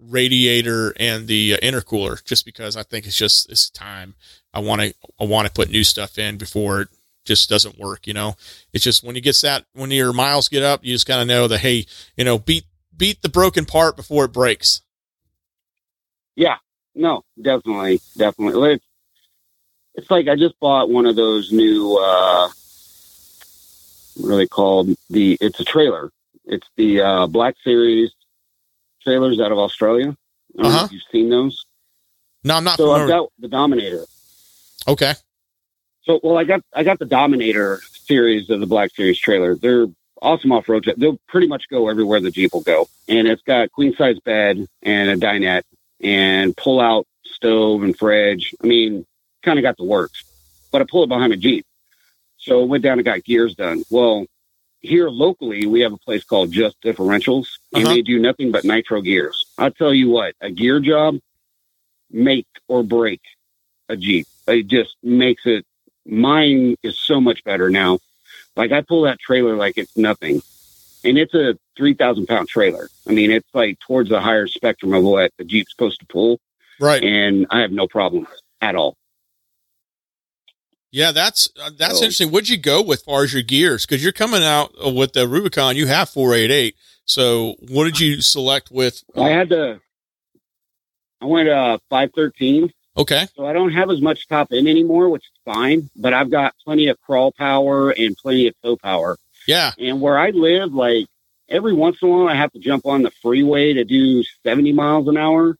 [0.00, 4.14] radiator and the uh, intercooler, just because I think it's just it's time.
[4.52, 6.88] I want to I want to put new stuff in before it
[7.24, 8.06] just doesn't work.
[8.06, 8.34] You know,
[8.72, 11.26] it's just when you get that when your miles get up, you just kind of
[11.26, 11.86] know that hey,
[12.16, 12.64] you know, beat
[12.96, 14.82] beat the broken part before it breaks.
[16.36, 16.56] Yeah,
[16.94, 18.74] no, definitely, definitely.
[18.74, 18.84] It's,
[19.94, 22.48] it's like I just bought one of those new, uh,
[24.16, 24.94] what they called?
[25.08, 26.10] The it's a trailer.
[26.44, 28.10] It's the uh, Black Series
[29.02, 30.16] trailers out of Australia.
[30.58, 30.84] I don't know Uh-huh.
[30.86, 31.64] if you've seen those.
[32.44, 34.04] No, I'm not So I've got the Dominator.
[34.88, 35.14] okay,
[36.02, 39.54] So well, I got I got the Dominator series of the Black Series trailer.
[39.54, 39.86] They're
[40.22, 40.90] awesome off road.
[40.96, 44.66] They'll pretty much go everywhere the Jeep will go, and it's got queen size bed
[44.82, 45.62] and a dinette
[46.00, 48.54] and pull out stove and fridge.
[48.62, 49.06] I mean,
[49.42, 50.24] kind of got the works.
[50.72, 51.66] But I pull it behind a Jeep,
[52.38, 53.82] so I went down and got gears done.
[53.90, 54.26] Well,
[54.80, 57.94] here locally we have a place called Just Differentials, and Uh-huh.
[57.94, 59.46] they do nothing but nitro gears.
[59.58, 61.18] I'll tell you what, a gear job
[62.10, 63.20] make or break
[63.88, 64.26] a Jeep.
[64.48, 65.64] It just makes it
[66.06, 67.98] mine is so much better now.
[68.56, 70.42] Like I pull that trailer like it's nothing.
[71.04, 72.88] And it's a 3,000 pound trailer.
[73.08, 76.40] I mean, it's like towards the higher spectrum of what a Jeep's supposed to pull.
[76.80, 77.02] right.
[77.02, 78.26] And I have no problem
[78.60, 78.96] at all.
[80.92, 82.30] Yeah, that's uh, that's So- interesting.
[82.30, 83.86] What'd you go with far as your gears?
[83.86, 86.74] Because you're coming out with the Rubicon, you have 488.
[87.04, 89.02] So what did you select with?
[89.16, 89.80] I had to,
[91.20, 92.72] I went uh 513.
[92.96, 96.30] Okay, So I don't have as much top end anymore, which is fine, but I've
[96.30, 99.16] got plenty of crawl power and plenty of tow power.
[99.46, 101.06] yeah, And where I live, like
[101.48, 104.72] every once in a while, I have to jump on the freeway to do 70
[104.72, 105.56] miles an hour.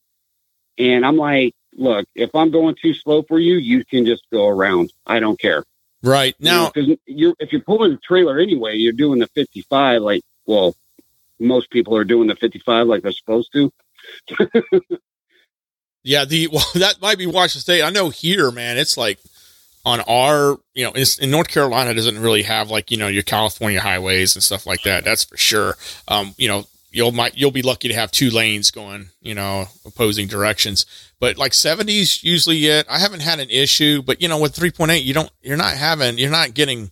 [0.76, 4.48] And I'm like, look, if I'm going too slow for you, you can just go
[4.48, 4.92] around.
[5.06, 5.64] I don't care.
[6.02, 6.34] right.
[6.40, 10.02] Now, because you're if you're pulling the trailer anyway, you're doing the 55.
[10.02, 10.74] Like, well,
[11.38, 13.72] most people are doing the 55 like they're supposed to.
[16.02, 17.82] yeah, the well, that might be Washington State.
[17.82, 19.18] I know here, man, it's like
[19.84, 23.80] on our, you know, in North Carolina doesn't really have like you know your California
[23.80, 25.04] highways and stuff like that.
[25.04, 25.76] That's for sure.
[26.08, 29.66] Um, you know, you'll might you'll be lucky to have two lanes going, you know,
[29.84, 30.86] opposing directions.
[31.18, 32.86] But like 70s usually it.
[32.88, 36.18] I haven't had an issue, but you know, with 3.8, you don't, you're not having,
[36.18, 36.90] you're not getting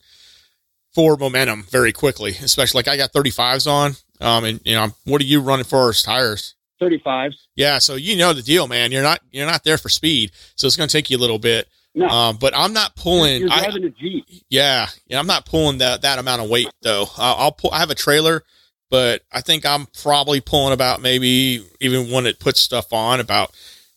[0.94, 2.30] forward momentum very quickly.
[2.42, 3.92] Especially like I got 35s on.
[4.20, 6.54] Um, and you know, what are you running for as tires?
[6.80, 7.34] 35s.
[7.56, 8.92] Yeah, so you know the deal, man.
[8.92, 11.38] You're not you're not there for speed, so it's going to take you a little
[11.38, 11.68] bit.
[11.94, 13.40] No, Um, but I'm not pulling.
[13.40, 14.24] you're driving a Jeep.
[14.48, 17.06] yeah, yeah, I'm not pulling that that amount of weight though.
[17.16, 17.70] I'll, I'll pull.
[17.72, 18.44] I have a trailer,
[18.90, 23.52] but I think I'm probably pulling about maybe even when it puts stuff on about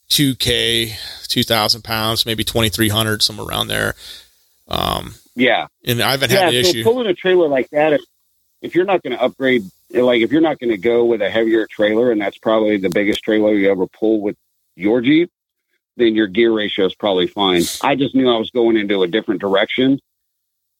[0.10, 0.96] two k,
[1.28, 3.96] two thousand pounds, maybe twenty three hundred, somewhere around there.
[4.68, 5.68] Um, Yeah.
[5.86, 6.84] and I haven't yeah, had an so issue.
[6.84, 8.02] pulling a trailer like that, if,
[8.62, 11.30] if you're not going to upgrade, like if you're not going to go with a
[11.30, 14.38] heavier trailer, and that's probably the biggest trailer you ever pull with
[14.76, 15.30] your Jeep,
[15.98, 17.64] then your gear ratio is probably fine.
[17.82, 20.00] I just knew I was going into a different direction.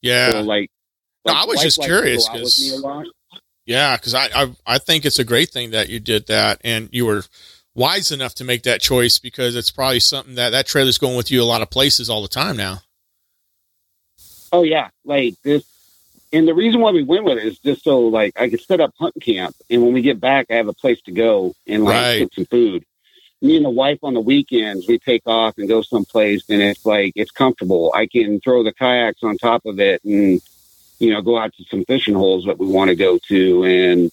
[0.02, 0.70] yeah, So like,
[1.26, 3.04] No, I was just curious go
[3.72, 6.90] Yeah, because I, I I think it's a great thing that you did that, and
[6.92, 7.24] you were
[7.74, 11.32] wise enough to make that choice because it's probably something that that trailer's going with
[11.32, 12.82] you a lot of places all the time now.
[14.52, 15.64] Oh yeah, like this.
[16.34, 18.82] And the reason why we went with it is just so like I could set
[18.82, 21.86] up hunt camp, and when we get back, I have a place to go and
[21.86, 22.20] like Right.
[22.20, 22.84] get some food.
[23.42, 26.86] Me and the wife on the weekends, we take off and go someplace, and it's
[26.86, 27.94] like it's comfortable.
[27.96, 30.42] I can throw the kayaks on top of it, and
[31.02, 34.12] you know, go out to some fishing holes that we want to go to, and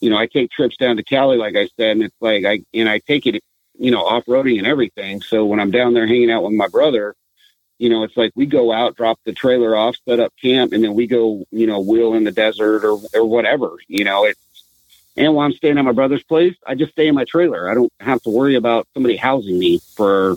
[0.00, 2.62] you know, I take trips down to Cali, like I said, and it's like I
[2.74, 3.42] and I take it,
[3.78, 5.22] you know, off roading and everything.
[5.22, 7.14] So when I'm down there hanging out with my brother,
[7.78, 10.82] you know, it's like we go out, drop the trailer off, set up camp, and
[10.82, 14.40] then we go, you know, wheel in the desert or, or whatever, you know, it's,
[15.16, 17.70] and while I'm staying at my brother's place, I just stay in my trailer.
[17.70, 20.36] I don't have to worry about somebody housing me for,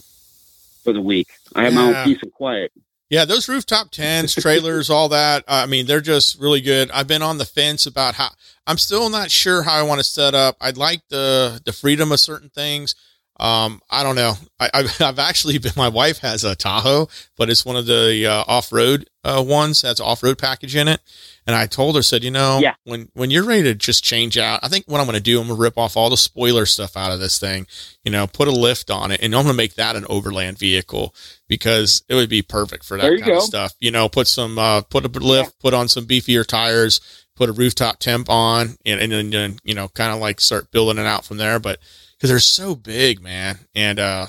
[0.84, 1.30] for the week.
[1.56, 1.80] I have yeah.
[1.80, 2.72] my own peace and quiet.
[3.10, 5.44] Yeah, those rooftop tents, trailers, all that.
[5.48, 6.92] I mean, they're just really good.
[6.92, 8.30] I've been on the fence about how
[8.66, 10.58] I'm still not sure how I want to set up.
[10.60, 12.96] I'd like the the freedom of certain things.
[13.40, 14.34] Um, I don't know.
[14.60, 17.08] I, have I've actually been, my wife has a Tahoe,
[17.38, 20.88] but it's one of the uh, off road uh, ones that's off road package in
[20.88, 21.02] it.
[21.46, 22.74] And I told her, said, you know, yeah.
[22.84, 25.40] when, when you're ready to just change out, I think what I'm going to do,
[25.40, 27.68] I'm going to rip off all the spoiler stuff out of this thing,
[28.04, 30.58] you know, put a lift on it and I'm going to make that an overland
[30.58, 31.16] vehicle
[31.48, 33.38] because it would be perfect for that kind go.
[33.38, 33.74] of stuff.
[33.80, 35.62] You know, put some, uh, put a lift, yeah.
[35.62, 37.00] put on some beefier tires,
[37.36, 40.98] put a rooftop temp on and, and then, you know, kind of like start building
[40.98, 41.60] it out from there.
[41.60, 41.80] But,
[42.18, 43.60] because they're so big, man.
[43.76, 44.28] And, uh,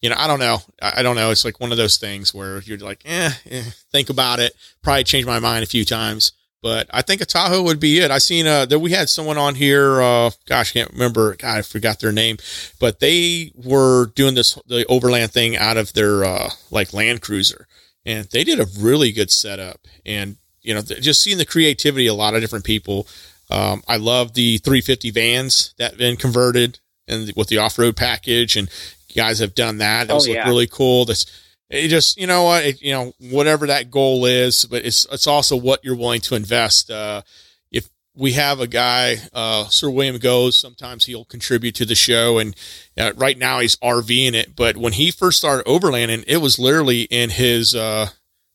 [0.00, 0.58] you know, I don't know.
[0.80, 1.30] I, don't know.
[1.30, 4.54] It's like one of those things where you're like, eh, eh, think about it.
[4.82, 6.32] Probably change my mind a few times,
[6.62, 8.10] but I think a Tahoe would be it.
[8.10, 10.00] I seen, uh, that we had someone on here.
[10.00, 11.34] Uh, gosh, can't remember.
[11.34, 12.36] God, I forgot their name,
[12.78, 17.66] but they were doing this, the overland thing out of their, uh, like Land Cruiser
[18.08, 22.14] and they did a really good setup and, you know, just seeing the creativity, of
[22.14, 23.06] a lot of different people.
[23.50, 28.56] Um, I love the 350 vans that been converted and with the off road package,
[28.56, 28.70] and
[29.16, 30.08] guys have done that.
[30.08, 30.38] Those oh, yeah.
[30.40, 31.04] look really cool.
[31.04, 31.26] This
[31.70, 35.26] it just you know what it, you know whatever that goal is, but it's it's
[35.26, 36.90] also what you're willing to invest.
[36.90, 37.22] Uh,
[37.70, 42.38] if we have a guy, uh, Sir William goes, sometimes he'll contribute to the show,
[42.38, 42.56] and
[42.96, 44.56] uh, right now he's RVing it.
[44.56, 48.08] But when he first started overlanding, it was literally in his uh,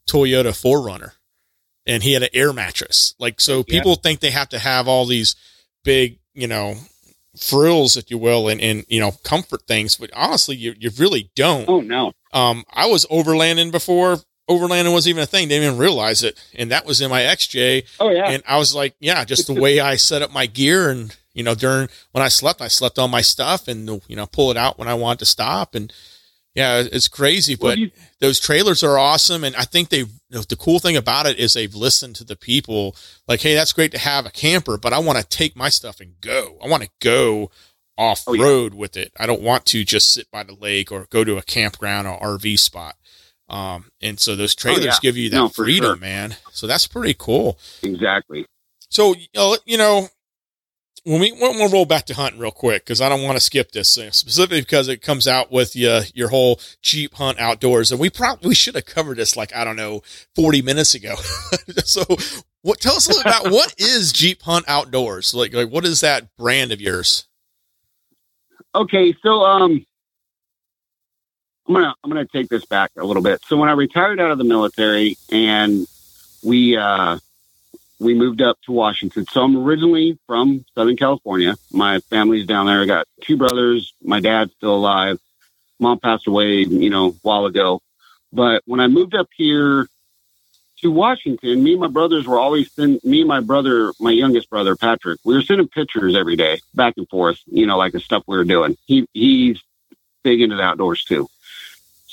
[0.10, 1.12] Toyota 4Runner,
[1.86, 3.14] and he had an air mattress.
[3.20, 4.02] Like so, people yeah.
[4.02, 5.36] think they have to have all these
[5.84, 6.78] big, you know,
[7.38, 9.96] frills, if you will, and, and you know, comfort things.
[9.96, 11.68] But honestly, you, you really don't.
[11.68, 12.14] Oh, no.
[12.32, 14.20] Um, I was overlanding before
[14.50, 15.48] overlanding wasn't even a thing.
[15.48, 16.40] They didn't even realize it.
[16.54, 17.88] And that was in my XJ.
[18.00, 18.30] Oh, yeah.
[18.30, 20.90] And I was like, yeah, just the way I set up my gear.
[20.90, 24.26] And, you know, during when I slept, I slept on my stuff and, you know,
[24.26, 25.76] pull it out when I want to stop.
[25.76, 25.94] And,
[26.54, 27.92] yeah, it's crazy, but you,
[28.24, 29.44] those trailers are awesome.
[29.44, 32.24] And I think they, you know, the cool thing about it is they've listened to
[32.24, 32.96] the people
[33.28, 36.00] like, Hey, that's great to have a camper, but I want to take my stuff
[36.00, 36.58] and go.
[36.64, 37.52] I want to go
[37.98, 38.80] off road oh, yeah.
[38.80, 39.12] with it.
[39.20, 42.18] I don't want to just sit by the lake or go to a campground or
[42.18, 42.96] RV spot.
[43.50, 44.98] Um, and so those trailers oh, yeah.
[45.02, 45.96] give you that no, freedom, sure.
[45.98, 46.38] man.
[46.52, 47.60] So that's pretty cool.
[47.84, 48.46] Exactly.
[48.90, 49.16] So,
[49.66, 50.08] you know,
[51.06, 53.72] when we we'll roll back to hunting real quick because I don't want to skip
[53.72, 58.00] this uh, specifically because it comes out with you, your whole Jeep hunt outdoors, and
[58.00, 60.02] we probably should have covered this like I don't know
[60.36, 61.16] forty minutes ago.
[61.84, 62.04] so,
[62.62, 65.34] what tell us a little about what is Jeep Hunt Outdoors?
[65.34, 67.28] Like, like what is that brand of yours?
[68.76, 69.86] Okay, so um,
[71.68, 73.42] I'm gonna I'm gonna take this back a little bit.
[73.46, 75.86] So when I retired out of the military and
[76.44, 77.20] we uh
[78.04, 79.26] we moved up to Washington.
[79.32, 81.56] So I'm originally from Southern California.
[81.72, 82.82] My family's down there.
[82.82, 83.94] I got two brothers.
[84.04, 85.20] My dad's still alive.
[85.80, 87.82] Mom passed away, you know, a while ago.
[88.32, 89.88] But when I moved up here
[90.82, 94.50] to Washington, me and my brothers were always sending, me and my brother, my youngest
[94.50, 98.00] brother, Patrick, we were sending pictures every day back and forth, you know, like the
[98.00, 98.78] stuff we were doing.
[98.86, 99.62] He, he's
[100.24, 101.28] big into the outdoors too.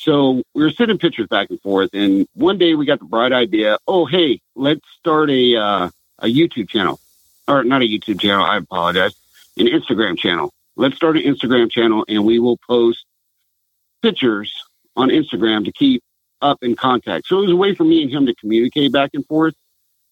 [0.00, 3.32] So we were sending pictures back and forth, and one day we got the bright
[3.32, 3.76] idea.
[3.86, 5.90] Oh, hey, let's start a uh,
[6.20, 6.98] a YouTube channel,
[7.46, 8.42] or not a YouTube channel.
[8.42, 9.14] I apologize,
[9.58, 10.54] an Instagram channel.
[10.74, 13.04] Let's start an Instagram channel, and we will post
[14.00, 14.50] pictures
[14.96, 16.02] on Instagram to keep
[16.40, 17.26] up in contact.
[17.26, 19.54] So it was a way for me and him to communicate back and forth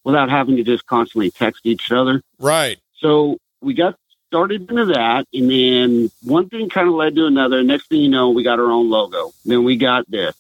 [0.05, 2.21] without having to just constantly text each other.
[2.39, 2.79] Right.
[2.99, 3.97] So we got
[4.29, 5.27] started into that.
[5.33, 7.63] And then one thing kind of led to another.
[7.63, 9.33] Next thing you know, we got our own logo.
[9.45, 10.37] Then we got this.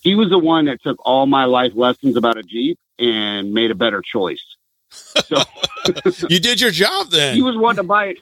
[0.00, 3.70] He was the one that took all my life lessons about a Jeep and made
[3.70, 4.42] a better choice.
[4.90, 5.42] So
[6.28, 7.34] you did your job then.
[7.34, 8.18] He was one to buy it.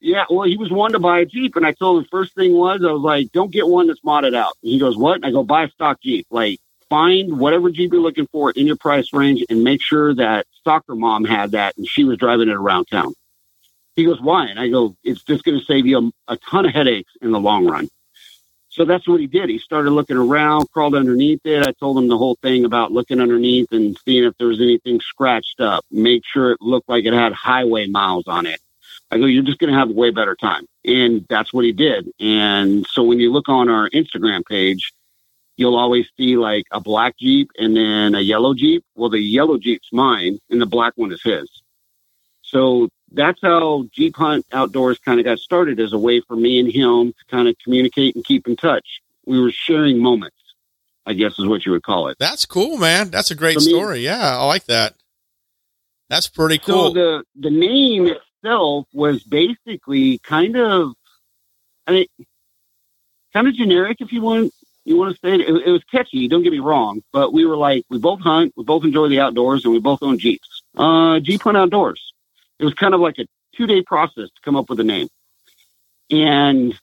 [0.00, 2.54] Yeah, well, he was one to buy a Jeep, and I told him first thing
[2.54, 5.26] was I was like, "Don't get one that's modded out." And he goes, "What?" And
[5.26, 6.26] I go, "Buy a stock Jeep.
[6.30, 6.58] Like,
[6.88, 10.94] find whatever Jeep you're looking for in your price range, and make sure that soccer
[10.94, 13.12] mom had that, and she was driving it around town."
[13.96, 14.46] He goes, why?
[14.46, 17.32] And I go, it's just going to save you a, a ton of headaches in
[17.32, 17.88] the long run.
[18.70, 19.48] So that's what he did.
[19.48, 21.66] He started looking around, crawled underneath it.
[21.66, 25.00] I told him the whole thing about looking underneath and seeing if there was anything
[25.00, 25.84] scratched up.
[25.90, 28.60] Make sure it looked like it had highway miles on it.
[29.10, 30.66] I go, you're just going to have a way better time.
[30.84, 32.12] And that's what he did.
[32.20, 34.92] And so when you look on our Instagram page,
[35.56, 38.84] you'll always see like a black Jeep and then a yellow Jeep.
[38.94, 41.50] Well, the yellow Jeep's mine and the black one is his.
[42.42, 46.60] So that's how Jeep Hunt Outdoors kind of got started as a way for me
[46.60, 49.00] and him to kind of communicate and keep in touch.
[49.26, 50.36] We were sharing moments.
[51.06, 52.18] I guess is what you would call it.
[52.20, 53.10] That's cool, man.
[53.10, 54.00] That's a great story.
[54.00, 54.94] Yeah, I like that.
[56.08, 56.88] That's pretty cool.
[56.88, 60.92] So the the name itself was basically kind of,
[61.86, 62.06] I mean,
[63.32, 64.52] kind of generic if you want
[64.84, 65.40] you want to say it.
[65.40, 65.66] it.
[65.66, 66.28] It was catchy.
[66.28, 69.20] Don't get me wrong, but we were like we both hunt, we both enjoy the
[69.20, 70.62] outdoors, and we both own Jeeps.
[70.76, 72.09] Uh, Jeep Hunt Outdoors.
[72.60, 73.26] It was kind of like a
[73.56, 75.08] two day process to come up with a name,
[76.10, 76.78] and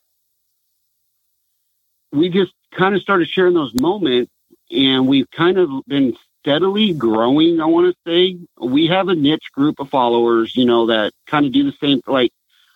[2.12, 4.32] we just kind of started sharing those moments,
[4.72, 7.62] and we've kind of been steadily growing.
[7.62, 11.46] I want to say we have a niche group of followers, you know, that kind
[11.46, 12.32] of do the same, like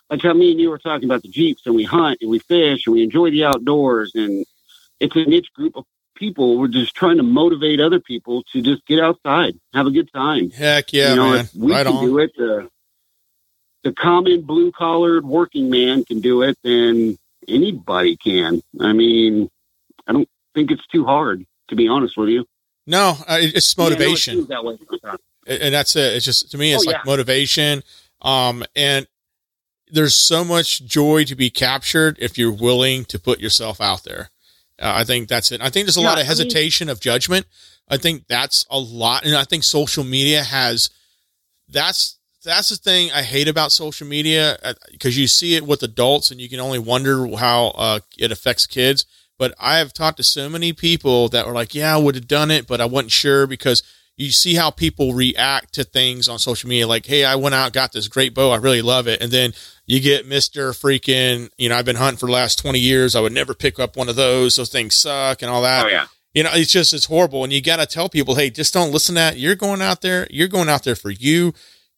[0.08, 2.38] like how me and you were talking about the Jeeps, and we hunt and we
[2.38, 4.46] fish and we enjoy the outdoors, and
[5.00, 5.84] it's a niche group of
[6.14, 6.58] people.
[6.58, 10.50] We're just trying to motivate other people to just get outside, have a good time.
[10.50, 11.48] Heck yeah, you know, man!
[11.56, 12.04] we right can on.
[12.04, 12.30] do it.
[12.36, 12.68] The,
[13.84, 17.18] the common blue collared working man can do it, then
[17.48, 18.62] anybody can.
[18.80, 19.50] I mean,
[20.06, 22.46] I don't think it's too hard, to be honest with you.
[22.86, 24.46] No, it's motivation.
[24.48, 24.60] Yeah,
[25.02, 25.20] that.
[25.46, 26.14] And that's it.
[26.14, 27.02] It's just to me, it's oh, like yeah.
[27.10, 27.82] motivation.
[28.20, 29.06] Um, and
[29.90, 34.30] there's so much joy to be captured if you're willing to put yourself out there.
[34.80, 35.60] Uh, I think that's it.
[35.60, 37.46] I think there's a Yeah, lot of I mean- hesitation of judgment.
[37.88, 40.90] I think that's a lot, and I think social media has.
[41.68, 44.58] That's that's the thing I hate about social media
[44.90, 48.66] because you see it with adults, and you can only wonder how uh, it affects
[48.66, 49.04] kids.
[49.38, 52.28] But I have talked to so many people that were like, "Yeah, I would have
[52.28, 53.82] done it, but I wasn't sure," because
[54.16, 56.86] you see how people react to things on social media.
[56.86, 59.52] Like, "Hey, I went out, got this great bow, I really love it," and then
[59.86, 63.16] you get Mister Freaking, you know, I've been hunting for the last twenty years.
[63.16, 64.56] I would never pick up one of those.
[64.56, 66.06] Those things suck and all that Oh yeah.
[66.34, 68.92] you know it's just it's horrible and you got to tell people hey just don't
[68.92, 71.52] listen to that you're going out there you're going out there for you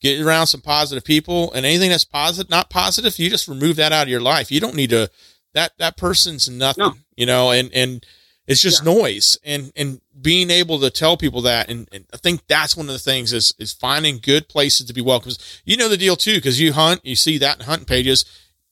[0.05, 3.91] get around some positive people and anything that's positive not positive you just remove that
[3.93, 5.11] out of your life you don't need to
[5.55, 6.95] that that person's nothing No.
[7.17, 8.05] you know and and
[8.47, 12.43] it's just noise and and being able to tell people that and, and i think
[12.49, 15.77] that's one of the things is is finding good places to be welcome 'Cause you
[15.79, 18.25] know the deal too because you hunt you see that in hunting pages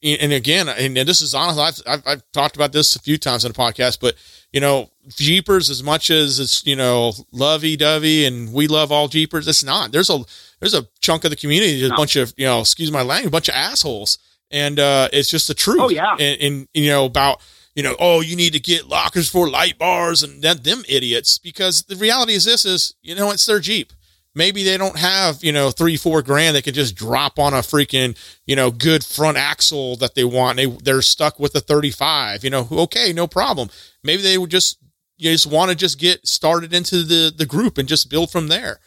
[0.05, 3.45] and again and this is honest I've, I've, I've talked about this a few times
[3.45, 4.17] in the podcast but
[4.53, 9.09] you know, Jeepers as much as it's, you know, lovey dovey and we love all
[9.09, 9.49] Jeepers.
[9.49, 9.93] It's not.
[9.93, 10.23] There's a
[10.63, 11.97] there's a chunk of the community, a No.
[11.97, 14.17] bunch of, you know, excuse my language, a bunch of assholes.
[14.51, 15.81] And uh it's just the truth.
[15.83, 16.15] Oh, yeah.
[16.19, 17.41] And, and you know, about
[17.75, 21.39] you know, oh, you need to get lockers for light bars and that them idiots.
[21.39, 23.93] Because the reality is this is, you know, it's their Jeep.
[24.35, 27.59] Maybe they don't have, you know, three, four grand they could just drop on a
[27.59, 28.17] freaking,
[28.47, 30.57] you know, good front axle that they want.
[30.59, 33.69] They they're stuck with a 35, you know, okay, no problem.
[34.05, 34.79] Maybe they would just
[35.19, 38.49] you just want to just get started into the the group and just build from
[38.49, 38.81] there.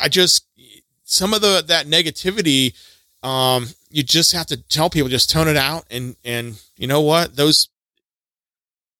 [0.00, 0.46] I just
[1.10, 2.74] some of the that negativity
[3.22, 7.00] um you just have to tell people just tone it out and and you know
[7.00, 7.68] what those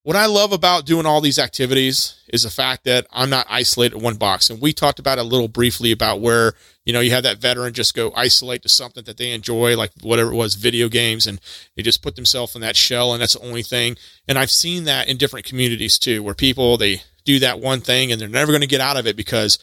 [0.03, 3.97] what I love about doing all these activities is the fact that I'm not isolated
[3.97, 4.49] in one box.
[4.49, 6.55] And we talked about a little briefly about where,
[6.87, 9.93] you know, you have that veteran just go isolate to something that they enjoy, like
[10.01, 11.39] whatever it was, video games, and
[11.77, 13.95] they just put themselves in that shell and that's the only thing.
[14.27, 18.11] And I've seen that in different communities too, where people, they do that one thing
[18.11, 19.59] and they're never going to get out of it because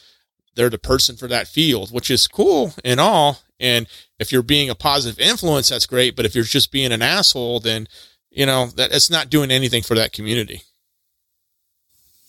[0.58, 3.38] they're the person for that field, which is cool and all.
[3.60, 3.86] And
[4.18, 6.16] if you're being a positive influence, that's great.
[6.16, 7.86] But if you're just being an asshole, then
[8.28, 10.62] you know that it's not doing anything for that community.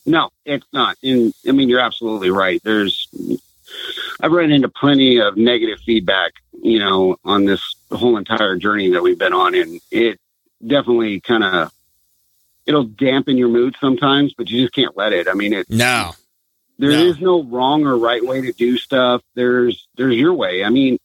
[0.06, 0.95] No, it's not.
[1.03, 2.61] And I mean, you're absolutely right.
[2.64, 3.07] There's,
[4.22, 7.61] I've run into plenty of negative feedback, you know, on this
[7.91, 10.19] whole entire journey that we've been on, and it
[10.65, 11.72] definitely kind of,
[12.68, 15.27] it'll dampen your mood sometimes, but you just can't let it.
[15.27, 15.69] I mean, it.
[15.69, 16.11] No,
[16.80, 19.22] There is no wrong or right way to do stuff.
[19.35, 20.64] There's there's your way.
[20.64, 20.97] I mean,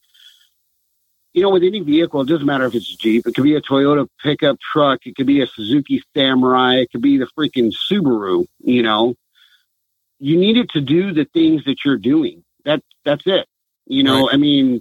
[1.32, 3.26] you know, with any vehicle, it doesn't matter if it's a Jeep.
[3.26, 5.00] It could be a Toyota pickup truck.
[5.04, 6.76] It could be a Suzuki Samurai.
[6.76, 8.46] It could be the freaking Subaru.
[8.60, 9.16] You know,
[10.20, 12.44] you need it to do the things that you're doing.
[12.64, 13.46] That that's it.
[13.86, 14.80] You know, I mean,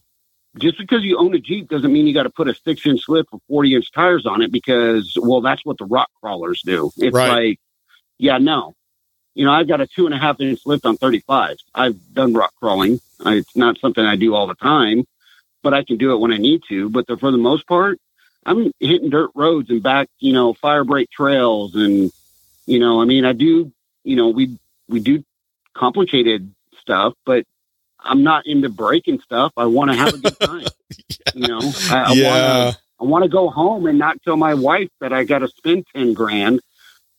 [0.59, 3.01] just because you own a Jeep doesn't mean you got to put a six inch
[3.01, 6.91] slip or 40 inch tires on it because, well, that's what the rock crawlers do.
[6.97, 7.29] It's Right.
[7.31, 7.59] like,
[8.19, 8.75] yeah, no.
[9.35, 11.57] You know, I've got a two and a half inch lift on 35.
[11.73, 12.99] I've done rock crawling.
[13.23, 15.05] I, it's not something I do all the time,
[15.61, 16.89] but I can do it when I need to.
[16.89, 17.99] But the, for the most part,
[18.45, 21.75] I'm hitting dirt roads and back, you know, fire break trails.
[21.75, 22.11] And,
[22.65, 23.71] you know, I mean, I do,
[24.03, 24.57] you know, we,
[24.87, 25.23] we do
[25.73, 27.45] complicated stuff, but
[27.99, 29.53] I'm not into breaking stuff.
[29.57, 30.65] I want to have a good time.
[31.33, 34.37] You know, I, I want yeah, to, I want to go home and not tell
[34.37, 36.59] my wife that I got to spend 10 grand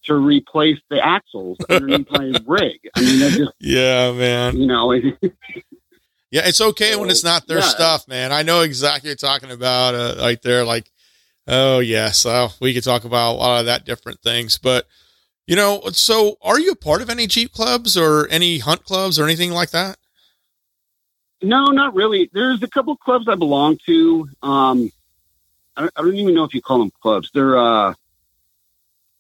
[0.05, 2.81] to replace the axles underneath my rig.
[2.95, 4.57] I mean, that just, yeah, man.
[4.57, 7.69] you know, Yeah, it's okay when it's not their yeah.
[7.69, 8.33] stuff, man.
[8.33, 10.65] I know exactly what you're talking about uh, right there.
[10.65, 10.91] Like,
[11.47, 14.87] oh yes, uh, we could talk about a lot of that different things, but
[15.47, 19.19] You know, so are you a part of any Jeep clubs or any hunt clubs
[19.19, 19.99] or anything like that?
[21.43, 22.31] No, not really.
[22.33, 24.29] There's a couple clubs I belong to.
[24.43, 24.91] Um,
[25.77, 27.31] I, I don't even know if you call them clubs.
[27.35, 27.95] They're uh,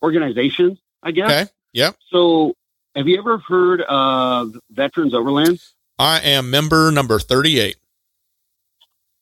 [0.05, 1.31] organizations, I guess.
[1.31, 1.47] Okay.
[1.72, 1.97] Yep.
[2.10, 2.55] So,
[2.94, 5.60] have you ever heard of Veterans Overland?
[5.98, 7.76] I am member number 38.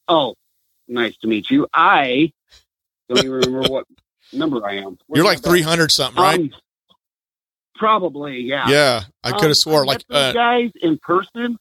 [0.09, 0.35] Oh,
[0.89, 1.67] nice to meet you.
[1.73, 2.33] I
[3.09, 3.87] don't even remember what
[4.33, 4.99] number I am.
[5.07, 5.51] What You're like I?
[5.51, 6.41] 300 something, right?
[6.41, 6.51] Um,
[7.77, 8.69] probably, yeah.
[8.69, 9.03] yeah.
[9.25, 11.57] I could Um, have swore I like, uh guys in person.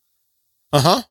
[0.73, 1.01] Uh huh.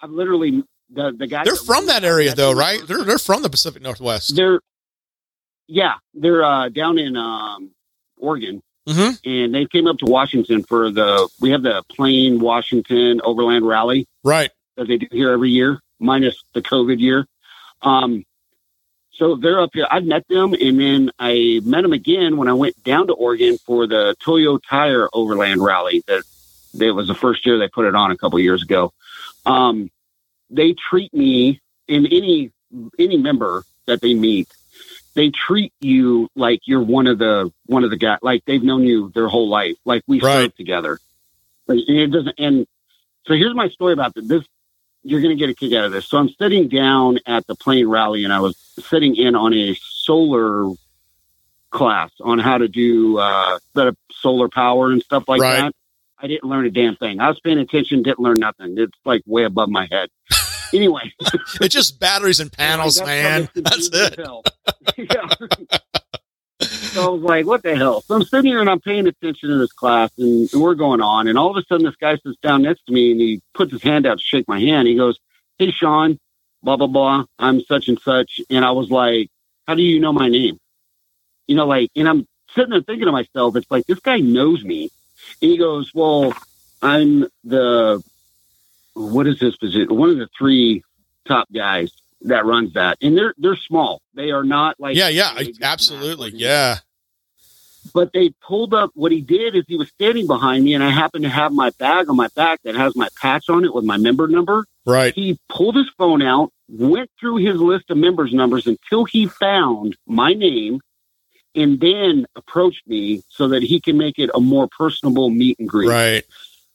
[0.00, 1.44] I've literally the the guys.
[1.44, 2.80] They're from that area though, right?
[2.86, 4.34] They're, they're from the Pacific Northwest.
[4.34, 4.60] They're
[5.66, 7.70] yeah, they're uh, down in um,
[8.18, 9.18] Oregon, Mhm.
[9.24, 11.28] and they came up to Washington for the.
[11.40, 14.50] We have the Plain Washington Overland Rally Right.
[14.76, 17.26] that they do here every year, minus the COVID year.
[17.82, 18.24] Um,
[19.12, 19.86] so they're up here.
[19.90, 23.58] I've met them, and then I met them again when I went down to Oregon
[23.58, 26.02] for the Toyo Tire Overland Rally.
[26.06, 26.24] That
[26.74, 28.92] that was the first year they put it on a couple years ago.
[29.44, 29.90] Um,
[30.50, 32.50] they treat me in any
[32.98, 34.48] any member that they meet.
[35.14, 38.18] They treat you like you're one of the one of the guys.
[38.22, 39.76] Like they've known you their whole life.
[39.84, 40.44] Like we Right.
[40.44, 40.98] served together.
[41.66, 42.34] Like, It doesn't.
[42.38, 42.66] And
[43.26, 44.26] so here's my story about this.
[44.26, 44.42] this
[45.04, 46.06] you're going to get a kick out of this.
[46.08, 48.56] So I'm sitting down at the Plain rally, and I was
[48.88, 50.72] sitting in on a solar
[51.70, 55.56] class on how to do uh, set up solar power and stuff like Right.
[55.62, 55.72] that.
[56.18, 57.18] I didn't learn a damn thing.
[57.20, 58.76] I was paying attention, didn't learn nothing.
[58.78, 60.08] It's like way above my head.
[60.72, 61.12] Anyway,
[61.60, 63.48] It's just batteries and panels, Like, man.
[63.54, 63.92] that's it.
[63.92, 64.44] confused as hell.
[64.96, 65.28] yeah.
[66.68, 68.00] so I was like, what the hell?
[68.02, 71.28] So I'm sitting here and I'm paying attention to this class and we're going on.
[71.28, 73.72] And all of a sudden, this guy sits down next to me and he puts
[73.72, 74.86] his hand out to shake my hand.
[74.88, 75.18] He goes,
[75.58, 76.18] Hey, Shawn,
[76.62, 77.24] blah, blah, blah.
[77.38, 78.40] I'm such and such.
[78.50, 79.28] And I was like,
[79.66, 80.58] How do you know my name?
[81.48, 84.62] You know, like, and I'm sitting there thinking to myself, it's like, this guy knows
[84.64, 84.90] me.
[85.40, 86.32] And he goes, Well,
[86.80, 88.02] I'm the,
[88.94, 89.94] what is this position?
[89.94, 90.82] One of the three
[91.26, 91.92] top guys
[92.22, 92.98] that runs that.
[93.02, 94.00] And they're, they're small.
[94.14, 96.32] They are not like, Yeah, yeah, absolutely.
[96.34, 96.78] Yeah.
[97.92, 98.90] But they pulled up.
[98.94, 101.70] What he did is he was standing behind me, and I happened to have my
[101.70, 104.66] bag on my back that has my patch on it with my member number.
[104.86, 105.12] Right.
[105.12, 109.96] He pulled his phone out, went through his list of members numbers until he found
[110.06, 110.80] my name,
[111.56, 115.68] and then approached me so that he can make it a more personable meet and
[115.68, 115.88] greet.
[115.88, 116.24] Right.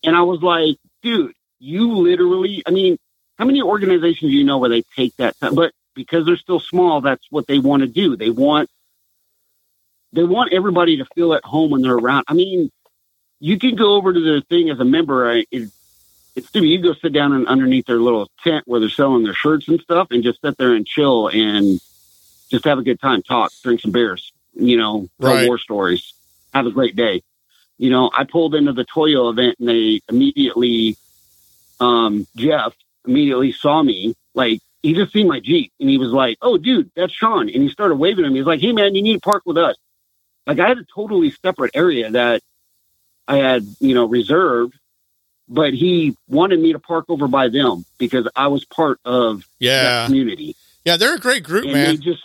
[0.03, 2.97] And I was like, dude, you literally, I mean,
[3.37, 5.55] how many organizations do you know where they take that time?
[5.55, 8.15] But because they're still small, that's what they want to do.
[8.15, 8.69] They want,
[10.13, 12.25] they want everybody to feel at home when they're around.
[12.27, 12.71] I mean,
[13.39, 15.31] you can go over to their thing as a member.
[15.31, 15.69] I, it,
[16.35, 16.67] it's stupid.
[16.67, 19.79] You go sit down and underneath their little tent where they're selling their shirts and
[19.81, 21.79] stuff and just sit there and chill and
[22.49, 25.47] just have a good time, talk, drink some beers, you know, tell Right.
[25.47, 26.13] war stories,
[26.53, 27.21] have a great day.
[27.77, 30.95] You know, I pulled into the Toyo event and they immediately,
[31.79, 32.73] um, Jeff
[33.07, 34.15] immediately saw me.
[34.33, 37.49] Like, he just seen my Jeep and he was like, Oh, dude, that's Shawn.
[37.49, 38.39] And he started waving at me.
[38.39, 39.75] He's like, Hey, man, you need to park with us.
[40.45, 42.41] Like, I had a totally separate area that
[43.27, 44.75] I had, you know, reserved,
[45.49, 49.45] but he wanted me to park over by them because I was part of that
[49.65, 50.05] Yeah.
[50.07, 50.55] community.
[50.85, 50.97] Yeah.
[50.97, 51.95] They're a great group, And man.
[51.95, 52.23] they just,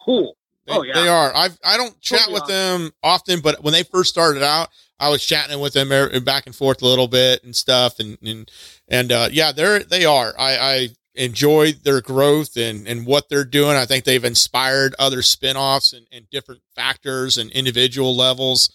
[0.00, 0.36] cool.
[0.66, 0.94] They, Oh, yeah.
[0.94, 1.34] they are.
[1.34, 2.48] I I don't chat Totally with are.
[2.48, 4.68] them often, but when they first started out,
[4.98, 8.18] I was chatting with them er- back and forth a little bit and stuff, and
[8.22, 8.50] and
[8.88, 10.34] and uh, yeah, they're they are.
[10.38, 13.76] I I enjoy their growth and and what they're doing.
[13.76, 18.70] I think they've inspired other spinoffs and, and different factors and individual levels.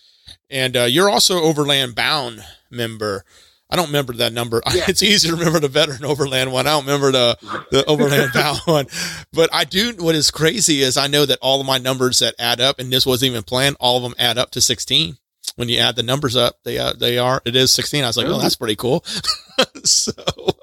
[0.50, 3.24] And uh, you're also Overland Bound member.
[3.72, 4.62] I don't remember that number.
[4.74, 4.86] Yeah.
[4.88, 6.68] It's easy to remember the veteran Overland one.
[6.68, 8.88] I don't remember the the Overland Bound one.
[9.34, 9.94] But I do.
[10.00, 12.91] What is crazy is I know that all of my numbers that add up, and
[12.91, 13.78] this wasn't even planned.
[13.80, 15.18] All of them add up to sixteen.
[15.60, 17.41] When you add the numbers up, they uh, they are.
[17.44, 18.06] It is sixteen.
[18.06, 19.03] I was like, oh, that's pretty cool.
[19.84, 20.14] so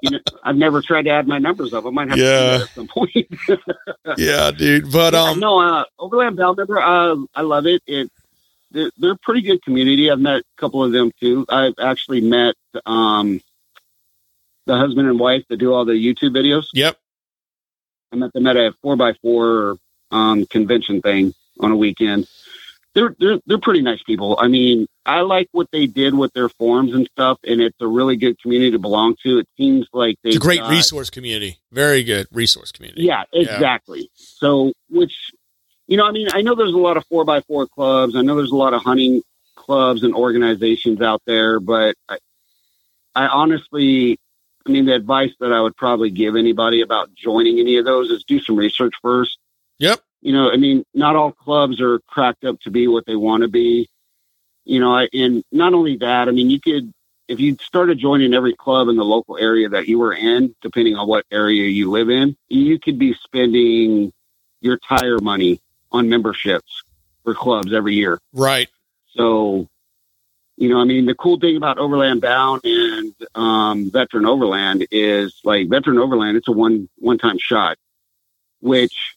[0.01, 1.85] You know, I've never tried to add my numbers up.
[1.85, 2.23] I might have Yeah.
[2.23, 4.17] to do that at some point.
[4.17, 4.91] yeah, dude.
[4.91, 7.83] But um, no, uh, Overland Bound member, uh, I love it.
[7.85, 8.09] It
[8.71, 10.09] they're, they're a pretty good community.
[10.09, 11.45] I've met a couple of them too.
[11.47, 12.55] I've actually met
[12.87, 13.39] um,
[14.65, 16.65] the husband and wife that do all the YouTube videos.
[16.73, 16.97] yep.
[18.11, 19.77] I met them at a four by four
[20.09, 22.27] um, convention thing on a weekend.
[22.95, 24.37] They're they're they're pretty nice people.
[24.39, 27.87] I mean, I like what they did with their forums and stuff, and it's a
[27.87, 29.39] really good community to belong to.
[29.39, 31.59] It seems like they It's a great resource community.
[31.71, 33.03] Very good resource community.
[33.03, 34.09] Yeah, exactly.
[34.15, 35.31] So, which,
[35.87, 38.15] you know, I mean, I know there's a lot of four by four clubs.
[38.15, 39.21] I know there's a lot of hunting
[39.55, 42.17] clubs and organizations out there, but I,
[43.15, 44.17] I honestly,
[44.65, 48.09] I mean, the advice that I would probably give anybody about joining any of those
[48.09, 49.37] is do some research first.
[49.79, 50.01] Yep.
[50.21, 53.43] You know, I mean, not all clubs are cracked up to be what they want
[53.43, 53.89] to be.
[54.65, 56.93] You know, I, and not only that, I mean, you could
[57.27, 60.95] if you started joining every club in the local area that you were in, depending
[60.95, 64.13] on what area you live in, you could be spending
[64.61, 65.61] your tire money
[65.91, 66.83] on memberships
[67.23, 68.19] for clubs every year.
[68.33, 68.69] Right.
[69.15, 69.67] So,
[70.55, 75.39] you know, I mean, the cool thing about Overland Bound and um, Veteran Overland is
[75.43, 77.77] like Veteran Overland, it's a one one time shot,
[78.61, 79.16] which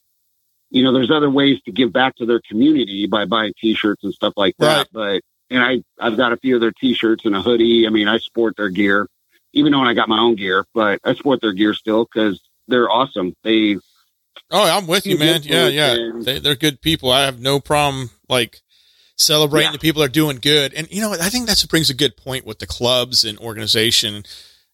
[0.71, 4.13] you know, there's other ways to give back to their community by buying T-shirts and
[4.13, 4.87] stuff like that.
[4.93, 5.21] Right.
[5.49, 7.85] But and I I've got a few of their T-shirts and a hoodie.
[7.85, 9.07] I mean, I sport their gear,
[9.53, 12.89] even though I got my own gear, but I sport their gear still because they're
[12.89, 13.35] awesome.
[13.43, 13.75] They
[14.49, 15.41] oh, I'm with you, man.
[15.43, 17.11] Yeah, yeah, they, they're good people.
[17.11, 18.61] I have no problem like
[19.17, 19.73] celebrating yeah.
[19.73, 20.73] the people that are doing good.
[20.73, 24.23] And you know, I think that brings a good point with the clubs and organization.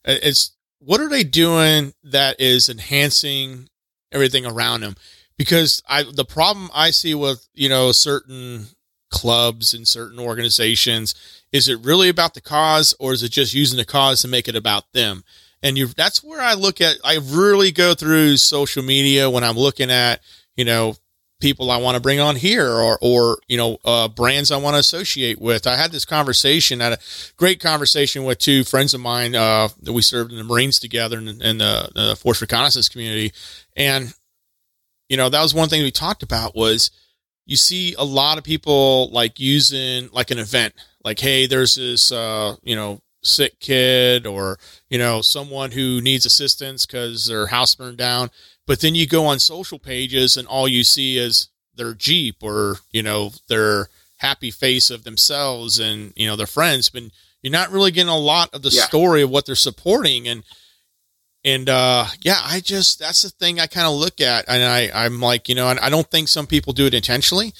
[0.05, 3.69] It's what are they doing that is enhancing
[4.11, 4.95] everything around them?
[5.37, 8.67] Because I the problem I see with you know certain
[9.09, 11.15] clubs and certain organizations
[11.51, 14.47] is it really about the cause or is it just using the cause to make
[14.47, 15.23] it about them?
[15.63, 19.57] And you that's where i look at i really go through social media when i'm
[19.57, 20.21] looking at
[20.55, 20.95] you know
[21.39, 24.75] people i want to bring on here or or you know uh, brands i want
[24.75, 25.65] to associate with.
[25.65, 26.99] I had this conversation had a
[27.37, 31.17] great conversation with two friends of mine uh, that we served in the marines together
[31.17, 33.33] in, in the, the force reconnaissance community.
[33.75, 34.13] And
[35.09, 36.91] you know that was one thing we talked about was
[37.47, 42.11] you see a lot of people like using like an event, like, hey, there's this,
[42.11, 44.59] uh, you know, sick kid or,
[44.89, 48.29] you know, someone who needs assistance because their house burned down.
[48.67, 52.79] But then you go on social pages and all you see is their Jeep or,
[52.91, 56.89] you know, their happy face of themselves and, you know, their friends.
[56.89, 57.03] But
[57.41, 58.83] you're not really getting a lot of the yeah.
[58.83, 60.27] story of what they're supporting.
[60.27, 60.43] And,
[61.43, 64.89] and uh, yeah, I just that's the thing I kind of look at, and I
[64.93, 67.53] I'm like, you know, I don't think some people do it intentionally,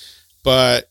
[0.43, 0.89] but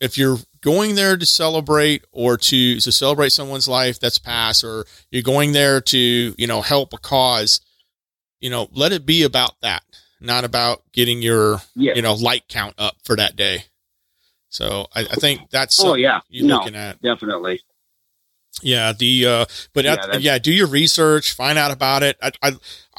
[0.00, 4.86] if you're going there to celebrate or to to celebrate someone's life that's passed, or
[5.10, 7.60] you're going there to you know help a cause,
[8.40, 9.82] you know, let it be about that,
[10.20, 11.96] not about getting your yes.
[11.96, 13.64] you know light count up for that day.
[14.48, 17.60] So I, I think that's oh yeah, you're no, looking at definitely.
[18.62, 22.16] Yeah, the uh, but yeah, at, yeah, do your research, find out about it.
[22.22, 22.52] I, I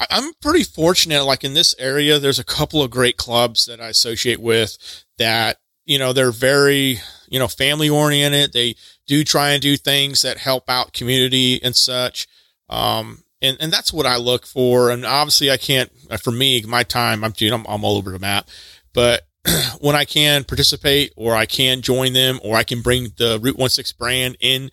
[0.08, 1.24] I'm pretty fortunate.
[1.24, 4.78] Like in this area, there's a couple of great clubs that I associate with
[5.18, 8.52] that you know they're very you know family oriented.
[8.52, 8.76] They
[9.08, 12.28] do try and do things that help out community and such.
[12.68, 14.90] Um, and and that's what I look for.
[14.90, 15.90] And obviously, I can't.
[16.20, 18.48] For me, my time, I'm dude, I'm, I'm all over the map.
[18.92, 19.22] But
[19.80, 23.56] when I can participate, or I can join them, or I can bring the Root
[23.56, 24.70] One Six brand in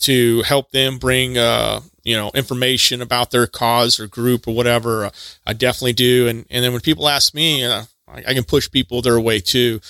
[0.00, 5.06] to help them bring, uh, you know, information about their cause or group or whatever.
[5.06, 5.10] Uh,
[5.46, 6.28] I definitely do.
[6.28, 9.40] And, and then when people ask me, uh, I, I, can push people their way
[9.40, 9.80] too.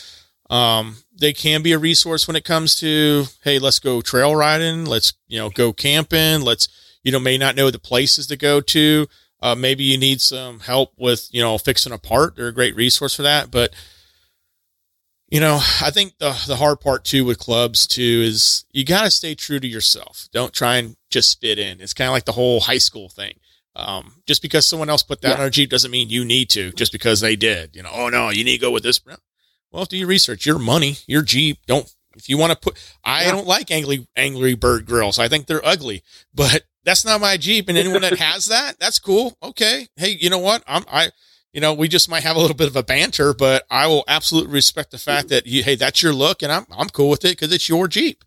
[0.50, 4.84] Um, they can be a resource when it comes to, Hey, let's go trail riding.
[4.84, 6.42] Let's, you know, go camping.
[6.42, 6.68] Let's,
[7.02, 9.06] you know, may not know the places to go to.
[9.40, 12.36] Uh, maybe you need some help with, you know, fixing a part.
[12.36, 13.50] They're a great resource for that.
[13.50, 13.72] But,
[15.28, 19.04] you know, I think the the hard part too with clubs too is you got
[19.04, 20.28] to stay true to yourself.
[20.32, 21.80] Don't try and just fit in.
[21.80, 23.34] It's kind of like the whole high school thing.
[23.76, 25.42] Um, just because someone else put that yeah.
[25.42, 26.72] on a Jeep doesn't mean you need to.
[26.72, 29.00] Just because they did, you know, oh no, you need to go with this.
[29.70, 30.46] Well, do your research.
[30.46, 31.58] Your money, your Jeep.
[31.66, 32.78] Don't if you want to put.
[33.04, 33.32] I yeah.
[33.32, 35.18] don't like angry angry bird grills.
[35.18, 36.02] I think they're ugly,
[36.34, 37.68] but that's not my Jeep.
[37.68, 39.36] And anyone that has that, that's cool.
[39.42, 40.64] Okay, hey, you know what?
[40.66, 41.10] I'm I
[41.52, 44.04] you know, we just might have a little bit of a banter, but I will
[44.06, 47.24] absolutely respect the fact that you, hey, that's your look, and I'm I'm cool with
[47.24, 48.24] it because it's your Jeep.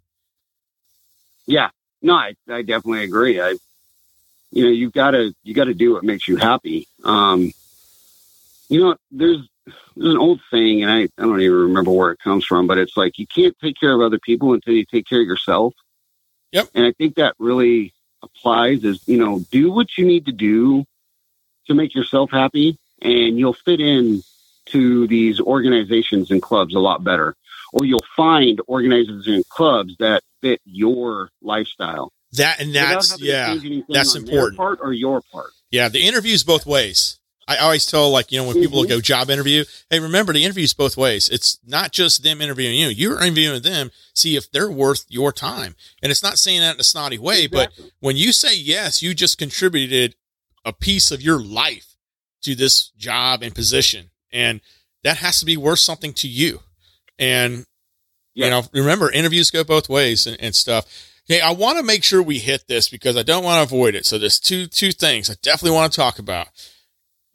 [1.46, 1.70] Yeah,
[2.02, 3.40] no, I, I definitely agree.
[3.40, 3.58] I,
[4.52, 6.88] you know, you gotta you gotta do what makes you happy.
[7.04, 7.52] Um,
[8.70, 9.48] you know, there's
[9.96, 12.80] there's an old saying, and I, I don't even remember where it comes from, but
[12.80, 15.76] it's like you can't take care of other people until you take care of yourself.
[16.54, 16.70] Yep.
[16.74, 17.94] And I think that really
[18.24, 18.84] applies.
[18.84, 20.86] Is you know, do what you need to do
[21.68, 24.24] to make yourself happy and you'll fit in
[24.68, 27.36] to these organizations and clubs a lot better.
[27.74, 32.12] Or you'll find organizations and clubs that fit your lifestyle.
[32.34, 33.58] That and that's yeah,
[33.90, 34.58] that's important.
[34.58, 35.52] part or your part.
[35.70, 37.20] Yeah, the interview's both ways.
[37.48, 38.64] I always tell like you know when mm-hmm.
[38.64, 41.28] people go job interview, hey, remember the interview's both ways.
[41.28, 43.92] It's not just them interviewing you; you're interviewing them.
[44.14, 45.76] See if they're worth your time.
[46.02, 47.86] And it's not saying that in a snotty way, exactly.
[47.86, 50.16] but when you say yes, you just contributed
[50.64, 51.91] a piece of your life
[52.42, 54.10] to this job and position.
[54.32, 54.62] And
[55.04, 56.60] that has to be worth something to you.
[57.20, 57.66] And,
[58.34, 58.46] yeah.
[58.46, 60.86] you know, remember interviews go both ways and, and stuff.
[61.30, 61.42] Okay.
[61.42, 64.06] I want to make sure we hit this because I don't want to avoid it.
[64.06, 66.48] So there's two, two things I definitely want to talk about.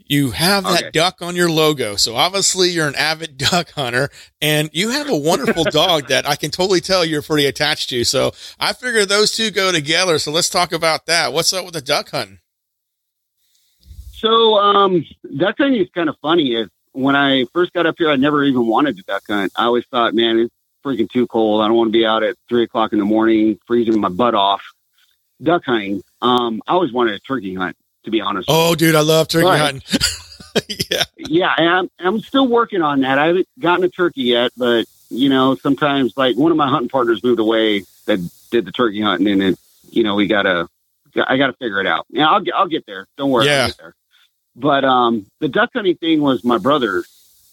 [0.09, 0.91] you have that Okay.
[0.93, 1.97] duck on your logo.
[1.97, 4.09] So obviously you're an avid duck hunter
[4.41, 8.05] and you have a wonderful dog that I can totally tell you're pretty attached to.
[8.05, 10.19] So I figure those two go together.
[10.21, 11.33] So let's talk about that.
[11.33, 12.39] What's up with the duck hunting?
[14.17, 15.05] So, um,
[15.37, 16.55] duck hunting is kind of funny.
[16.55, 19.53] Is when I first got up here, I never even wanted to duck hunt.
[19.57, 21.63] I always thought, man, it's freaking too cold.
[21.63, 24.35] I don't want to be out at three o'clock in the morning, freezing my butt
[24.35, 24.63] off.
[25.43, 26.03] Duck hunting.
[26.23, 28.49] Um, I always wanted a turkey hunt, to be honest.
[28.51, 29.59] Oh, dude, I love turkey Right.
[29.61, 29.83] hunting.
[30.91, 31.05] yeah.
[31.19, 33.19] yeah, and I'm I'm still working on that.
[33.19, 36.89] I haven't gotten a turkey yet, but you know, sometimes like one of my hunting
[36.89, 38.19] partners moved away that
[38.51, 39.59] did the turkey hunting, and it,
[39.91, 40.69] you know, we gotta,
[41.27, 42.07] I gotta figure it out.
[42.09, 43.07] Yeah, I'll get, I'll get there.
[43.19, 43.63] Don't worry, Yeah.
[43.63, 43.95] I'll get there.
[44.57, 47.05] But um, the duck hunting thing was my brother.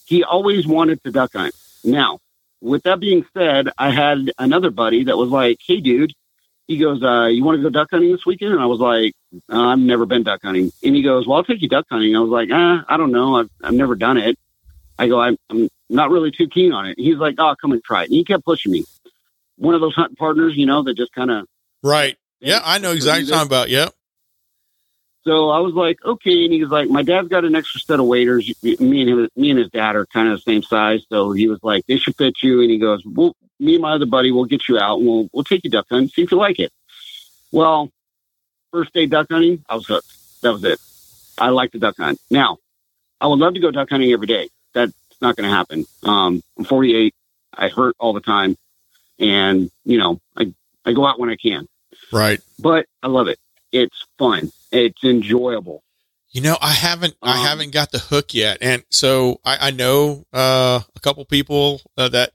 [0.05, 1.53] He always wanted to duck hunt.
[1.83, 2.19] Now,
[2.61, 6.13] with that being said, I had another buddy that was like, "Hey, dude,"
[6.67, 9.13] he goes, uh, "You want to go duck hunting this weekend?" And I was like,
[9.51, 12.15] uh, "I've never been duck hunting." And he goes, "Well, I'll take you duck hunting."
[12.15, 13.35] I was like, "Ah, I don't know.
[13.35, 14.39] I've I've never done it."
[14.97, 16.95] I go, I'm, I'm not really too keen on it.
[16.97, 18.05] He's like, oh, come and try it.
[18.05, 18.85] And he kept pushing me.
[19.57, 21.47] One of those hunting partners, you know, that just kind of.
[21.81, 22.17] Right.
[22.39, 23.69] Yeah, I know exactly what you're talking about.
[23.69, 23.93] Yep.
[25.25, 26.43] So I was like, okay.
[26.45, 28.51] And he was like, my dad's got an extra set of waders.
[28.61, 31.01] Me and him, me and his dad are kind of the same size.
[31.09, 32.61] So he was like, they should fit you.
[32.61, 35.29] And he goes, well, me and my other buddy will get you out and we'll,
[35.31, 36.71] we'll take you duck hunting, see if you like it.
[37.51, 37.89] Well,
[38.71, 40.11] first day duck hunting, I was hooked.
[40.41, 40.79] That was it.
[41.37, 42.19] I like the duck hunt.
[42.29, 42.57] Now,
[43.21, 44.49] I would love to go duck hunting every day.
[44.73, 44.91] That's
[45.21, 45.85] not going to happen.
[46.03, 47.15] Um, I'm 48.
[47.53, 48.57] I hurt all the time.
[49.19, 51.67] And, you know, I, I go out when I can,
[52.11, 52.41] Right.
[52.59, 53.39] but I love it.
[53.73, 54.51] It's fun.
[54.71, 55.83] It's enjoyable.
[56.31, 59.71] You know, I haven't, I Um, haven't got the hook yet, and so I, I
[59.71, 62.31] know uh, a couple people uh, that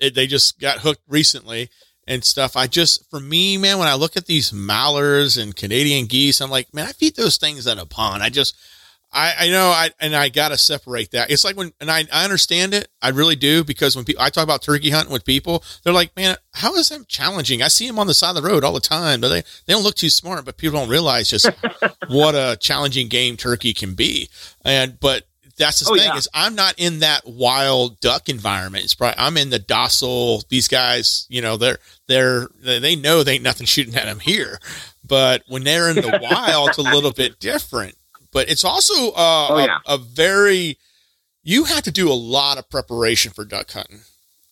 [0.00, 1.68] they just got hooked recently
[2.08, 2.56] and stuff.
[2.56, 6.50] I just, for me, man, when I look at these mallards and Canadian geese, I'm
[6.50, 8.22] like, man, I feed those things at a pond.
[8.22, 8.56] I just,
[9.12, 11.30] I, I know, I and I got to separate that.
[11.30, 14.28] It's like when, and I, I understand it, I really do, because when people, I
[14.30, 17.62] talk about turkey hunting with people, they're like, man, how is that challenging?
[17.62, 19.72] I see them on the side of the road all the time, but they, they
[19.72, 21.48] don't look too smart, but people don't realize just
[22.08, 24.28] what a challenging game turkey can be.
[24.64, 25.24] And but
[25.56, 26.16] that's the Oh, thing yeah.
[26.16, 28.84] is I'm not in that wild duck environment.
[28.84, 30.42] It's probably I'm in the docile.
[30.50, 31.78] These guys, you know, they're
[32.08, 34.58] they're they they know they ain't nothing shooting at them here.
[35.06, 37.94] But when they're in the wild, it's a little bit different.
[38.36, 39.78] But it's also uh, Oh, a- yeah.
[39.86, 40.76] a, very
[41.42, 44.00] you have to do a lot of preparation for duck hunting.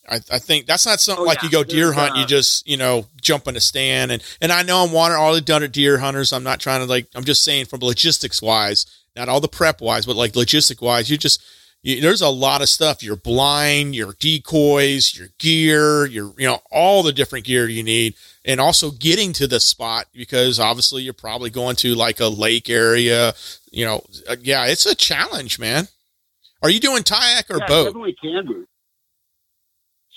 [0.09, 1.49] I, I think that's not something Oh, like yeah.
[1.49, 4.23] you go deer There's, hunt, you uh, just, you know, jump in a stand and,
[4.41, 6.33] and I know I'm wanting all the done at deer hunters.
[6.33, 9.83] I'm not trying to like, I'm just saying from logistics wise, not all the prep
[9.83, 11.43] wise, but like logistic wise, you just,
[11.83, 13.03] you, there's a lot of stuff.
[13.03, 18.15] Your blind, your decoys, your gear, your, you know, all the different gear you need.
[18.47, 22.69] And also getting to the spot because obviously you're probably going to like a lake
[22.71, 23.35] area,
[23.75, 25.89] you know, uh, yeah, it's a challenge, man.
[26.63, 27.85] Are you doing kayak or Yeah, boat?
[27.87, 28.65] definitely can be.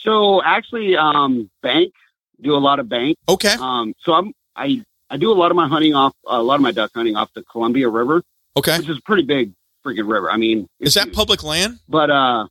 [0.03, 1.93] So actually, um, bank
[2.41, 3.17] do a lot of bank.
[3.27, 3.55] Okay.
[3.59, 6.61] Um, so I'm I I do a lot of my hunting off a lot of
[6.61, 8.23] my duck hunting off the Columbia River,
[8.55, 8.77] Okay.
[8.77, 9.53] which is a pretty big
[9.85, 10.29] freaking river.
[10.29, 11.15] I mean, Is that huge.
[11.15, 11.79] public land?
[11.89, 12.47] But uh,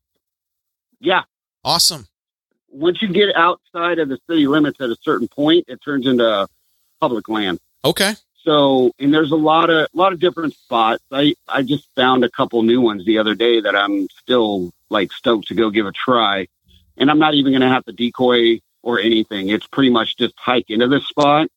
[1.00, 1.22] yeah,
[1.64, 2.06] Awesome.
[2.68, 6.48] once you get outside of the city limits at a certain point, it turns into
[7.00, 7.60] public land.
[7.84, 8.14] Okay.
[8.46, 11.02] So, and there's a lot of lot of different spots.
[11.10, 15.10] I I just found a couple new ones the other day that I'm still like
[15.12, 16.46] stoked to go give a try.
[16.96, 19.48] And I'm not even going to have to decoy or anything.
[19.48, 21.48] It's pretty much just hike into this spot,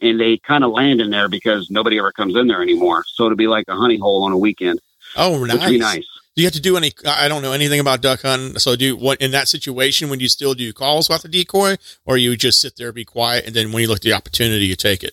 [0.00, 3.04] and they kind of land in there because nobody ever comes in there anymore.
[3.06, 4.80] So it'll be like a honey hole on a weekend,
[5.16, 5.60] Oh, which nice.
[5.60, 6.06] would be nice.
[6.34, 6.92] Do you have to do any?
[7.06, 8.58] I don't know anything about duck hunting.
[8.58, 11.76] So do what in that situation when you still do calls about the decoy,
[12.06, 14.64] or you just sit there, be quiet, and then when you look at the opportunity,
[14.64, 15.12] you take it.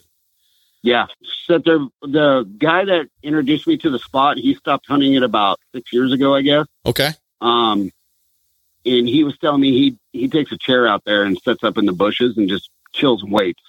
[0.84, 1.08] Yeah,
[1.48, 1.80] sit there.
[2.02, 6.14] The guy that introduced me to the spot, he stopped hunting it about six years
[6.14, 6.66] ago, I guess.
[6.86, 7.10] Okay.
[7.42, 7.92] Um,
[8.86, 11.78] and he was telling me he he takes a chair out there and sets up
[11.78, 13.62] in the bushes and just chills and waits.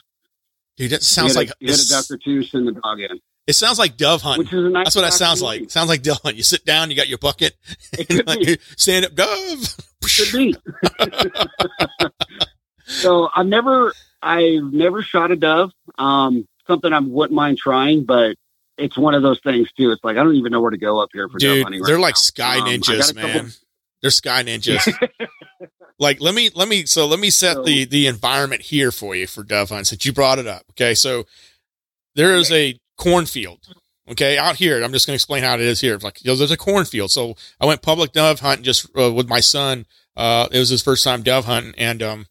[0.77, 3.21] Dude, that sounds hit like a, hit a duck or two, send the dog in,
[3.49, 4.45] it sounds like dove hunting.
[4.45, 4.85] which is a nice.
[4.85, 5.71] That's what that sounds like.
[5.71, 6.37] Sounds like dove hunt.
[6.37, 7.57] You sit down, you got your bucket,
[7.99, 9.77] and could like, stand up, dove.
[10.03, 10.55] Could be.
[12.85, 15.73] so I've never I've never shot a dove.
[15.97, 18.37] Um, something I wouldn't mind trying, but
[18.77, 19.91] it's one of those things too.
[19.91, 21.83] It's like I don't even know where to go up here for dove Dude, hunting.
[21.83, 22.19] they're like now.
[22.19, 23.53] sky Um, ninjas, got a couple- man.
[24.03, 25.09] They're sky ninjas.
[25.99, 29.17] like let me let me so let me set So- the the environment here for
[29.17, 30.63] you for dove hunt since you brought it up.
[30.71, 31.25] Okay, so
[32.15, 33.61] there is a cornfield.
[34.11, 35.95] Okay, out here, I'm just going to explain how it is here.
[35.95, 37.11] It's like you know, there's a cornfield.
[37.11, 39.85] So I went public dove hunting just uh, with my son.
[40.17, 42.27] Uh, it was his first time dove hunting, and um,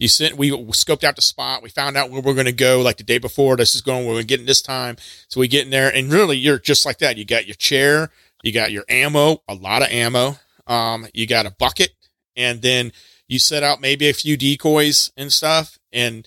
[0.00, 1.62] you sent we scoped out the spot.
[1.62, 3.56] We found out where we're going to go like the day before.
[3.56, 4.06] This is going.
[4.06, 4.96] We're going to get in this time.
[5.28, 7.18] So we get in there, and really, you're just like that.
[7.18, 8.10] You got your chair.
[8.42, 10.36] You got your ammo, a lot of ammo.
[10.66, 11.90] Um, you got a bucket,
[12.34, 12.92] and then
[13.28, 15.78] you set out maybe a few decoys and stuff.
[15.92, 16.26] And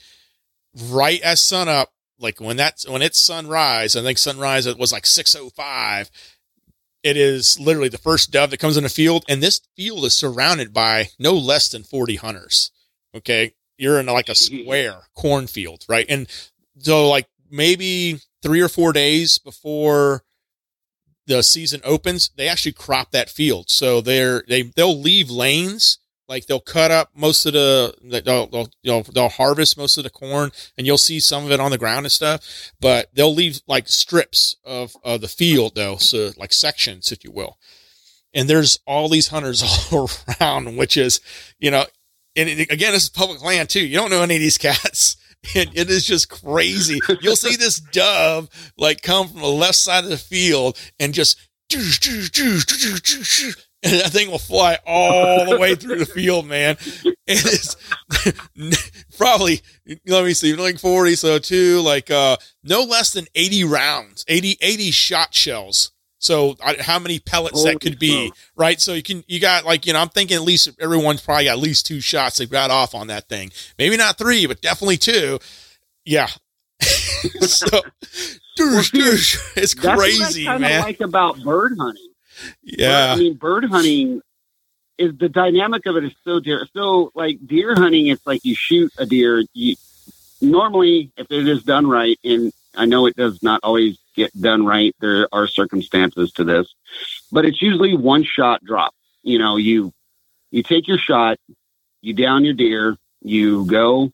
[0.91, 4.91] right as sun up, like when that's when it's sunrise, I think sunrise it was
[4.91, 6.11] like six oh five.
[7.01, 10.13] It is literally the first dove that comes in the field, and this field is
[10.13, 12.69] surrounded by no less than forty hunters.
[13.15, 14.63] Okay, you're in like a mm-hmm.
[14.63, 16.05] square cornfield, right?
[16.09, 16.27] And
[16.79, 20.23] so like maybe three or four days before
[21.25, 23.69] the season opens, they actually crop that field.
[23.69, 27.93] So they're they they'll leave lanes like they'll cut up most of the
[28.25, 31.59] they'll, they'll they'll they'll harvest most of the corn and you'll see some of it
[31.59, 35.97] on the ground and stuff but they'll leave like strips of of the field though
[35.97, 37.57] so like sections if you will
[38.33, 40.09] and there's all these hunters all
[40.41, 41.19] around which is
[41.59, 41.85] you know
[42.35, 45.17] and it, again this is public land too you don't know any of these cats
[45.55, 50.03] and it is just crazy you'll see this dove like come from the left side
[50.03, 51.37] of the field and just
[53.83, 56.77] and that thing will fly all the way through the field, man.
[57.25, 59.61] And It is probably
[60.07, 62.35] let me see, like forty, so two, like uh,
[62.65, 65.91] no less than eighty rounds, 80, 80 shot shells.
[66.23, 68.79] So how many pellets Holy that could be, right?
[68.79, 71.53] So you can you got like you know I'm thinking at least everyone's probably got
[71.53, 73.51] at least two shots they got off on that thing.
[73.77, 75.39] Maybe not three, but definitely two.
[76.05, 76.27] Yeah.
[76.81, 77.67] so,
[78.59, 78.83] well,
[79.55, 80.81] it's crazy, man.
[80.81, 82.13] Like about bird hunting
[82.63, 83.13] yeah.
[83.13, 84.21] But, I mean, bird hunting
[84.97, 86.67] is the dynamic of it is so dear.
[86.73, 89.43] So like deer hunting, it's like you shoot a deer.
[89.53, 89.75] You
[90.41, 94.65] normally, if it is done right, and I know it does not always get done
[94.65, 94.95] right.
[94.99, 96.73] There are circumstances to this,
[97.31, 98.93] but it's usually one shot drop.
[99.21, 99.93] You know, you
[100.51, 101.37] you take your shot,
[102.01, 104.11] you down your deer, you go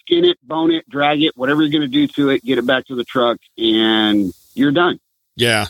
[0.00, 2.66] skin it, bone it, drag it, whatever you're going to do to it, get it
[2.66, 5.00] back to the truck, and you're done.
[5.34, 5.66] Yeah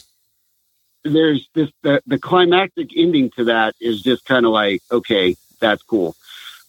[1.13, 5.83] there's this the, the climactic ending to that is just kind of like okay that's
[5.83, 6.15] cool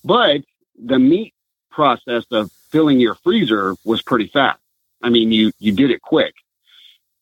[0.04, 0.42] but
[0.78, 1.34] the meat
[1.70, 4.60] process of filling your freezer was pretty fast
[5.02, 6.34] i mean you you did it quick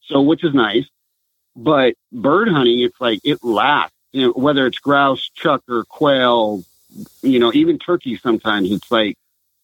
[0.07, 0.85] so which is nice.
[1.55, 3.95] But bird hunting it's like it lasts.
[4.11, 6.63] You know whether it's grouse chukar or quail
[7.21, 9.17] you know even turkey sometimes it's like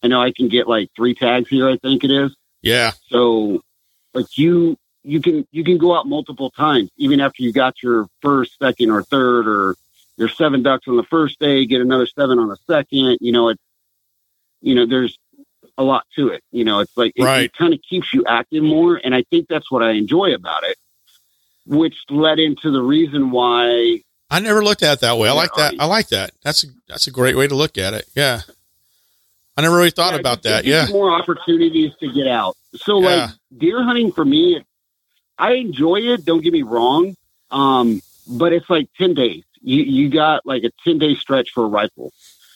[0.04, 2.36] i know i can get like three tags here i think it is.
[2.62, 2.92] Yeah.
[3.08, 3.62] So
[4.14, 8.08] like you you can you can go out multiple times even after you got your
[8.22, 9.76] first second or third or
[10.18, 13.50] your seven ducks on the first day get another seven on the second you know
[13.50, 13.58] it
[14.62, 15.18] you know there's
[15.82, 17.46] a lot to it you know it's like it, right.
[17.46, 20.64] it kind of keeps you active more and i think that's what i enjoy about
[20.64, 20.78] it
[21.66, 24.00] which led into the reason why
[24.30, 26.68] i never looked at it that way i like that i like that that's a
[26.88, 28.42] that's a great way to look at it yeah
[29.58, 33.08] i never really thought yeah, about that yeah more opportunities to get out so yeah.
[33.08, 34.64] like deer hunting for me
[35.42, 36.24] I enjoy it.
[36.24, 37.16] Don't get me wrong.
[37.50, 39.44] Um, but it's like 10 days.
[39.62, 42.14] You, you got like a 10 day stretch for a rifle.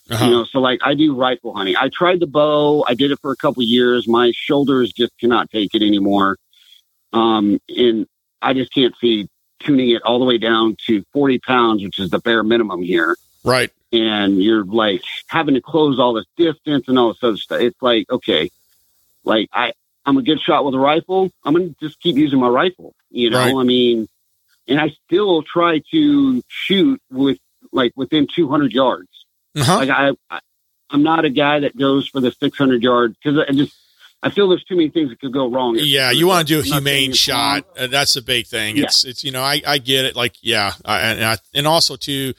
[0.09, 0.25] Uh-huh.
[0.25, 1.75] You know, so like I do rifle hunting.
[1.77, 2.83] I tried the bow.
[2.87, 4.07] I did it for a couple years.
[4.07, 6.37] My shoulders just cannot take it anymore.
[7.11, 8.05] Um, and
[8.41, 9.27] I just can't see
[9.59, 13.15] tuning it all the way down to 40 pounds, which is the bare minimum here.
[13.43, 13.71] Right.
[13.91, 17.61] And you're like having to close all this distance and all this other stuff.
[17.61, 18.51] It's like, okay,
[19.23, 19.73] like I,
[20.05, 21.31] I'm a good shot with a rifle.
[21.43, 22.93] I'm going to just keep using my rifle.
[23.09, 23.55] You know, right.
[23.55, 24.07] I mean,
[24.67, 27.39] and I still try to shoot with
[27.71, 29.09] like within 200 yards.
[29.55, 29.77] Uh-huh.
[29.77, 30.39] Like I, I,
[30.89, 33.75] I'm not a guy that goes for the 600 yard because I just
[34.25, 35.77] I feel there's too many things that could go wrong.
[35.77, 37.65] Yeah, you want to do a humane shot.
[37.77, 38.77] Uh, that's a big thing.
[38.77, 39.11] It's yeah.
[39.11, 40.15] it's you know I I get it.
[40.15, 42.33] Like yeah, I, and I, and also too,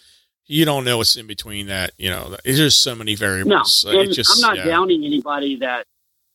[0.46, 1.92] you don't know what's in between that.
[1.96, 3.84] You know, there's just so many variables.
[3.86, 4.64] No, just, I'm not yeah.
[4.64, 5.86] downing anybody that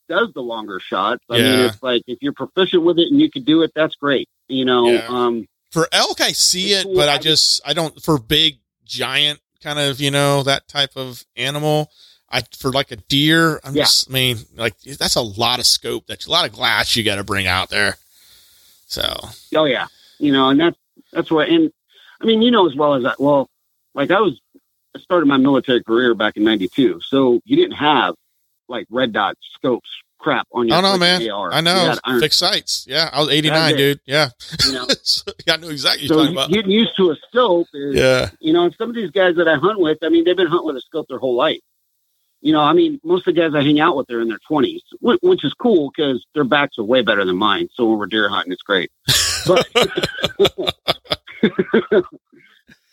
[0.08, 1.22] does the longer shots.
[1.30, 1.44] I yeah.
[1.44, 4.30] mean, it's like if you're proficient with it and you can do it, that's great.
[4.48, 5.08] You know, yeah.
[5.10, 9.80] um, for elk, I see it, but I just I don't for big giant kind
[9.80, 11.92] of you know that type of animal.
[12.30, 13.84] I for like a deer, I'm yeah.
[13.84, 16.08] just I mean like that's a lot of scope.
[16.08, 17.98] That's a lot of glass you got to bring out there.
[18.88, 19.04] So
[19.56, 19.88] oh yeah,
[20.20, 20.78] you know, and that's
[21.12, 21.50] that's what.
[21.50, 21.72] And
[22.22, 23.20] I mean, you know as well as that.
[23.20, 23.50] Well,
[23.94, 24.40] like I was,
[24.96, 28.16] I started my military career back in '92, so you didn't have
[28.68, 29.90] like red dot scopes
[30.22, 30.78] crap on your.
[30.78, 31.30] Oh no, man!
[31.30, 31.52] AR.
[31.52, 32.86] I know fixed sights.
[32.88, 34.00] Yeah, I was eighty nine, dude.
[34.06, 34.30] Yeah,
[34.66, 34.88] you know,
[35.50, 36.08] I know exactly.
[36.08, 38.30] So you're getting used to a scope is, yeah.
[38.40, 40.48] You know, and some of these guys that I hunt with, I mean, they've been
[40.48, 41.60] hunting with a scope their whole life.
[42.42, 44.40] You know, I mean, most of the guys I hang out with are in their
[44.48, 47.70] twenties, which is cool because their backs are way better than mine.
[47.74, 48.92] So when we're deer hunting, it's great.
[49.46, 49.68] But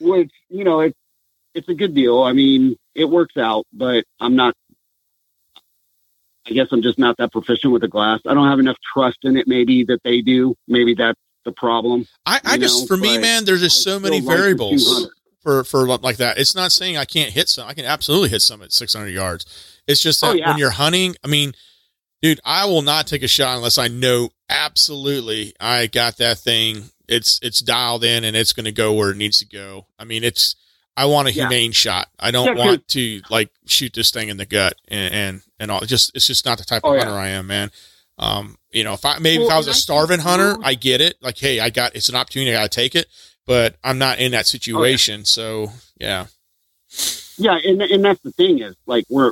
[0.01, 0.99] which you know, it's
[1.55, 2.23] it's a good deal.
[2.23, 4.55] I mean, it works out, but I'm not
[6.51, 8.21] I guess I'm just not that proficient with the glass.
[8.27, 10.57] I don't have enough trust in it, maybe that they do.
[10.67, 12.07] Maybe that's the problem.
[12.27, 14.43] I, I just, know, for me, man, there's just I so many still like the
[14.43, 15.11] variables
[15.43, 16.39] for, for like that.
[16.39, 17.69] It's not saying I can't hit some.
[17.69, 19.47] I can absolutely hit some at 600 yards.
[19.87, 20.51] It's just Oh, that yeah.
[20.51, 21.53] when you're hunting, I mean,
[22.23, 26.85] dude, I will not take a shot unless I know absolutely I got that thing.
[27.09, 29.87] It's, it's dialed in and it's going to go where it needs to go.
[29.99, 30.57] I mean, it's,
[30.99, 31.45] I want a Yeah.
[31.45, 32.09] humane shot.
[32.19, 35.71] I don't Yeah, want to like shoot this thing in the gut and, and, and
[35.71, 35.81] all.
[35.81, 37.05] Just, it's just not the type of Oh, yeah.
[37.05, 37.71] hunter I am, man.
[38.19, 41.17] Um, you know, if I maybe if I was a starving hunter, I get it.
[41.23, 43.07] Like, hey, I got it's an opportunity, I got to take it.
[43.47, 46.27] But I'm not in that Oh, situation, so yeah,
[47.39, 49.31] Yeah, and and that's the thing is like we're,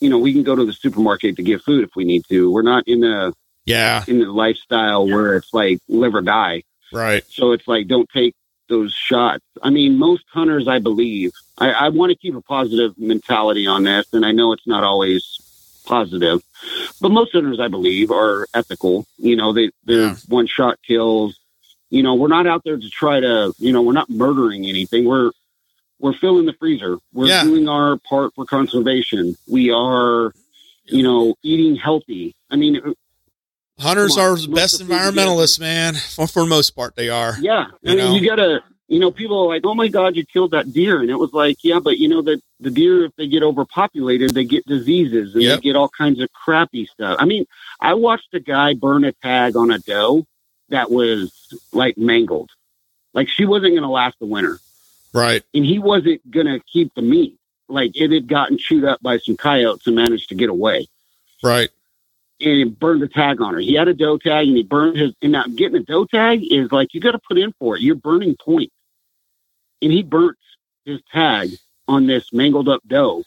[0.00, 2.50] you know, we can go to the supermarket to get food if we need to.
[2.50, 3.32] We're not in the
[3.64, 6.64] yeah, in the lifestyle where it's like live or die.
[6.92, 8.34] right, So it's like don't take
[8.70, 9.44] those shots.
[9.62, 13.82] I mean, most hunters, I believe, I, I want to keep a positive mentality on
[13.82, 16.40] this, and I know it's not always positive,
[17.00, 19.06] but most hunters, I believe, are ethical.
[19.18, 20.16] You know, they they're Yeah.
[20.28, 21.38] one shot kills.
[21.90, 25.04] You know, we're not out there to try to, you know, we're not murdering anything.
[25.04, 25.32] We're
[25.98, 26.96] we're filling the freezer.
[27.12, 27.42] We're Yeah.
[27.42, 29.36] doing our part for conservation.
[29.46, 30.32] We are,
[30.86, 32.34] you know, eating healthy.
[32.50, 32.80] I mean,
[33.80, 35.94] hunters are the best the food you get- environmentalists, man.
[35.94, 37.34] For, for the most part, they are.
[37.40, 38.12] Yeah, You I know?
[38.12, 41.00] mean, you gotta, you know, people are like, "Oh my God, you killed that deer,"
[41.00, 44.34] and it was like, yeah, but you know that the deer, if they get overpopulated,
[44.34, 45.58] they get diseases and Yep.
[45.58, 47.16] they get all kinds of crappy stuff.
[47.20, 47.46] I mean,
[47.80, 50.26] I watched a guy burn a tag on a doe
[50.70, 51.32] that was
[51.72, 52.50] like mangled,
[53.14, 54.58] like she wasn't going to last the winter,
[55.12, 57.36] Right, and he wasn't going to keep the meat.
[57.68, 60.88] Like it had gotten chewed up by some coyotes and managed to get away
[61.42, 61.70] right,
[62.40, 63.60] and he burned the tag on her.
[63.60, 65.12] He had a doe tag and he burned his.
[65.22, 67.82] And now getting a doe tag is like you got to put in for it.
[67.82, 68.74] You're burning points,
[69.82, 70.36] and he burnt
[70.84, 71.50] his tag
[71.88, 73.24] on this mangled up doe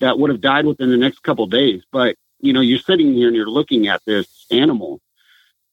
[0.00, 1.82] that would have died within the next couple of days.
[1.90, 5.00] But you know, you're sitting here and you're looking at this animal,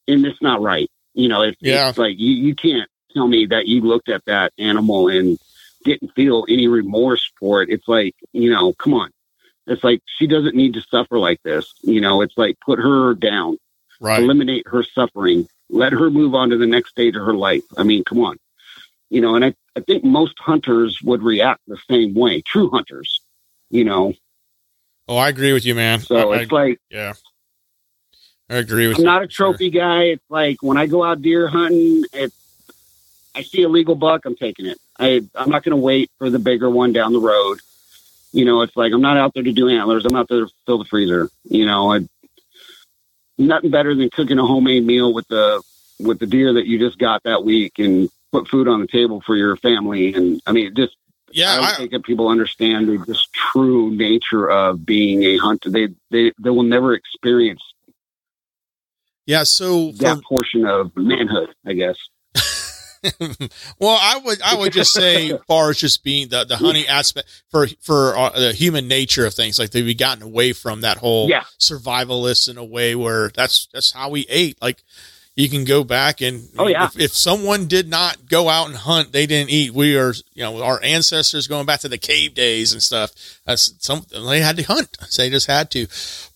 [0.08, 0.90] and it's not right.
[1.14, 1.90] You know, it's, Yeah.
[1.90, 5.38] it's like you you can't tell me that you looked at that animal and
[5.84, 7.70] didn't feel any remorse for it.
[7.70, 9.12] It's like you know, come on.
[9.68, 11.74] It's like she doesn't need to suffer like this.
[11.82, 13.58] You know, it's like put her down,
[14.00, 14.22] right.
[14.22, 17.64] eliminate her suffering, let her move on to the next stage of her life.
[17.78, 18.38] I mean, come on.
[19.10, 23.22] You know, and I, I think most hunters would react the same way, true hunters,
[23.70, 24.14] you know.
[25.08, 26.00] Oh, I agree with you, man.
[26.00, 27.14] So I, I- it's like, yeah,
[28.50, 29.04] I agree with you.
[29.04, 29.14] I'm you.
[29.14, 30.04] not a trophy guy.
[30.04, 32.32] It's like when I go out deer hunting, it,
[33.34, 34.78] I see a legal buck, I'm taking it.
[34.98, 37.60] I, I'm not going to wait for the bigger one down the road.
[38.36, 40.06] You know, it's like I'm not out there to do antlers.
[40.06, 41.30] I'm out there to fill the freezer.
[41.46, 42.08] You know, I,
[43.38, 45.64] nothing better than cooking a homemade meal with the
[46.00, 49.22] with the deer that you just got that week and put food on the table
[49.26, 50.14] for your family.
[50.14, 50.98] And I mean, just
[51.30, 55.38] I Yeah, don't I, think that people understand the just true nature of being a
[55.38, 55.70] hunter.
[55.70, 57.62] They they they will never experience
[59.26, 59.44] yeah.
[59.44, 61.98] So for, that portion of manhood, I guess.
[63.80, 66.88] well, I would I would just say, as far as just being the the hunting
[66.88, 70.98] aspect for for uh, the human nature of things, like they've gotten away from that
[70.98, 71.44] whole Yeah.
[71.60, 74.62] survivalist in a way where that's that's how we ate.
[74.62, 74.84] Like
[75.38, 76.86] you can go back and Oh, yeah.
[76.86, 79.72] if, if someone did not go out and hunt, they didn't eat.
[79.74, 83.12] We are you know our ancestors going back to the cave days and stuff.
[83.46, 84.98] That's some they had to hunt.
[85.18, 85.88] They just had to.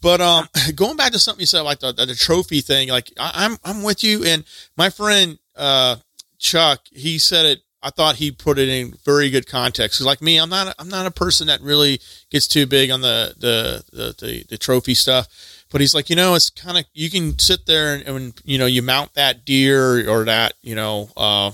[0.01, 3.31] But um, going back to something you said like the, the trophy thing, like I,
[3.45, 4.25] I'm I'm with you.
[4.25, 4.43] And
[4.75, 5.95] my friend uh
[6.39, 7.59] Chuck, he said it.
[7.81, 9.99] I thought he put it in very good context.
[9.99, 10.75] 'Cause like me, I'm not.
[10.79, 14.57] I'm not a person that really gets too big on the the the, the, the
[14.57, 15.27] trophy stuff.
[15.71, 18.57] But he's like, you know, it's kind of you can sit there and, and you
[18.57, 21.51] know you mount that deer or that you know uh,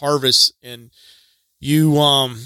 [0.00, 0.90] harvest and
[1.60, 2.40] you um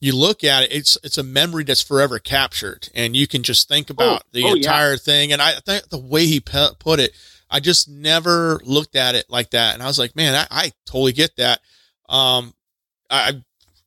[0.00, 0.72] you look at it.
[0.72, 4.48] It's it's a memory that's forever captured, and you can just think about the oh,
[4.48, 4.54] yeah.
[4.56, 5.32] entire thing.
[5.32, 7.12] And I think the way he pe- put it,
[7.54, 9.74] I just never looked at it like that.
[9.74, 11.60] And I was like, man, I, I totally get that.
[12.08, 12.52] Um,
[13.08, 13.42] I,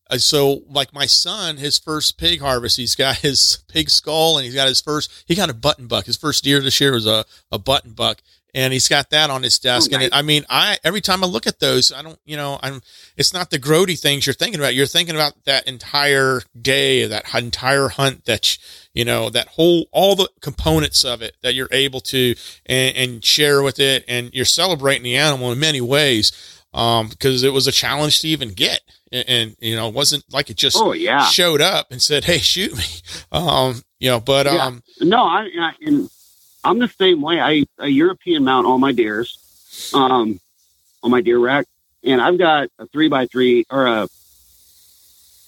[0.09, 4.45] I, so like my son, his first pig harvest, he's got his pig skull and
[4.45, 6.05] he's got his first, he got a button buck.
[6.05, 8.21] His first deer this year was a, a button buck
[8.53, 9.91] and he's got that on his desk.
[9.91, 12.37] Oh, And it, I mean, I, every time I look at those, I don't, you
[12.37, 12.81] know, I'm,
[13.17, 14.73] it's not the grody things you're thinking about.
[14.73, 18.57] You're thinking about that entire day, that entire hunt that,
[18.93, 23.25] you know, that whole, all the components of it that you're able to and, and
[23.25, 24.05] share with it.
[24.07, 26.31] And you're celebrating the animal in many ways.
[26.73, 28.81] Um, because it was a challenge to even get.
[29.11, 32.25] And, and you know, it wasn't like it just Oh yeah, showed up and said,
[32.25, 32.83] Hey, shoot me.
[33.31, 34.65] Um, you know, but, Yeah.
[34.65, 36.09] um, no, I, I and
[36.63, 37.39] I'm the same way.
[37.39, 39.37] I a European mount all my deers,
[39.93, 40.39] um,
[41.03, 41.65] on my deer rack,
[42.03, 44.07] and I've got a three by three or a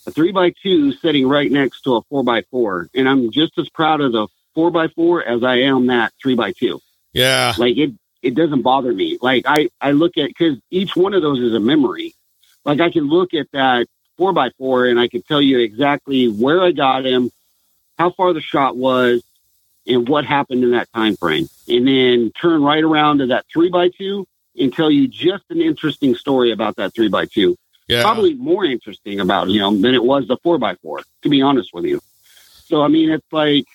[0.05, 3.57] a three by two sitting right next to a four by four, and I'm just
[3.57, 6.81] as proud of the four by four as I am that three by two.
[7.13, 9.17] yeah, Like it, it doesn't bother me.
[9.21, 12.13] Like I, I look at because each one of those is a memory.
[12.65, 13.87] Like I can look at that
[14.17, 17.31] four by four and I can tell you exactly where I got him,
[17.97, 19.23] how far the shot was,
[19.87, 21.47] and what happened in that time frame.
[21.67, 24.27] And then turn right around to that three by two
[24.57, 27.55] and tell you just an interesting story about that three by two.
[27.87, 28.03] Yeah.
[28.03, 31.73] Probably more interesting about him than it was the four by four, to be honest
[31.73, 31.99] with you.
[32.65, 33.65] So I mean it's like,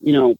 [0.00, 0.36] you know,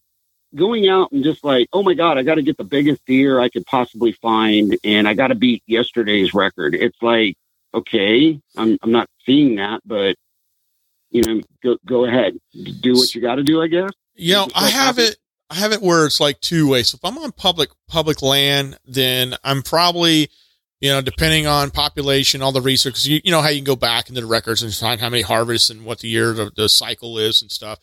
[0.55, 3.41] going out and just like, oh my God, I got to get the biggest deer
[3.41, 6.75] I could possibly find, and I got to beat yesterday's record.
[6.75, 7.37] It's like,
[7.73, 10.17] okay, I'm I'm not seeing that, but
[11.11, 12.37] you know, go go ahead,
[12.81, 13.91] do what you got to do, I guess.
[14.15, 15.17] You know, I have it.
[15.51, 16.89] I have it where it's like two ways.
[16.89, 20.31] So if I'm on public public land, then I'm probably,
[20.81, 23.05] you know, depending on population, all the research.
[23.05, 25.23] You, you know how you can go back into the records and find how many
[25.23, 27.79] harvests and what the year the, the cycle is and stuff.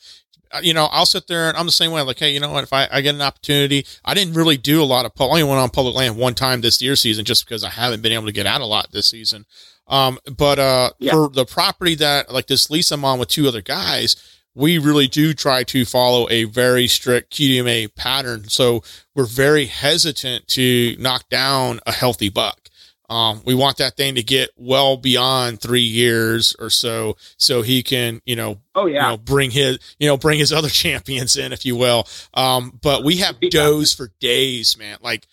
[0.51, 2.01] Uh, you know, I'll sit there and I'm the same way.
[2.01, 2.64] Like, hey, you know what?
[2.64, 5.11] If I, I get an opportunity, I didn't really do a lot of.
[5.19, 8.01] I only went on public land one time this deer season, just because I haven't
[8.01, 9.45] been able to get out a lot this season.
[9.88, 11.11] Um, but uh, Yeah.
[11.11, 14.15] for the property that like this lease I'm on with two other guys,
[14.60, 18.49] we really do try to follow a very strict QDMA pattern.
[18.49, 18.84] So
[19.15, 22.69] we're very hesitant to knock down a healthy buck.
[23.10, 27.81] Um, we want that thing to get well beyond three years or so, so he
[27.81, 31.38] can, you know, Oh you yeah, know, bring his, you know, bring his other champions
[31.38, 32.06] in, if you will.
[32.34, 34.98] Um, but we have does for days, man.
[35.02, 35.26] Like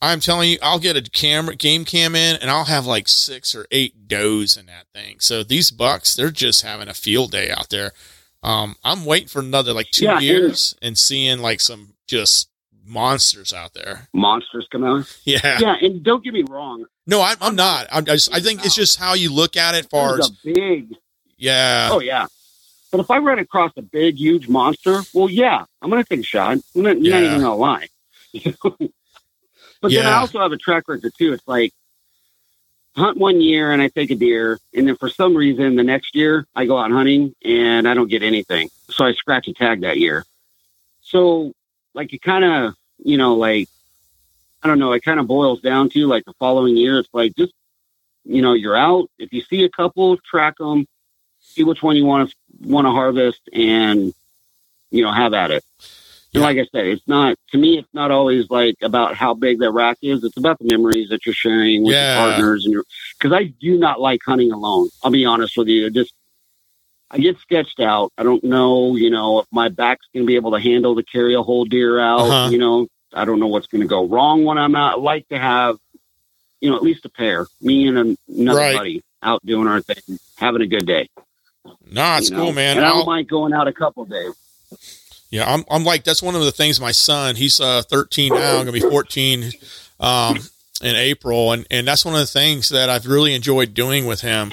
[0.00, 3.54] I'm telling you, I'll get a camera game cam in and I'll have like six
[3.54, 5.20] or eight does in that thing.
[5.20, 7.92] So these bucks, they're just having a field day out there.
[8.44, 12.50] Um, I'm waiting for another like two Yeah, years and seeing like some just
[12.86, 14.08] monsters out there.
[14.14, 15.06] monsters come out.
[15.24, 15.58] Yeah.
[15.60, 17.88] Yeah, and don't get me wrong, No, I'm, I'm not.
[17.90, 20.34] I'm just, I think it's just how you look at it far there's as, a
[20.44, 20.94] big
[21.38, 21.90] yeah.
[21.92, 22.26] Oh yeah.
[22.92, 26.20] But if I run across a big, huge monster, well, yeah, I'm going to take
[26.20, 26.58] a shot.
[26.76, 27.14] I'm not, Yeah.
[27.14, 27.88] not even going to lie.
[29.82, 31.32] but then I also have a track record too.
[31.34, 31.72] It's like
[32.96, 36.14] hunt one year and I take a deer, and then for some reason the next
[36.14, 39.80] year I go out hunting and I don't get anything, so I scratch a tag
[39.82, 40.24] that year.
[41.02, 41.52] So
[41.94, 43.68] like it kind of, you know, like
[44.62, 46.98] I don't know, it kind of boils down to like the following year.
[46.98, 47.52] It's like just
[48.24, 49.10] you know, you're out.
[49.18, 50.86] If you see a couple, track them,
[51.40, 54.14] see which one you want to want to harvest, and
[54.90, 55.64] you know, have at it.
[56.34, 56.42] Yeah.
[56.42, 57.78] like I said, it's not to me.
[57.78, 60.24] It's not always like about how big that rack is.
[60.24, 62.22] It's about the memories that you're sharing with Yeah.
[62.24, 62.84] your partners and your.
[63.18, 64.88] Because I do not like hunting alone.
[65.02, 65.88] I'll be honest with you.
[65.90, 66.12] Just
[67.10, 68.12] I get sketched out.
[68.18, 71.02] I don't know, you know, if my back's going to be able to handle to
[71.04, 72.20] carry a whole deer out.
[72.20, 72.50] Uh-huh.
[72.50, 74.94] You know, I don't know what's going to go wrong when I'm out.
[74.94, 75.76] I like to have,
[76.60, 78.76] you know, at least a pair, me and an- another Right.
[78.76, 81.08] buddy out doing our thing, having a good day.
[81.88, 82.78] Nah, it's you cool, man.
[82.78, 84.32] And I I'll- don't mind going out a couple days.
[85.34, 88.62] Yeah, I'm, I'm like, that's one of the things my son, he's uh, 13 now,
[88.62, 89.50] to be 14
[89.98, 90.38] um,
[90.80, 91.50] in April.
[91.50, 94.52] And, and that's one of the things that I've really enjoyed doing with him.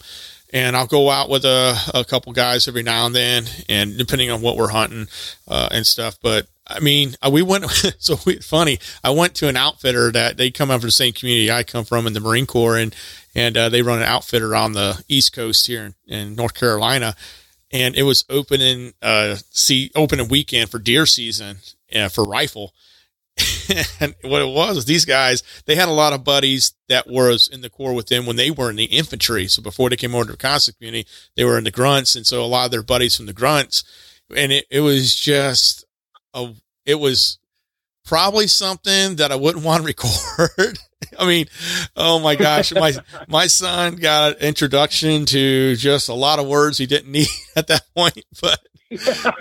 [0.52, 4.32] And I'll go out with a, a couple guys every now and then, and depending
[4.32, 5.08] on what we're hunting
[5.48, 6.18] uh, and stuff.
[6.20, 7.66] But I mean, uh, we went,
[8.00, 11.14] so we, funny, I went to an outfitter that they come out from the same
[11.14, 12.96] community I come from in the Marine Corps, and,
[13.36, 17.16] and uh, they run an outfitter on the East Coast here in, in North Carolina
[17.72, 21.58] and it was opening uh see opening weekend for deer season
[21.96, 22.74] uh, for rifle.
[24.02, 27.48] And what it was is these guys they had a lot of buddies that was
[27.48, 29.48] in the corps with them when they were in the infantry.
[29.48, 32.16] So before they came over to the constant community they were in the grunts.
[32.16, 33.84] And so a lot of their buddies from the grunts
[34.36, 35.86] and it, it was just
[36.34, 36.54] a
[36.86, 37.40] it was
[38.06, 40.80] probably something that i wouldn't want to record
[41.20, 41.46] i mean
[41.96, 42.94] oh my gosh my
[43.28, 47.68] my son got an introduction to just a lot of words he didn't need at
[47.68, 48.60] that point, but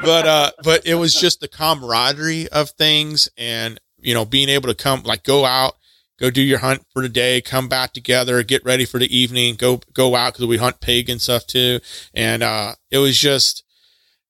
[0.02, 4.68] but uh but it was just the camaraderie of things and you know being able
[4.68, 5.74] to come like go out
[6.18, 9.56] go do your hunt for the day come back together get ready for the evening
[9.56, 11.80] go go out because we hunt pig and stuff too.
[12.14, 13.64] And uh it was just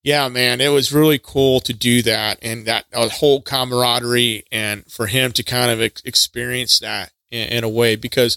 [0.02, 4.90] yeah man it was really cool to do that and that uh, whole camaraderie and
[4.90, 8.36] for him to kind of ex- experience that in, in a way because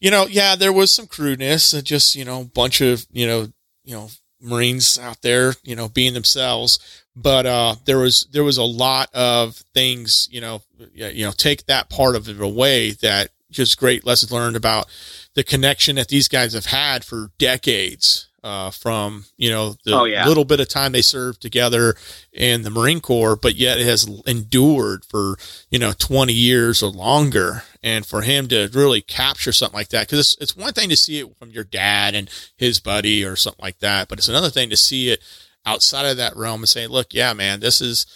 [0.00, 3.48] you know yeah there was some crudeness uh, just you know bunch of you know
[3.84, 4.08] you know
[4.40, 6.78] marines out there you know being themselves.
[7.14, 10.62] But uh there was there was a lot of things you know
[10.94, 14.86] you know take that part of it away that just great lessons learned about
[15.34, 20.04] the connection that these guys have had for decades uh, from you know the Oh,
[20.04, 20.26] yeah.
[20.26, 21.94] little bit of time they served together
[22.32, 25.36] in the Marine Corps, but yet it has endured for
[25.70, 27.62] you know 20 years or longer.
[27.84, 30.96] And for him to really capture something like that, because it's, it's one thing to
[30.96, 34.50] see it from your dad and his buddy or something like that, but it's another
[34.50, 35.20] thing to see it
[35.66, 38.06] outside of that realm and say, look, yeah, man, this is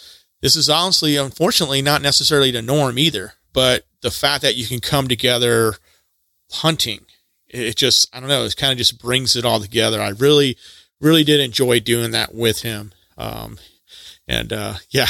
[0.41, 3.33] this is honestly, unfortunately, not necessarily the norm either.
[3.51, 5.73] but the fact that you can come together
[6.51, 7.05] hunting,
[7.49, 10.01] it just, I don't know, it kind of just brings it all together.
[10.01, 10.57] I really,
[10.99, 12.91] really did enjoy doing that with him.
[13.17, 13.57] Um,
[14.27, 15.07] and, uh, yeah,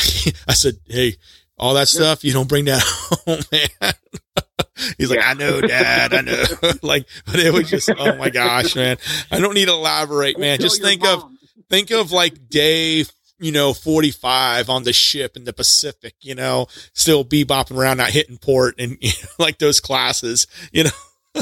[0.47, 1.15] I said, Hey,
[1.57, 2.83] all that stuff, you don't bring that
[3.25, 3.93] home, man.
[4.97, 6.43] He's like, I know, dad, I know.
[6.83, 8.97] like, but it was just, oh my gosh, man.
[9.31, 10.59] I don't need to elaborate, man.
[10.59, 11.23] Just think of,
[11.67, 13.05] think of like day,
[13.39, 18.11] you know, 45 on the ship in the Pacific, you know, still bebopping around, not
[18.11, 20.91] hitting port and you know, like those classes, you know.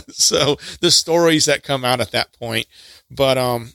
[0.10, 2.68] so the stories that come out at that point.
[3.10, 3.74] But, um,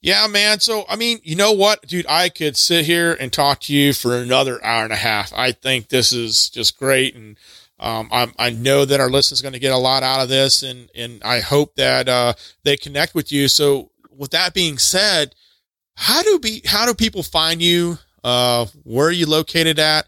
[0.00, 0.60] yeah, man.
[0.60, 3.92] So, I mean, you know what, dude, I could sit here and talk to you
[3.92, 5.32] for another hour and a half.
[5.34, 7.14] I think this is just great.
[7.14, 7.36] And,
[7.80, 10.28] um, I, I know that our listeners are going to get a lot out of
[10.28, 12.34] this and, and I hope that, uh,
[12.64, 13.48] they connect with you.
[13.48, 15.34] So with that being said,
[15.94, 17.98] how do be, how do people find you?
[18.22, 20.06] Uh, where are you located at?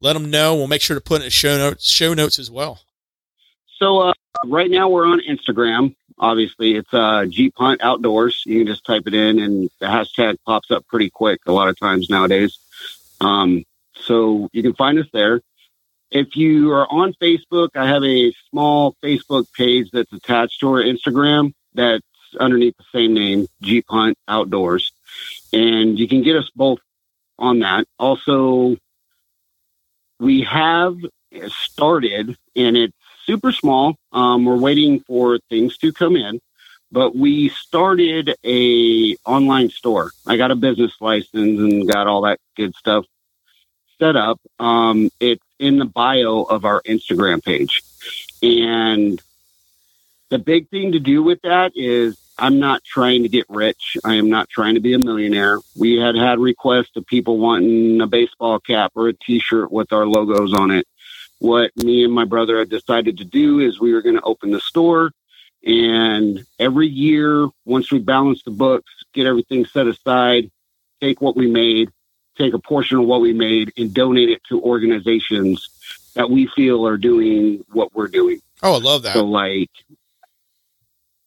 [0.00, 0.54] Let them know.
[0.54, 2.80] We'll make sure to put in show notes, show notes as well.
[3.78, 4.12] So, uh,
[4.44, 5.94] right now we're on Instagram.
[6.18, 8.42] Obviously, it's uh, Jeep Hunt Outdoors.
[8.44, 11.40] You can just type it in, and the hashtag pops up pretty quick.
[11.46, 12.58] A lot of times nowadays,
[13.20, 15.40] um, so you can find us there.
[16.10, 20.82] If you are on Facebook, I have a small Facebook page that's attached to our
[20.82, 22.04] Instagram that's
[22.38, 24.92] underneath the same name, Jeep Hunt Outdoors,
[25.52, 26.80] and you can get us both
[27.38, 27.86] on that.
[27.98, 28.76] Also,
[30.18, 30.96] we have
[31.48, 32.94] started, and it's
[33.30, 33.96] super small.
[34.10, 36.40] Um, we're waiting for things to come in,
[36.90, 40.10] but we started a online store.
[40.26, 43.04] I got a business license and got all that good stuff
[44.00, 44.40] set up.
[44.58, 47.84] Um, it's in the bio of our Instagram page.
[48.42, 49.22] And
[50.30, 53.96] the big thing to do with that is I'm not trying to get rich.
[54.04, 55.60] I am not trying to be a millionaire.
[55.76, 60.06] We had had requests of people wanting a baseball cap or a t-shirt with our
[60.06, 60.84] logos on it
[61.40, 64.50] what me and my brother had decided to do is we were going to open
[64.50, 65.10] the store
[65.66, 70.50] and every year once we balance the books get everything set aside
[71.00, 71.90] take what we made
[72.36, 75.68] take a portion of what we made and donate it to organizations
[76.14, 78.40] that we feel are doing what we're doing.
[78.62, 79.14] Oh i love that.
[79.14, 79.70] So like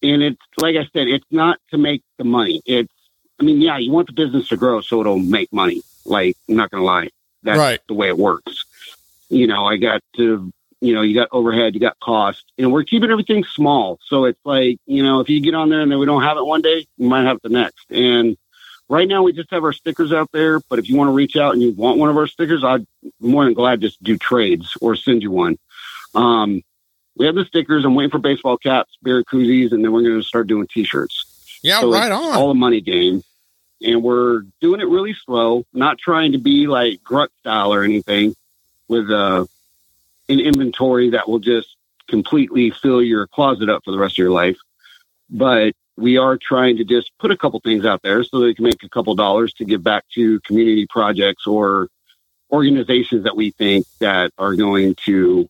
[0.02, 2.61] and it's like i said it's not to make the money.
[2.65, 2.94] It's
[3.40, 5.81] i mean yeah you want the business to grow so it'll make money.
[6.06, 7.10] Like i'm not gonna lie.
[7.44, 7.80] That's right.
[7.88, 8.62] the way it works
[9.30, 10.52] you know, I got to,
[10.82, 14.00] you know, you got overhead, you got cost, and we're keeping everything small.
[14.06, 16.38] So it's like, you know, if you get on there and then we don't have
[16.38, 17.86] it one day, you might have it the next.
[17.90, 18.38] And
[18.90, 20.60] right now we just have our stickers out there.
[20.60, 22.86] But if you want to reach out and you want one of our stickers, I'd
[23.20, 25.58] more than glad just do trades or send you one.
[26.14, 26.62] Um,
[27.16, 27.86] we have the stickers.
[27.86, 31.60] I'm waiting for baseball caps, beer koozies, and then we're going to start doing t-shirts.
[31.64, 32.36] Yeah, so right on.
[32.36, 33.24] All the money game.
[33.82, 38.36] And we're doing it really slow, not trying to be like grunt style or anything
[38.88, 39.45] with uh,
[40.30, 41.76] an inventory that will just
[42.07, 44.57] completely fill your closet up for the rest of your life.
[45.30, 48.65] But we are trying to just put a couple things out there so they can
[48.65, 51.88] make a couple dollars to give back to community projects or
[52.51, 55.49] organizations that we think that are going to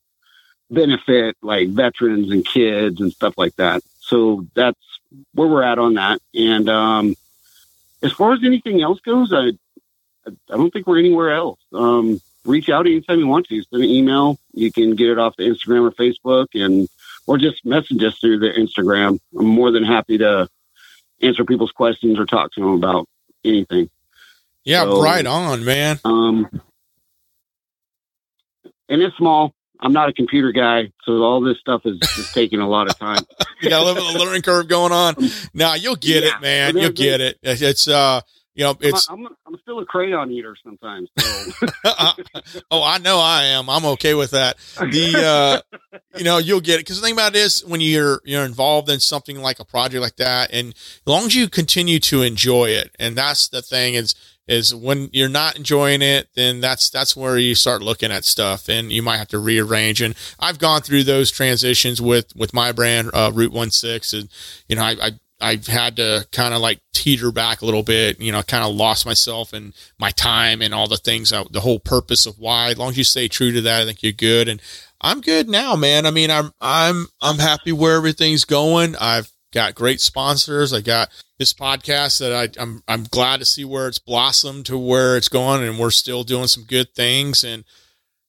[0.70, 3.82] benefit like veterans and kids and stuff like that.
[4.00, 4.80] So that's
[5.34, 6.22] where we're at on that.
[6.34, 7.16] And um,
[8.02, 9.52] as far as anything else goes, I
[10.26, 11.60] I don't think we're anywhere else.
[11.74, 13.64] Um, reach out anytime you want to.
[13.64, 14.38] Send an email.
[14.54, 16.88] You can get it off the Instagram or Facebook, and
[17.26, 19.20] or just message us through the Instagram.
[19.38, 20.50] I'm more than happy to
[21.22, 23.08] answer people's questions or talk to them about
[23.44, 23.90] anything.
[24.64, 26.00] Yeah, so, right on, man.
[26.06, 26.50] Um,
[28.90, 29.54] and it's small.
[29.80, 32.98] I'm not a computer guy, so all this stuff is just taking a lot of
[32.98, 33.20] time.
[33.62, 35.16] you got a little learning curve going on.
[35.54, 36.78] Now you'll get yeah, it, man.
[36.78, 37.38] You'll get it.
[37.44, 38.22] It's uh
[38.56, 39.10] you know, it's.
[39.10, 41.10] I'm, I'm, I'm still a crayon eater sometimes.
[41.18, 41.68] So.
[42.72, 43.70] oh, I know I am.
[43.70, 44.58] I'm okay with that.
[44.78, 45.64] The,
[45.94, 48.46] uh, you know, you'll get it because the thing about it is when you're you're
[48.46, 52.22] involved in something like a project like that, and as long as you continue to
[52.22, 54.14] enjoy it, and that's the thing is
[54.48, 58.68] is when you're not enjoying it, then that's that's where you start looking at stuff,
[58.68, 60.02] and you might have to rearrange.
[60.02, 64.30] And I've gone through those transitions with with my brand, uh, Root One Six, and
[64.68, 65.12] you know, I, I
[65.44, 68.74] I've had to kind of like teeter back a little bit, you know, kind of
[68.74, 72.70] lost myself and my time and all the things, uh, the whole purpose of why.
[72.70, 74.48] As long as you stay true to that, I think you're good.
[74.48, 74.62] And
[75.02, 76.06] I'm good now, man.
[76.06, 78.96] I mean, I'm, I'm, I'm happy where everything's going.
[78.96, 80.72] I've got great sponsors.
[80.72, 84.78] I got this podcast that I, I'm, I'm glad to see where it's blossomed to
[84.78, 87.44] where it's going and we're still doing some good things.
[87.44, 87.66] And,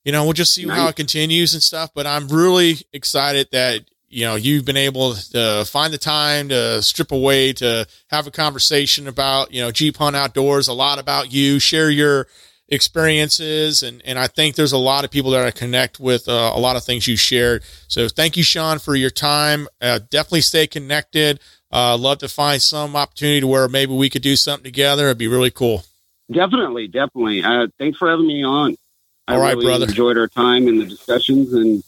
[0.04, 1.90] you know, we'll just see how it continues and stuff.
[1.94, 3.84] But I'm really excited that
[4.14, 8.30] you know you've been able to find the time to strip away to have a
[8.30, 12.28] conversation about you know jeep hunt outdoors a lot about you share your
[12.68, 16.52] experiences, and and I think there's a lot of people that I connect with uh,
[16.54, 17.62] a lot of things you shared.
[17.88, 19.68] So thank you, Shawn, for your time.
[19.80, 21.40] Uh, definitely stay connected.
[21.72, 25.06] Uh, love to find some opportunity to where maybe we could do something together.
[25.06, 25.84] It'd be really cool.
[26.30, 27.42] Definitely, definitely.
[27.42, 28.76] Uh, thanks for having me on.
[29.26, 29.86] I All right, really brother.
[29.86, 31.82] Enjoyed our time and the discussions, and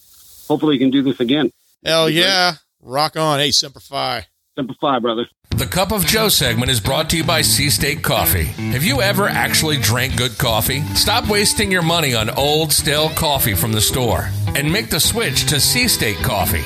[0.48, 1.52] hopefully, we can do this again.
[1.86, 2.54] Hell yeah!
[2.80, 3.38] Rock on.
[3.38, 4.26] Hey, Semper Fi.
[4.56, 5.26] Semper Fi, brother.
[5.50, 8.44] The Cup of Joe segment is brought to you by Sea State Coffee.
[8.44, 10.82] Have you ever actually drank good coffee?
[10.94, 15.46] Stop wasting your money on old, stale coffee from the store and make the switch
[15.46, 16.62] to Sea State Coffee.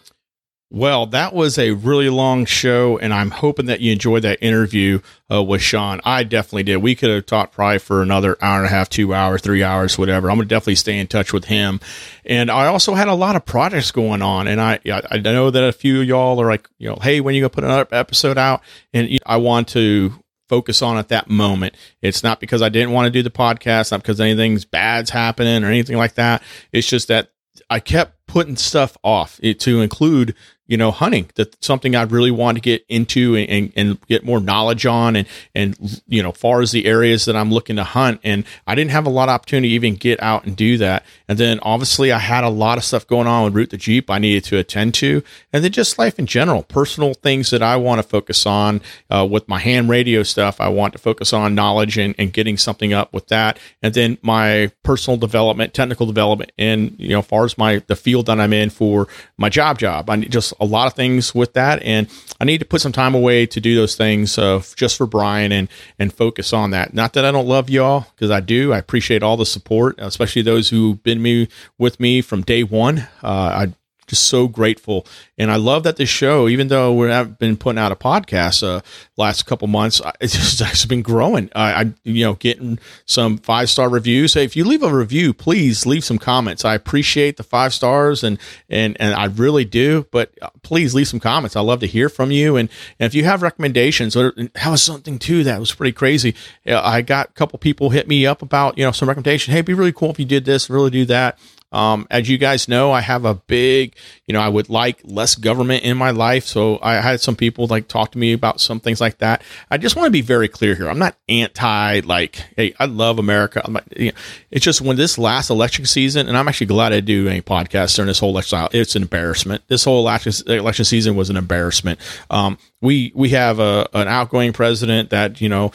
[0.72, 5.00] Well, that was a really long show, and I'm hoping that you enjoyed that interview
[5.32, 6.02] uh, with Shawn.
[6.04, 6.78] I definitely did.
[6.78, 9.98] We could have talked probably for another hour and a half, two hours, three hours,
[9.98, 10.30] whatever.
[10.30, 11.80] I'm to definitely stay in touch with him.
[12.26, 15.64] And I also had a lot of projects going on, and I I know that
[15.64, 18.40] a few of y'all are like, you know, hey, when you to put another episode
[18.40, 18.62] out?
[18.92, 20.14] And you know, I want to
[20.50, 21.76] focus on at that moment.
[22.02, 25.64] It's not because I didn't want to do the podcast, not because anything's bad's happening
[25.64, 26.42] or anything like that.
[26.72, 27.30] It's just that
[27.70, 30.36] I kept putting stuff off to include
[30.68, 31.30] you know, hunting.
[31.36, 35.16] That's something I really want to get into and, and, and, get more knowledge on
[35.16, 38.20] and, and, you know, far as the areas that I'm looking to hunt.
[38.24, 41.06] And I didn't have a lot of opportunity to even get out and do that.
[41.28, 44.10] And then obviously I had a lot of stuff going on with Root the Jeep
[44.10, 45.24] I needed to attend to.
[45.54, 49.28] And then just life in general, personal things that I want to focus on uh,
[49.30, 50.60] with my ham radio stuff.
[50.60, 53.60] I want to focus on knowledge and, and getting something up with that.
[53.82, 58.26] And then my personal development, technical development, and, you know, far as my, the field
[58.28, 61.82] that I'm in for my job job, I just a lot of things with that,
[61.84, 62.08] and
[62.40, 65.52] I need to put some time away to do those things uh, just for Brian
[65.52, 65.68] and
[66.00, 66.94] and focus on that.
[66.94, 68.72] Not that I don't love y'all because I do.
[68.72, 73.00] I appreciate all the support, especially those who've been me with me from day one.
[73.22, 73.74] Uh, I
[74.08, 75.06] just so grateful.
[75.38, 78.64] And I love that this show, even though we have been putting out a podcast
[78.64, 78.82] uh,
[79.18, 81.50] last couple months, it's just been growing.
[81.56, 84.34] I, I you know getting some five star reviews.
[84.34, 86.64] Hey, if you leave a review, please leave some comments.
[86.64, 90.08] I appreciate the five stars and and and I really do.
[90.12, 91.56] But uh, please leave some comments.
[91.56, 92.56] I love to hear from you.
[92.56, 92.70] And,
[93.00, 94.34] and if you have recommendations, or
[94.76, 96.36] was something too that was pretty crazy.
[96.66, 99.52] I got a couple people hit me up about you know some recommendation.
[99.52, 101.40] Hey, it'd be really cool if you did this, really do that.
[101.76, 103.96] Um, as you guys know, I have a big,
[104.28, 106.46] you know, I would like less government in my life.
[106.46, 109.42] So I had some people like talk to me about some things like that.
[109.70, 110.90] I just want to be very clear here.
[110.90, 113.62] I'm not anti, like, hey, I love America.
[113.66, 114.18] I'm not, you know,
[114.52, 117.94] it's just when this last election season, and I'm actually glad I do any podcast
[117.98, 118.68] during this whole election.
[118.72, 119.68] It's an embarrassment.
[119.68, 122.00] This whole election, election season was an embarrassment.
[122.30, 125.74] Um, we we have a, an outgoing president that you know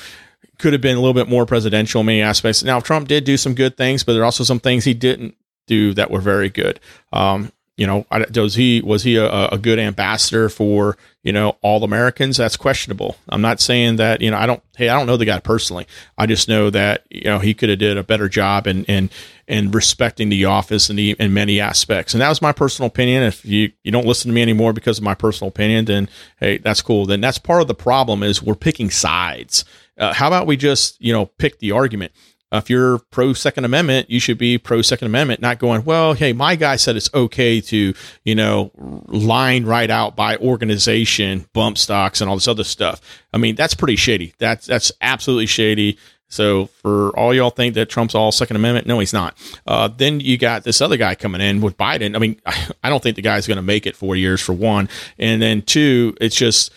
[0.56, 2.62] could have been a little bit more presidential in many aspects.
[2.62, 5.34] Now, Trump did do some good things, but there are also some things he didn't
[5.70, 6.80] do that were very good.
[7.12, 11.82] Um, you know, does he was he a, a, good ambassador for you know all
[11.82, 12.36] Americans?
[12.36, 13.16] That's questionable.
[13.30, 14.62] I'm not saying that you know I don't.
[14.76, 15.86] Hey, I don't know the guy personally.
[16.18, 19.08] I just know that you know he could have did a better job in in
[19.48, 22.12] in respecting the office in the in many aspects.
[22.12, 23.22] And that was my personal opinion.
[23.22, 26.58] If you you don't listen to me anymore because of my personal opinion, then hey,
[26.58, 27.06] that's cool.
[27.06, 29.64] Then that's part of the problem is we're picking sides.
[29.96, 32.12] Uh, how about we just you know pick the argument?
[32.52, 36.32] If you're pro Second Amendment, you should be pro Second Amendment, not going, well, hey,
[36.32, 37.94] my guy said it's okay to,
[38.24, 38.72] you know,
[39.06, 43.00] line right out by organization, bump stocks, and all this other stuff.
[43.32, 44.34] I mean, that's pretty shady.
[44.38, 45.98] That's that's absolutely shady.
[46.28, 49.36] So for all y'all think that Trump's all Second Amendment, no, he's not.
[49.66, 52.14] Uh, then you got this other guy coming in with Biden.
[52.14, 52.40] I mean,
[52.82, 55.62] I don't think the guy's going to make it four years for one, and then
[55.62, 56.72] two, it's just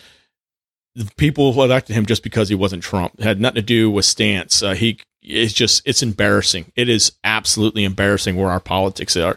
[1.16, 3.14] people elected him just because he wasn't Trump.
[3.18, 4.62] It had nothing to do with stance.
[4.62, 6.70] Uh, he it's just it's embarrassing.
[6.76, 9.36] It is absolutely embarrassing where our politics are.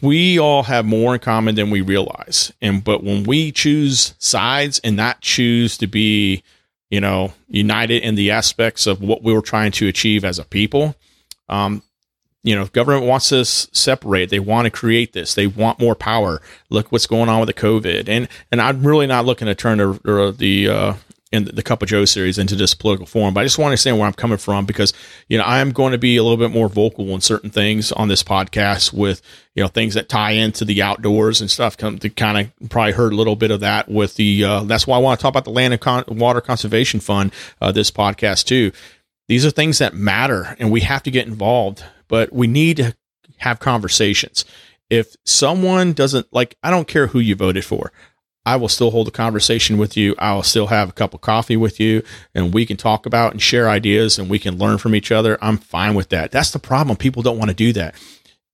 [0.00, 2.52] We all have more in common than we realize.
[2.60, 6.42] And but when we choose sides and not choose to be,
[6.90, 10.44] you know, united in the aspects of what we were trying to achieve as a
[10.44, 10.96] people,
[11.48, 11.82] um,
[12.42, 14.28] you know, government wants us separate.
[14.28, 15.34] They want to create this.
[15.34, 16.42] They want more power.
[16.68, 19.78] Look what's going on with the COVID, and and I'm really not looking to turn
[19.78, 20.94] the the uh,
[21.34, 23.34] in the Cup of Joe series into this political forum.
[23.34, 24.92] But I just want to understand where I'm coming from because
[25.28, 27.90] you know I am going to be a little bit more vocal in certain things
[27.92, 29.20] on this podcast with
[29.54, 31.76] you know things that tie into the outdoors and stuff.
[31.76, 34.44] Come to kind of probably heard a little bit of that with the.
[34.44, 37.32] Uh, that's why I want to talk about the Land and Con- Water Conservation Fund.
[37.60, 38.70] Uh, this podcast too.
[39.26, 41.82] These are things that matter, and we have to get involved.
[42.06, 42.94] But we need to
[43.38, 44.44] have conversations.
[44.90, 47.90] If someone doesn't like, I don't care who you voted for.
[48.46, 50.14] I will still hold a conversation with you.
[50.18, 52.02] I will still have a cup of coffee with you
[52.34, 55.38] and we can talk about and share ideas and we can learn from each other.
[55.40, 56.30] I'm fine with that.
[56.30, 56.96] That's the problem.
[56.96, 57.94] People don't want to do that.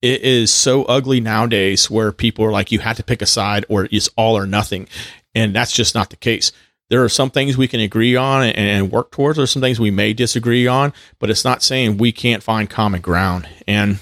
[0.01, 3.65] It is so ugly nowadays where people are like, you have to pick a side
[3.69, 4.87] or it's all or nothing.
[5.35, 6.51] And that's just not the case.
[6.89, 9.37] There are some things we can agree on and, and work towards.
[9.37, 13.01] There's some things we may disagree on, but it's not saying we can't find common
[13.01, 13.47] ground.
[13.67, 13.99] And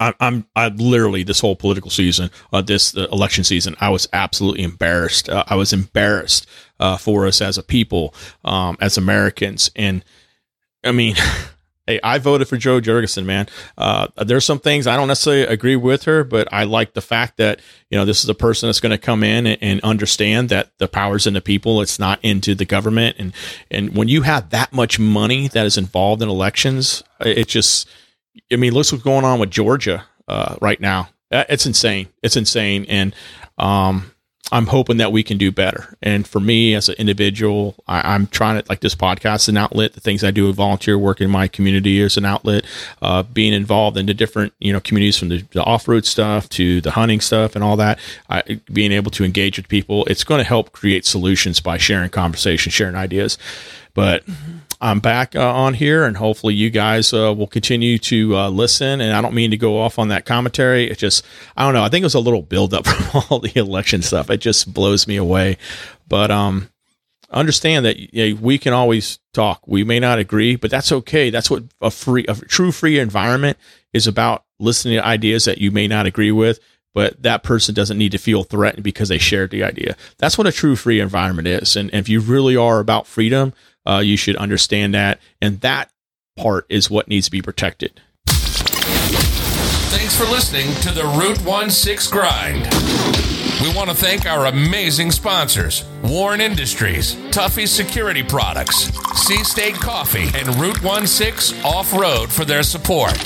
[0.00, 4.08] I, I'm I literally this whole political season, uh, this uh, election season, I was
[4.12, 5.28] absolutely embarrassed.
[5.28, 6.46] Uh, I was embarrassed
[6.80, 8.14] uh, for us as a people,
[8.44, 10.04] um, as Americans, and
[10.84, 11.16] I mean.
[11.88, 13.48] hey, I voted for Jo Jorgensen, man.
[13.78, 17.38] Uh, there's some things I don't necessarily agree with her, but I like the fact
[17.38, 17.60] that
[17.90, 20.70] you know this is a person that's going to come in and, and, understand that
[20.78, 21.80] the power's in the people.
[21.80, 23.32] It's not into the government, and
[23.70, 27.88] and when you have that much money that is involved in elections, it just
[28.52, 31.08] I mean, look what's going on with Georgia uh, right now.
[31.30, 32.08] Uh, it's insane.
[32.22, 33.14] It's insane, and
[33.58, 34.12] um,
[34.50, 35.96] I'm hoping that we can do better.
[36.00, 39.56] And for me as an individual, I, am trying to like this podcast is an
[39.58, 39.92] outlet.
[39.92, 42.64] The things I do, with volunteer work in my community is an outlet.
[43.02, 46.48] Uh, being involved in the different you know communities from the, the off road stuff
[46.50, 47.98] to the hunting stuff and all that.
[48.30, 52.10] I, being able to engage with people, it's going to help create solutions by sharing
[52.10, 53.36] conversation, sharing ideas.
[53.98, 54.22] But
[54.80, 59.00] I'm back uh, on here, and hopefully you guys uh, will continue to uh, listen.
[59.00, 60.88] And I don't mean to go off on that commentary.
[60.88, 61.26] It just,
[61.56, 61.82] I don't know.
[61.82, 64.30] I think it was a little buildup from all the election stuff.
[64.30, 65.58] It just blows me away.
[66.06, 66.70] But um,
[67.32, 69.66] understand that you know, we can always talk.
[69.66, 71.30] We may not agree, but that's okay.
[71.30, 73.58] That's what a free, a true free environment
[73.92, 74.44] is about.
[74.60, 76.60] Listening to ideas that you may not agree with,
[76.94, 79.96] but that person doesn't need to feel threatened because they shared the idea.
[80.18, 81.76] That's what a true free environment is.
[81.76, 83.52] And if you really are about freedom,
[83.88, 85.20] uh, you should understand that.
[85.40, 85.90] And that
[86.36, 88.00] part is what needs to be protected.
[89.90, 92.68] Thanks for listening to the Root One Six Grind.
[93.60, 100.28] We want to thank our amazing sponsors WARN Industries, Tuffy Security Products, Sea State Coffee,
[100.38, 103.16] and Root One Six Off Road for their support.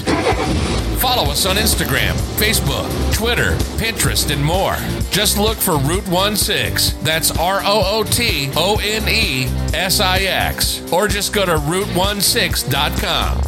[1.02, 4.76] Follow us on Instagram, Facebook, Twitter, Pinterest, and more.
[5.10, 6.92] Just look for Root One Six.
[7.02, 9.44] That's R O O T O N E
[9.74, 10.80] S I X.
[10.90, 13.42] Or just go to rootonesix.com.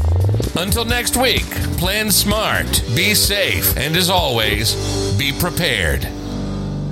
[0.62, 6.06] Until next week, plan smart, be safe, and as always, be prepared.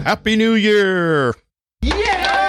[0.02, 1.32] Happy New Year!
[1.80, 2.41] Yeah!